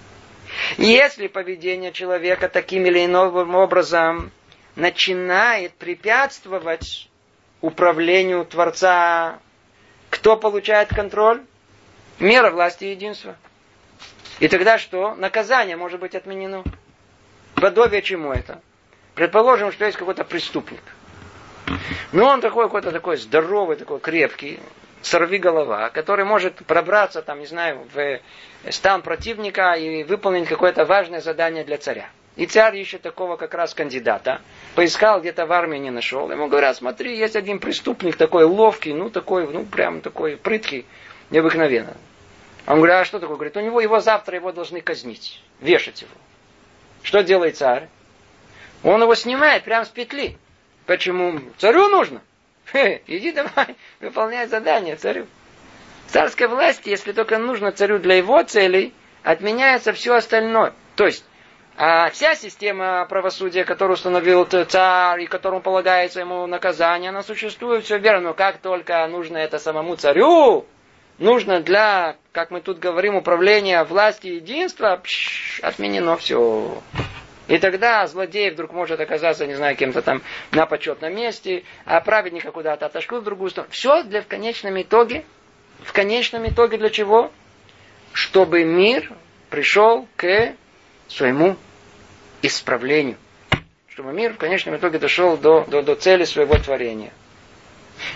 если 0.76 1.28
поведение 1.28 1.92
человека 1.92 2.48
таким 2.48 2.84
или 2.84 3.04
иным 3.04 3.54
образом 3.54 4.32
начинает 4.74 5.72
препятствовать 5.74 7.09
управлению 7.60 8.44
Творца, 8.44 9.38
кто 10.08 10.36
получает 10.36 10.88
контроль? 10.88 11.42
Мера 12.18 12.50
власти 12.50 12.84
и 12.84 12.90
единства. 12.90 13.36
И 14.40 14.48
тогда 14.48 14.78
что? 14.78 15.14
Наказание 15.14 15.76
может 15.76 16.00
быть 16.00 16.14
отменено. 16.14 16.64
Подобие 17.54 18.02
чему 18.02 18.32
это? 18.32 18.60
Предположим, 19.14 19.72
что 19.72 19.84
есть 19.84 19.98
какой-то 19.98 20.24
преступник. 20.24 20.82
Но 22.12 22.26
он 22.26 22.40
такой 22.40 22.64
какой-то 22.64 22.90
такой 22.90 23.16
здоровый, 23.16 23.76
такой 23.76 24.00
крепкий, 24.00 24.60
сорви 25.02 25.38
голова, 25.38 25.90
который 25.90 26.24
может 26.24 26.54
пробраться, 26.66 27.22
там, 27.22 27.40
не 27.40 27.46
знаю, 27.46 27.86
в 27.92 28.20
стан 28.70 29.02
противника 29.02 29.72
и 29.74 30.04
выполнить 30.04 30.48
какое-то 30.48 30.84
важное 30.84 31.20
задание 31.20 31.64
для 31.64 31.78
царя. 31.78 32.08
И 32.36 32.46
царь 32.46 32.76
ищет 32.78 33.02
такого 33.02 33.36
как 33.36 33.54
раз 33.54 33.74
кандидата. 33.74 34.40
Поискал, 34.74 35.20
где-то 35.20 35.46
в 35.46 35.52
армии 35.52 35.78
не 35.78 35.90
нашел. 35.90 36.30
Ему 36.30 36.48
говорят, 36.48 36.76
смотри, 36.76 37.16
есть 37.16 37.36
один 37.36 37.58
преступник 37.58 38.16
такой 38.16 38.44
ловкий, 38.44 38.92
ну 38.92 39.10
такой, 39.10 39.46
ну 39.52 39.64
прям 39.64 40.00
такой 40.00 40.36
прыткий, 40.36 40.86
необыкновенно. 41.30 41.96
Он 42.66 42.76
говорит, 42.76 42.96
а 42.96 43.04
что 43.04 43.18
такое? 43.18 43.36
Говорит, 43.36 43.56
у 43.56 43.60
него 43.60 43.80
его 43.80 44.00
завтра 44.00 44.36
его 44.36 44.52
должны 44.52 44.80
казнить, 44.80 45.42
вешать 45.60 46.02
его. 46.02 46.12
Что 47.02 47.22
делает 47.22 47.56
царь? 47.56 47.88
Он 48.82 49.02
его 49.02 49.14
снимает 49.14 49.64
прямо 49.64 49.84
с 49.84 49.88
петли. 49.88 50.38
Почему? 50.86 51.40
Царю 51.58 51.88
нужно. 51.88 52.22
Хе, 52.72 53.02
иди 53.06 53.32
давай, 53.32 53.74
выполняй 54.00 54.46
задание 54.46 54.96
царю. 54.96 55.26
Царской 56.08 56.48
власти, 56.48 56.88
если 56.88 57.12
только 57.12 57.38
нужно 57.38 57.72
царю 57.72 57.98
для 57.98 58.16
его 58.16 58.42
целей, 58.42 58.92
отменяется 59.22 59.92
все 59.92 60.14
остальное. 60.14 60.72
То 60.96 61.06
есть, 61.06 61.24
а 61.82 62.10
вся 62.10 62.34
система 62.34 63.06
правосудия, 63.06 63.64
которую 63.64 63.94
установил 63.94 64.44
царь 64.44 65.22
и 65.22 65.26
которому 65.26 65.62
полагается 65.62 66.20
ему 66.20 66.46
наказание, 66.46 67.08
она 67.08 67.22
существует, 67.22 67.84
все 67.84 67.96
верно. 67.96 68.28
Но 68.28 68.34
как 68.34 68.58
только 68.58 69.06
нужно 69.06 69.38
это 69.38 69.58
самому 69.58 69.96
царю, 69.96 70.66
нужно 71.16 71.60
для, 71.60 72.18
как 72.32 72.50
мы 72.50 72.60
тут 72.60 72.80
говорим, 72.80 73.16
управления 73.16 73.82
власти 73.84 74.26
и 74.26 74.34
единства, 74.34 75.00
пш, 75.02 75.60
отменено 75.62 76.18
все. 76.18 76.82
И 77.48 77.56
тогда 77.56 78.06
злодей 78.06 78.50
вдруг 78.50 78.74
может 78.74 79.00
оказаться, 79.00 79.46
не 79.46 79.54
знаю, 79.54 79.74
кем-то 79.74 80.02
там 80.02 80.20
на 80.52 80.66
почетном 80.66 81.14
месте, 81.14 81.64
а 81.86 82.02
праведника 82.02 82.52
куда-то 82.52 82.84
отошлют 82.84 83.22
в 83.22 83.24
другую 83.24 83.48
сторону. 83.48 83.72
Все 83.72 84.02
для 84.02 84.20
в 84.20 84.26
конечном 84.26 84.78
итоге. 84.82 85.24
В 85.82 85.94
конечном 85.94 86.46
итоге 86.46 86.76
для 86.76 86.90
чего? 86.90 87.32
Чтобы 88.12 88.64
мир 88.64 89.10
пришел 89.48 90.06
к 90.16 90.52
своему 91.08 91.56
исправлению. 92.42 93.16
Чтобы 93.88 94.12
мир 94.12 94.34
в 94.34 94.38
конечном 94.38 94.76
итоге 94.76 94.98
дошел 94.98 95.36
до, 95.36 95.64
до, 95.64 95.82
до 95.82 95.94
цели 95.94 96.24
своего 96.24 96.56
творения. 96.56 97.12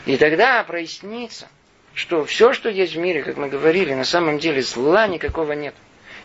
И 0.07 0.17
тогда 0.17 0.63
прояснится, 0.65 1.49
что 1.95 2.25
все, 2.25 2.53
что 2.53 2.69
есть 2.69 2.95
в 2.95 2.99
мире, 2.99 3.23
как 3.23 3.37
мы 3.37 3.49
говорили, 3.49 3.95
на 3.95 4.05
самом 4.05 4.39
деле 4.39 4.63
зла 4.63 5.07
никакого 5.07 5.53
нет. 5.53 5.75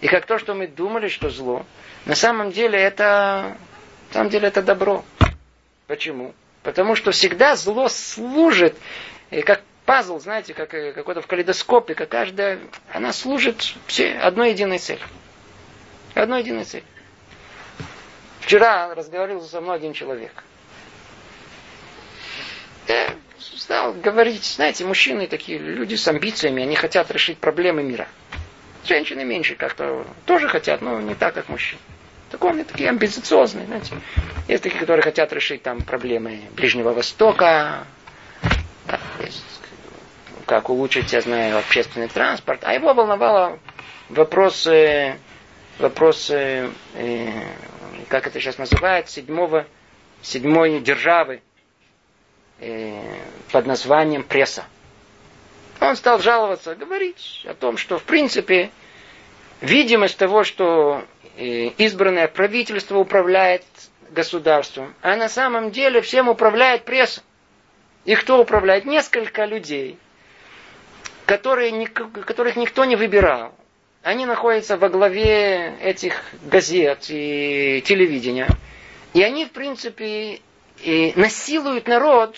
И 0.02 0.08
как 0.08 0.26
то, 0.26 0.40
что 0.40 0.54
мы 0.54 0.68
думали, 0.68 1.10
что 1.10 1.30
зло, 1.30 1.66
на 2.06 2.16
самом 2.16 2.52
деле 2.52 2.80
это, 2.80 3.58
на 4.10 4.14
самом 4.14 4.30
деле 4.30 4.48
это 4.48 4.62
добро. 4.62 5.04
Почему? 5.88 6.34
Потому 6.64 6.96
что 6.96 7.12
всегда 7.12 7.56
зло 7.56 7.90
служит, 7.90 8.76
и 9.32 9.42
как 9.42 9.62
пазл, 9.86 10.20
знаете, 10.20 10.54
как 10.54 10.74
э, 10.74 10.94
какой-то 10.94 11.22
в 11.22 11.28
калейдоскопе, 11.28 11.96
как 11.96 12.10
каждая, 12.10 12.60
она 12.94 13.12
служит 13.12 13.74
все 13.88 14.14
одной 14.14 14.52
единой 14.52 14.78
цели. 14.78 15.02
Одной 16.14 16.42
единой 16.42 16.64
цели. 16.64 16.84
Вчера 18.50 18.96
разговаривал 18.96 19.44
со 19.44 19.62
мной 19.62 19.76
один 19.76 19.94
человек. 19.94 20.44
Я 22.88 23.14
стал 23.38 23.94
говорить, 23.94 24.44
знаете, 24.44 24.86
мужчины 24.86 25.28
такие, 25.28 25.60
люди 25.60 25.94
с 25.94 26.08
амбициями, 26.08 26.64
они 26.64 26.76
хотят 26.76 27.12
решить 27.12 27.38
проблемы 27.38 27.84
мира. 27.84 28.08
Женщины 28.86 29.24
меньше 29.24 29.54
как-то 29.54 30.04
тоже 30.26 30.48
хотят, 30.48 30.82
но 30.82 31.00
не 31.00 31.14
так, 31.14 31.36
как 31.36 31.48
мужчины. 31.48 31.80
Так 32.32 32.44
они 32.44 32.64
такие 32.64 32.90
амбициозные, 32.90 33.68
знаете. 33.68 33.94
Есть 34.48 34.64
такие, 34.64 34.80
которые 34.80 35.04
хотят 35.04 35.32
решить 35.32 35.62
там 35.62 35.82
проблемы 35.82 36.42
Ближнего 36.56 36.92
Востока, 36.92 37.86
как 40.48 40.72
улучшить, 40.72 41.14
я 41.14 41.22
знаю, 41.22 41.60
общественный 41.60 42.08
транспорт. 42.08 42.62
А 42.64 42.74
его 42.74 42.96
волновало 42.96 43.60
вопросы, 44.10 45.20
вопросы, 45.78 46.72
э, 46.96 47.44
как 48.10 48.28
это 48.28 48.40
сейчас 48.42 48.58
называют, 48.58 49.10
седьмого, 49.10 49.66
седьмой 50.22 50.80
державы 50.82 51.42
э, 52.60 53.02
под 53.52 53.68
названием 53.68 54.24
пресса. 54.24 54.66
Он 55.80 55.96
стал 55.96 56.20
жаловаться, 56.20 56.76
говорить 56.76 57.46
о 57.48 57.54
том, 57.54 57.78
что 57.78 57.98
в 57.98 58.04
принципе 58.04 58.72
видимость 59.62 60.18
того, 60.18 60.44
что 60.44 61.06
э, 61.38 61.68
избранное 61.78 62.28
правительство 62.28 62.98
управляет 62.98 63.64
государством, 64.10 64.94
а 65.02 65.16
на 65.16 65.30
самом 65.30 65.72
деле 65.72 66.02
всем 66.02 66.28
управляет 66.28 66.84
пресса. 66.84 67.22
И 68.06 68.16
кто 68.16 68.42
управляет? 68.42 68.86
Несколько 68.86 69.46
людей, 69.46 69.98
которые, 71.26 71.88
которых 71.88 72.56
никто 72.56 72.86
не 72.86 72.96
выбирал. 72.96 73.54
Они 74.02 74.26
находятся 74.26 74.78
во 74.78 74.90
главе 74.90 75.76
этих 75.82 76.24
газет 76.44 77.06
и 77.10 77.84
телевидения. 77.86 78.48
И 79.14 79.22
они, 79.22 79.46
в 79.46 79.52
принципе, 79.52 80.42
и 80.82 81.14
насилуют 81.16 81.88
народ 81.88 82.36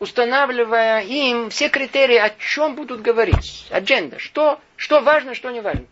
устанавливая 0.00 1.02
им 1.02 1.50
все 1.50 1.68
критерии, 1.68 2.16
о 2.16 2.30
чем 2.30 2.74
будут 2.74 3.02
говорить. 3.02 3.66
Адженда. 3.70 4.18
Что, 4.18 4.58
что 4.76 5.00
важно, 5.00 5.34
что 5.34 5.50
не 5.50 5.60
важно. 5.60 5.84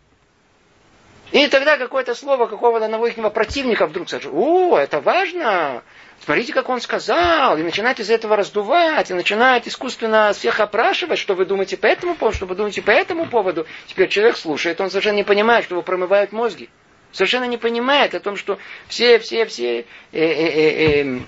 И 1.31 1.47
тогда 1.47 1.77
какое-то 1.77 2.15
слово 2.15 2.47
какого-то 2.47 2.85
одного 2.85 3.07
их 3.07 3.15
противника 3.33 3.85
вдруг 3.85 4.09
скажет, 4.09 4.31
о, 4.33 4.77
это 4.77 4.99
важно, 4.99 5.83
смотрите, 6.25 6.53
как 6.53 6.69
он 6.69 6.81
сказал, 6.81 7.57
и 7.57 7.61
начинает 7.61 7.99
из 7.99 8.09
этого 8.09 8.35
раздувать, 8.35 9.11
и 9.11 9.13
начинает 9.13 9.67
искусственно 9.67 10.33
всех 10.33 10.59
опрашивать, 10.59 11.19
что 11.19 11.35
вы 11.35 11.45
думаете 11.45 11.77
по 11.77 11.85
этому 11.85 12.15
поводу, 12.15 12.35
что 12.35 12.45
вы 12.47 12.55
думаете 12.55 12.81
по 12.81 12.89
этому 12.89 13.27
поводу. 13.27 13.67
Теперь 13.85 14.09
человек 14.09 14.37
слушает, 14.37 14.81
он 14.81 14.89
совершенно 14.89 15.17
не 15.17 15.23
понимает, 15.23 15.65
что 15.65 15.75
его 15.75 15.83
промывают 15.83 16.31
мозги. 16.31 16.69
Совершенно 17.11 17.45
не 17.45 17.57
понимает 17.57 18.15
о 18.15 18.19
том, 18.19 18.35
что 18.35 18.57
все, 18.87 19.19
все, 19.19 19.45
все 19.45 19.85
э, 20.11 20.19
э, 20.19 21.19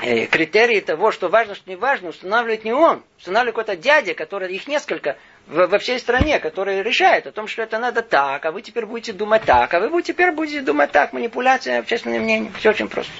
э, 0.00 0.26
критерии 0.26 0.80
того, 0.80 1.10
что 1.10 1.28
важно, 1.28 1.54
что 1.56 1.68
не 1.68 1.76
важно, 1.76 2.10
устанавливает 2.10 2.64
не 2.64 2.72
он. 2.72 3.02
Устанавливает 3.18 3.56
какой-то 3.56 3.80
дядя, 3.80 4.14
который 4.14 4.52
их 4.54 4.66
несколько 4.66 5.16
во 5.46 5.78
всей 5.78 5.98
стране, 5.98 6.38
который 6.38 6.82
решает 6.82 7.26
о 7.26 7.32
том, 7.32 7.46
что 7.46 7.62
это 7.62 7.78
надо 7.78 8.02
так, 8.02 8.44
а 8.44 8.50
вы 8.50 8.62
теперь 8.62 8.86
будете 8.86 9.12
думать 9.12 9.42
так, 9.42 9.72
а 9.74 9.80
вы 9.80 10.02
теперь 10.02 10.32
будете 10.32 10.60
думать 10.60 10.90
так. 10.90 11.12
Манипуляция 11.12 11.80
общественным 11.80 12.22
мнением. 12.22 12.52
Все 12.58 12.70
очень 12.70 12.88
просто. 12.88 13.12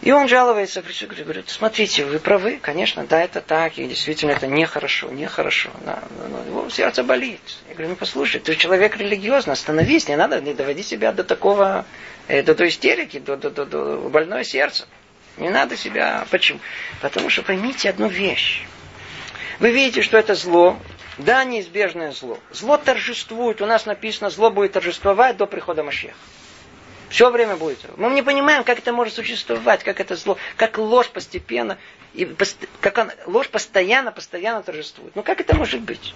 И 0.00 0.12
он 0.12 0.28
жалуется, 0.28 0.80
говорит, 0.80 1.50
смотрите, 1.50 2.04
вы 2.04 2.20
правы, 2.20 2.60
конечно, 2.62 3.04
да, 3.04 3.20
это 3.20 3.40
так, 3.40 3.78
и 3.78 3.86
действительно 3.86 4.30
это 4.30 4.46
нехорошо, 4.46 5.10
нехорошо. 5.10 5.70
Да, 5.84 5.98
его 6.46 6.70
сердце 6.70 7.02
болит. 7.02 7.40
Я 7.68 7.74
говорю, 7.74 7.90
ну 7.90 7.96
послушай, 7.96 8.40
ты 8.40 8.54
человек 8.54 8.96
религиозный, 8.96 9.54
остановись, 9.54 10.08
не 10.08 10.16
надо 10.16 10.40
не 10.40 10.54
доводи 10.54 10.84
себя 10.84 11.10
до 11.12 11.24
такого 11.24 11.84
Э, 12.28 12.42
до, 12.42 12.54
до 12.54 12.68
истерики, 12.68 13.18
до, 13.18 13.36
до, 13.36 13.50
до, 13.50 13.64
до 13.64 13.96
больное 14.10 14.44
сердце. 14.44 14.86
Не 15.38 15.48
надо 15.48 15.76
себя... 15.76 16.26
Почему? 16.30 16.60
Потому 17.00 17.30
что 17.30 17.42
поймите 17.42 17.88
одну 17.88 18.08
вещь. 18.08 18.66
Вы 19.60 19.70
видите, 19.70 20.02
что 20.02 20.16
это 20.16 20.34
зло. 20.34 20.76
Да, 21.18 21.42
неизбежное 21.44 22.12
зло. 22.12 22.38
Зло 22.52 22.76
торжествует. 22.76 23.60
У 23.60 23.66
нас 23.66 23.86
написано, 23.86 24.30
зло 24.30 24.50
будет 24.50 24.72
торжествовать 24.72 25.36
до 25.36 25.46
прихода 25.46 25.82
Машеха. 25.82 26.14
Все 27.08 27.30
время 27.30 27.56
будет. 27.56 27.78
Мы 27.96 28.10
не 28.10 28.22
понимаем, 28.22 28.64
как 28.64 28.78
это 28.78 28.92
может 28.92 29.14
существовать, 29.14 29.82
как 29.82 29.98
это 29.98 30.14
зло, 30.14 30.36
как 30.56 30.78
ложь 30.78 31.08
постепенно, 31.08 31.78
и 32.12 32.26
как 32.80 32.98
он, 32.98 33.10
ложь 33.26 33.48
постоянно, 33.48 34.12
постоянно 34.12 34.62
торжествует. 34.62 35.16
Ну 35.16 35.22
как 35.22 35.40
это 35.40 35.56
может 35.56 35.80
быть? 35.80 36.14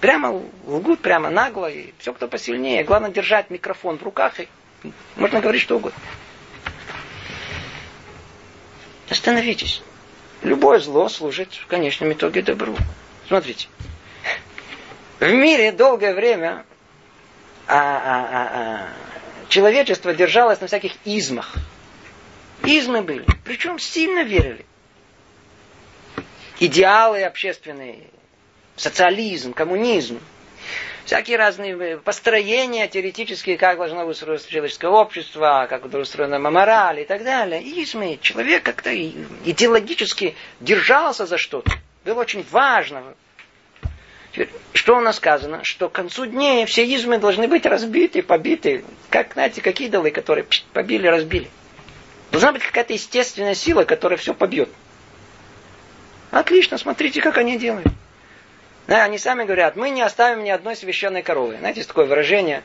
Прямо 0.00 0.40
лгут, 0.66 1.00
прямо 1.00 1.28
нагло, 1.28 1.68
и 1.68 1.92
все, 1.98 2.12
кто 2.12 2.28
посильнее. 2.28 2.84
Главное 2.84 3.10
держать 3.10 3.50
микрофон 3.50 3.98
в 3.98 4.02
руках 4.04 4.38
и 4.38 4.48
можно 5.16 5.40
говорить 5.40 5.62
что 5.62 5.76
угодно. 5.76 5.98
Остановитесь. 9.10 9.82
Любое 10.42 10.78
зло 10.78 11.08
служит 11.08 11.52
в 11.52 11.66
конечном 11.66 12.12
итоге 12.12 12.42
добру. 12.42 12.76
Смотрите. 13.26 13.68
В 15.18 15.30
мире 15.32 15.72
долгое 15.72 16.14
время 16.14 16.64
а, 17.66 17.76
а, 17.76 18.28
а, 18.30 18.48
а, 18.52 18.88
человечество 19.48 20.14
держалось 20.14 20.60
на 20.60 20.68
всяких 20.68 20.92
измах. 21.04 21.54
Измы 22.62 23.02
были. 23.02 23.26
Причем 23.44 23.78
сильно 23.78 24.22
верили. 24.22 24.64
Идеалы 26.60 27.22
общественные, 27.24 28.04
социализм, 28.76 29.52
коммунизм, 29.52 30.20
всякие 31.08 31.38
разные 31.38 31.72
э, 31.72 31.96
построения 31.96 32.86
теоретические, 32.86 33.56
как 33.56 33.78
должно 33.78 34.04
быть 34.04 34.14
устроено 34.14 34.42
человеческое 34.46 34.90
общество, 34.90 35.66
как 35.68 35.86
устроена 35.86 36.38
мораль 36.38 37.00
и 37.00 37.04
так 37.06 37.24
далее. 37.24 37.62
И 37.62 37.86
человек 38.20 38.62
как-то 38.62 38.94
идеологически 38.94 40.36
держался 40.60 41.24
за 41.24 41.38
что-то. 41.38 41.72
Было 42.04 42.20
очень 42.20 42.44
важно. 42.50 43.02
Что 44.74 44.98
у 44.98 45.00
нас 45.00 45.16
сказано? 45.16 45.64
Что 45.64 45.88
к 45.88 45.92
концу 45.92 46.26
дней 46.26 46.66
все 46.66 46.84
измы 46.84 47.16
должны 47.16 47.48
быть 47.48 47.64
разбиты, 47.64 48.22
побиты. 48.22 48.84
Как, 49.08 49.32
знаете, 49.32 49.62
как 49.62 49.80
идолы, 49.80 50.10
которые 50.10 50.46
побили, 50.74 51.06
разбили. 51.06 51.48
Должна 52.30 52.52
быть 52.52 52.62
какая-то 52.62 52.92
естественная 52.92 53.54
сила, 53.54 53.84
которая 53.84 54.18
все 54.18 54.34
побьет. 54.34 54.68
Отлично, 56.30 56.76
смотрите, 56.76 57.22
как 57.22 57.38
они 57.38 57.56
делают. 57.56 57.88
Да, 58.88 59.04
они 59.04 59.18
сами 59.18 59.44
говорят, 59.44 59.76
мы 59.76 59.90
не 59.90 60.00
оставим 60.00 60.42
ни 60.42 60.48
одной 60.48 60.74
священной 60.74 61.22
коровы. 61.22 61.58
Знаете, 61.58 61.80
есть 61.80 61.88
такое 61.88 62.06
выражение, 62.06 62.62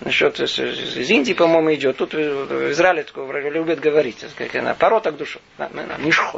насчет 0.00 0.40
из 0.40 1.08
Индии, 1.08 1.34
по-моему, 1.34 1.72
идет. 1.74 1.98
Тут 1.98 2.14
в 2.14 2.72
Израиле 2.72 3.04
такое 3.04 3.48
любят 3.48 3.78
говорить, 3.78 4.26
как 4.36 4.56
она, 4.56 4.74
порота 4.74 5.12
к 5.12 5.16
душу. 5.16 5.40
Да, 5.58 5.70
мы, 5.72 5.84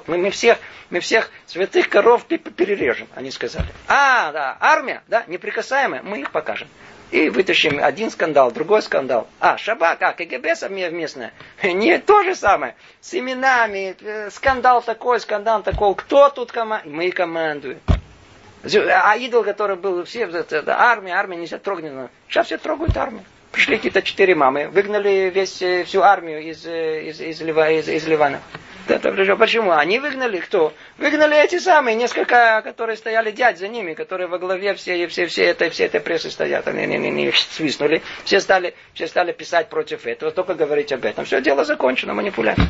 мы, 0.06 0.18
мы, 0.18 0.30
всех, 0.30 0.58
мы 0.90 1.00
всех 1.00 1.30
святых 1.46 1.88
коров 1.88 2.26
перережем, 2.26 3.08
они 3.14 3.30
сказали. 3.30 3.68
А, 3.88 4.30
да, 4.30 4.58
армия, 4.60 5.02
да, 5.08 5.24
неприкасаемая, 5.26 6.02
мы 6.02 6.20
их 6.20 6.30
покажем. 6.30 6.68
И 7.10 7.30
вытащим 7.30 7.82
один 7.82 8.10
скандал, 8.10 8.50
другой 8.50 8.82
скандал. 8.82 9.26
А, 9.40 9.56
Шабак, 9.56 10.02
а, 10.02 10.12
КГБ 10.12 10.54
совместное. 10.54 11.32
Не 11.62 11.98
то 11.98 12.24
же 12.24 12.34
самое. 12.34 12.76
С 13.00 13.14
именами, 13.14 13.96
э, 14.02 14.30
скандал 14.30 14.82
такой, 14.82 15.18
скандал 15.18 15.62
такой. 15.62 15.94
Кто 15.94 16.28
тут 16.28 16.52
командует? 16.52 16.94
Мы 16.94 17.10
командуем. 17.10 17.80
А 18.64 19.16
идол, 19.16 19.44
который 19.44 19.76
был, 19.76 20.04
все, 20.04 20.22
это, 20.22 20.56
это, 20.56 20.80
армия, 20.80 21.12
армия 21.12 21.36
нельзя 21.36 21.58
трогать. 21.58 21.92
Сейчас 22.28 22.46
все 22.46 22.58
трогают 22.58 22.96
армию. 22.96 23.24
Пришли 23.52 23.76
какие-то 23.76 24.02
четыре 24.02 24.34
мамы, 24.34 24.68
выгнали 24.68 25.30
весь, 25.32 25.62
э, 25.62 25.84
всю 25.84 26.00
армию 26.02 26.42
из, 26.42 26.66
э, 26.66 27.04
из, 27.08 27.20
из, 27.20 27.40
Лива, 27.40 27.70
из, 27.70 27.88
из 27.88 28.04
Ливана. 28.08 28.40
Это, 28.88 29.36
почему? 29.36 29.70
Они 29.70 29.98
выгнали 29.98 30.40
кто? 30.40 30.72
Выгнали 30.98 31.36
эти 31.42 31.58
самые, 31.58 31.94
несколько, 31.94 32.62
которые 32.62 32.96
стояли 32.96 33.30
дядь 33.30 33.58
за 33.58 33.68
ними, 33.68 33.94
которые 33.94 34.26
во 34.26 34.38
главе 34.38 34.74
все, 34.74 35.06
все, 35.06 35.26
все 35.26 35.44
этой, 35.44 35.70
все 35.70 35.84
этой 35.84 36.00
прессы 36.00 36.30
стоят. 36.30 36.66
Они, 36.66 36.82
они, 36.82 36.96
они 36.96 37.32
свистнули. 37.32 38.02
Все 38.24 38.40
стали, 38.40 38.74
все 38.92 39.06
стали 39.06 39.32
писать 39.32 39.68
против 39.68 40.04
этого, 40.06 40.32
только 40.32 40.54
говорить 40.54 40.92
об 40.92 41.04
этом. 41.04 41.24
Все, 41.24 41.40
дело 41.40 41.64
закончено, 41.64 42.12
манипуляция. 42.12 42.68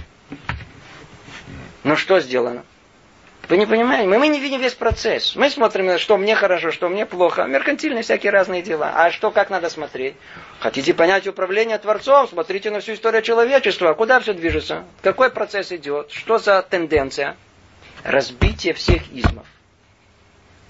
Ну 1.82 1.96
что 1.96 2.20
сделано? 2.20 2.64
Вы 3.48 3.58
не 3.58 3.66
понимаете? 3.66 4.08
Мы, 4.08 4.18
мы 4.18 4.28
не 4.28 4.40
видим 4.40 4.60
весь 4.60 4.74
процесс. 4.74 5.36
Мы 5.36 5.50
смотрим, 5.50 5.98
что 5.98 6.16
мне 6.16 6.34
хорошо, 6.34 6.70
что 6.70 6.88
мне 6.88 7.04
плохо. 7.04 7.44
Меркантильные 7.44 8.02
всякие 8.02 8.32
разные 8.32 8.62
дела. 8.62 8.92
А 8.94 9.10
что, 9.10 9.30
как 9.30 9.50
надо 9.50 9.68
смотреть? 9.68 10.14
Хотите 10.60 10.94
понять 10.94 11.26
управление 11.26 11.78
Творцом? 11.78 12.26
Смотрите 12.28 12.70
на 12.70 12.80
всю 12.80 12.94
историю 12.94 13.22
человечества. 13.22 13.92
Куда 13.94 14.20
все 14.20 14.32
движется? 14.32 14.84
Какой 15.02 15.30
процесс 15.30 15.72
идет? 15.72 16.10
Что 16.10 16.38
за 16.38 16.62
тенденция? 16.62 17.36
Разбитие 18.02 18.72
всех 18.74 19.02
измов. 19.12 19.46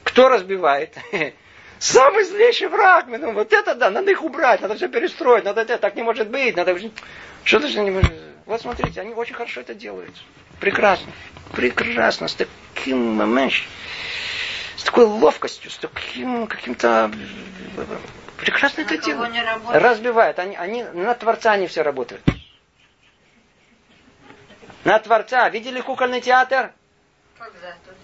Кто 0.03 0.29
разбивает? 0.29 0.95
Самый 1.79 2.25
злейший 2.25 2.69
враг. 2.69 3.07
Ну, 3.09 3.33
вот 3.33 3.53
это 3.53 3.75
да, 3.75 3.91
надо 3.91 4.11
их 4.11 4.23
убрать, 4.23 4.61
надо 4.61 4.75
все 4.75 4.89
перестроить, 4.89 5.45
надо 5.45 5.63
это, 5.63 5.79
так 5.79 5.97
не 5.97 6.03
может 6.03 6.29
быть, 6.29 6.57
надо... 6.57 6.77
Что-то 7.43 7.69
не 7.81 7.91
может... 7.91 8.13
Вот 8.47 8.61
смотрите, 8.61 9.01
они 9.01 9.13
очень 9.15 9.35
хорошо 9.35 9.61
это 9.61 9.75
делают. 9.75 10.15
Прекрасно. 10.65 11.13
Прекрасно. 11.53 12.27
С 12.27 12.37
таким 12.37 13.17
моментом, 13.17 13.59
с 14.79 14.83
такой 14.83 15.05
ловкостью, 15.05 15.71
с 15.71 15.77
таким 15.77 16.47
каким-то... 16.47 17.11
Прекрасно 18.39 18.83
на 18.83 18.87
это 18.87 18.97
делают. 18.97 19.35
Разбивают. 19.69 20.39
Они, 20.39 20.57
они, 20.57 20.83
на 20.83 21.15
Творца 21.15 21.53
они 21.53 21.67
все 21.67 21.83
работают. 21.83 22.23
На 24.85 24.99
Творца. 24.99 25.51
Видели 25.51 25.83
кукольный 25.83 26.23
театр? 26.23 26.73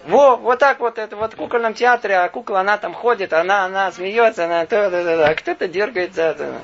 Во, 0.05 0.35
вот 0.35 0.59
так 0.59 0.81
вот, 0.81 0.99
это 0.99 1.15
вот 1.15 1.33
в 1.33 1.37
кукольном 1.37 1.73
театре, 1.73 2.15
а 2.17 2.29
кукла, 2.29 2.59
она 2.59 2.77
там 2.77 2.93
ходит, 2.93 3.33
она, 3.33 3.65
она 3.65 3.91
смеется, 3.91 4.45
она 4.45 4.67
то, 4.67 4.91
то, 4.91 5.03
то, 5.03 5.27
а 5.27 5.33
кто-то 5.33 5.67
дергает 5.67 6.13
за 6.13 6.23
это. 6.23 6.61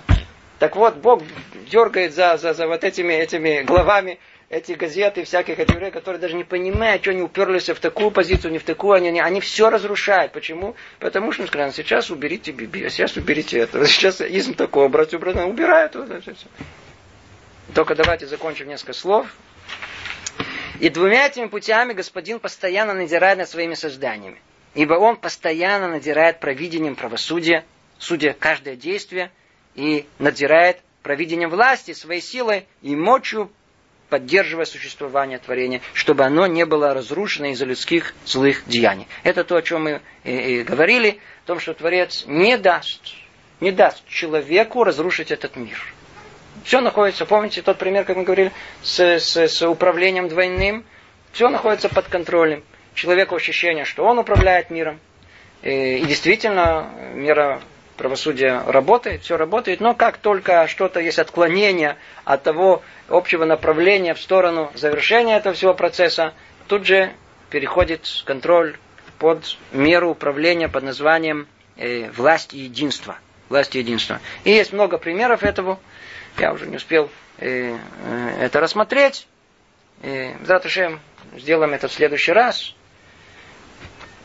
Так 0.59 0.75
вот, 0.75 0.97
Бог 0.97 1.23
дергает 1.71 2.13
за, 2.13 2.37
за, 2.37 2.53
за 2.53 2.67
вот 2.67 2.83
этими, 2.83 3.13
этими 3.13 3.61
главами 3.61 4.19
эти 4.49 4.73
газеты 4.73 5.25
всяких 5.25 5.59
этих 5.59 5.75
евреев, 5.75 5.93
которые 5.93 6.21
даже 6.21 6.35
не 6.35 6.45
понимают, 6.45 7.01
что 7.01 7.11
они 7.11 7.21
уперлись 7.21 7.69
в 7.69 7.79
такую 7.79 8.11
позицию, 8.11 8.51
не 8.53 8.59
в 8.59 8.63
такую, 8.63 8.93
они, 8.93 9.09
они, 9.09 9.19
они 9.19 9.41
все 9.41 9.69
разрушают. 9.69 10.31
Почему? 10.31 10.75
Потому 10.99 11.31
что, 11.33 11.45
сказали, 11.47 11.71
сейчас 11.71 12.09
уберите 12.09 12.51
Биби, 12.51 12.89
сейчас 12.89 13.17
уберите 13.17 13.59
это, 13.59 13.85
сейчас 13.85 14.21
изм 14.21 14.53
такого, 14.53 14.87
братья, 14.87 15.17
братья, 15.17 15.43
убирают. 15.43 15.95
Вот, 15.95 16.07
все, 16.21 16.33
все. 16.33 16.47
Только 17.73 17.95
давайте 17.95 18.25
закончим 18.25 18.69
несколько 18.69 18.93
слов. 18.93 19.27
И 20.79 20.89
двумя 20.89 21.25
этими 21.25 21.47
путями 21.47 21.93
господин 21.93 22.39
постоянно 22.39 22.93
надирает 22.93 23.39
над 23.39 23.49
своими 23.49 23.73
созданиями. 23.73 24.39
Ибо 24.75 24.93
он 24.93 25.17
постоянно 25.17 25.87
надирает 25.87 26.39
провидением 26.39 26.95
правосудия, 26.95 27.65
судя 27.97 28.33
каждое 28.33 28.75
действие, 28.75 29.31
и 29.75 30.05
надзирает 30.19 30.77
провидением 31.01 31.49
власти, 31.49 31.93
своей 31.93 32.21
силой 32.21 32.65
и 32.81 32.95
мочью 32.95 33.51
поддерживая 34.09 34.65
существование 34.65 35.39
творения, 35.39 35.81
чтобы 35.93 36.23
оно 36.23 36.47
не 36.47 36.65
было 36.65 36.93
разрушено 36.93 37.47
из-за 37.47 37.65
людских 37.65 38.13
злых 38.25 38.63
деяний. 38.65 39.07
Это 39.23 39.43
то, 39.43 39.55
о 39.55 39.61
чем 39.61 39.83
мы 39.83 40.01
и, 40.23 40.63
говорили, 40.63 41.19
о 41.43 41.47
том, 41.47 41.59
что 41.59 41.73
Творец 41.73 42.23
не 42.27 42.57
даст, 42.57 43.01
не 43.59 43.71
даст 43.71 44.07
человеку 44.07 44.83
разрушить 44.83 45.31
этот 45.31 45.55
мир. 45.55 45.77
Все 46.63 46.81
находится, 46.81 47.25
помните 47.25 47.61
тот 47.61 47.77
пример, 47.77 48.03
как 48.03 48.17
мы 48.17 48.23
говорили, 48.23 48.51
с, 48.81 48.99
с, 48.99 49.37
с 49.37 49.67
управлением 49.67 50.27
двойным, 50.27 50.85
все 51.31 51.49
находится 51.49 51.89
под 51.89 52.07
контролем. 52.07 52.63
Человеку 52.95 53.35
ощущение, 53.35 53.85
что 53.85 54.03
он 54.03 54.17
управляет 54.17 54.69
миром. 54.71 54.99
И, 55.61 55.97
и 55.97 56.05
действительно, 56.05 56.89
мира 57.13 57.61
правосудие 57.97 58.61
работает, 58.65 59.23
все 59.23 59.37
работает, 59.37 59.81
но 59.81 59.93
как 59.93 60.17
только 60.17 60.67
что-то 60.67 60.99
есть 60.99 61.19
отклонение 61.19 61.97
от 62.23 62.43
того 62.43 62.81
общего 63.09 63.45
направления 63.45 64.13
в 64.13 64.21
сторону 64.21 64.71
завершения 64.75 65.37
этого 65.37 65.55
всего 65.55 65.73
процесса, 65.73 66.33
тут 66.67 66.85
же 66.85 67.11
переходит 67.49 68.05
контроль 68.25 68.77
под 69.19 69.57
меру 69.71 70.11
управления 70.11 70.69
под 70.69 70.83
названием 70.83 71.47
э, 71.75 72.09
власть 72.11 72.53
и 72.53 72.59
единство. 72.59 73.17
Власть 73.49 73.75
и 73.75 73.79
единство. 73.79 74.19
И 74.43 74.51
есть 74.51 74.73
много 74.73 74.97
примеров 74.97 75.43
этого. 75.43 75.79
Я 76.37 76.53
уже 76.53 76.67
не 76.67 76.75
успел 76.75 77.09
э, 77.39 77.75
э, 78.03 78.37
это 78.41 78.59
рассмотреть. 78.59 79.27
Э, 80.03 80.33
Затушем 80.45 80.99
сделаем 81.35 81.73
это 81.73 81.87
в 81.87 81.93
следующий 81.93 82.31
раз. 82.31 82.75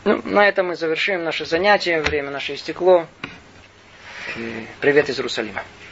Ну, 0.05 0.21
на 0.25 0.47
этом 0.49 0.69
мы 0.69 0.77
завершим 0.77 1.23
наше 1.25 1.47
занятие. 1.47 2.03
Время 2.03 2.31
наше 2.31 2.55
истекло. 2.55 3.07
Привет 4.81 5.09
из 5.09 5.19
Иерусалима. 5.19 5.65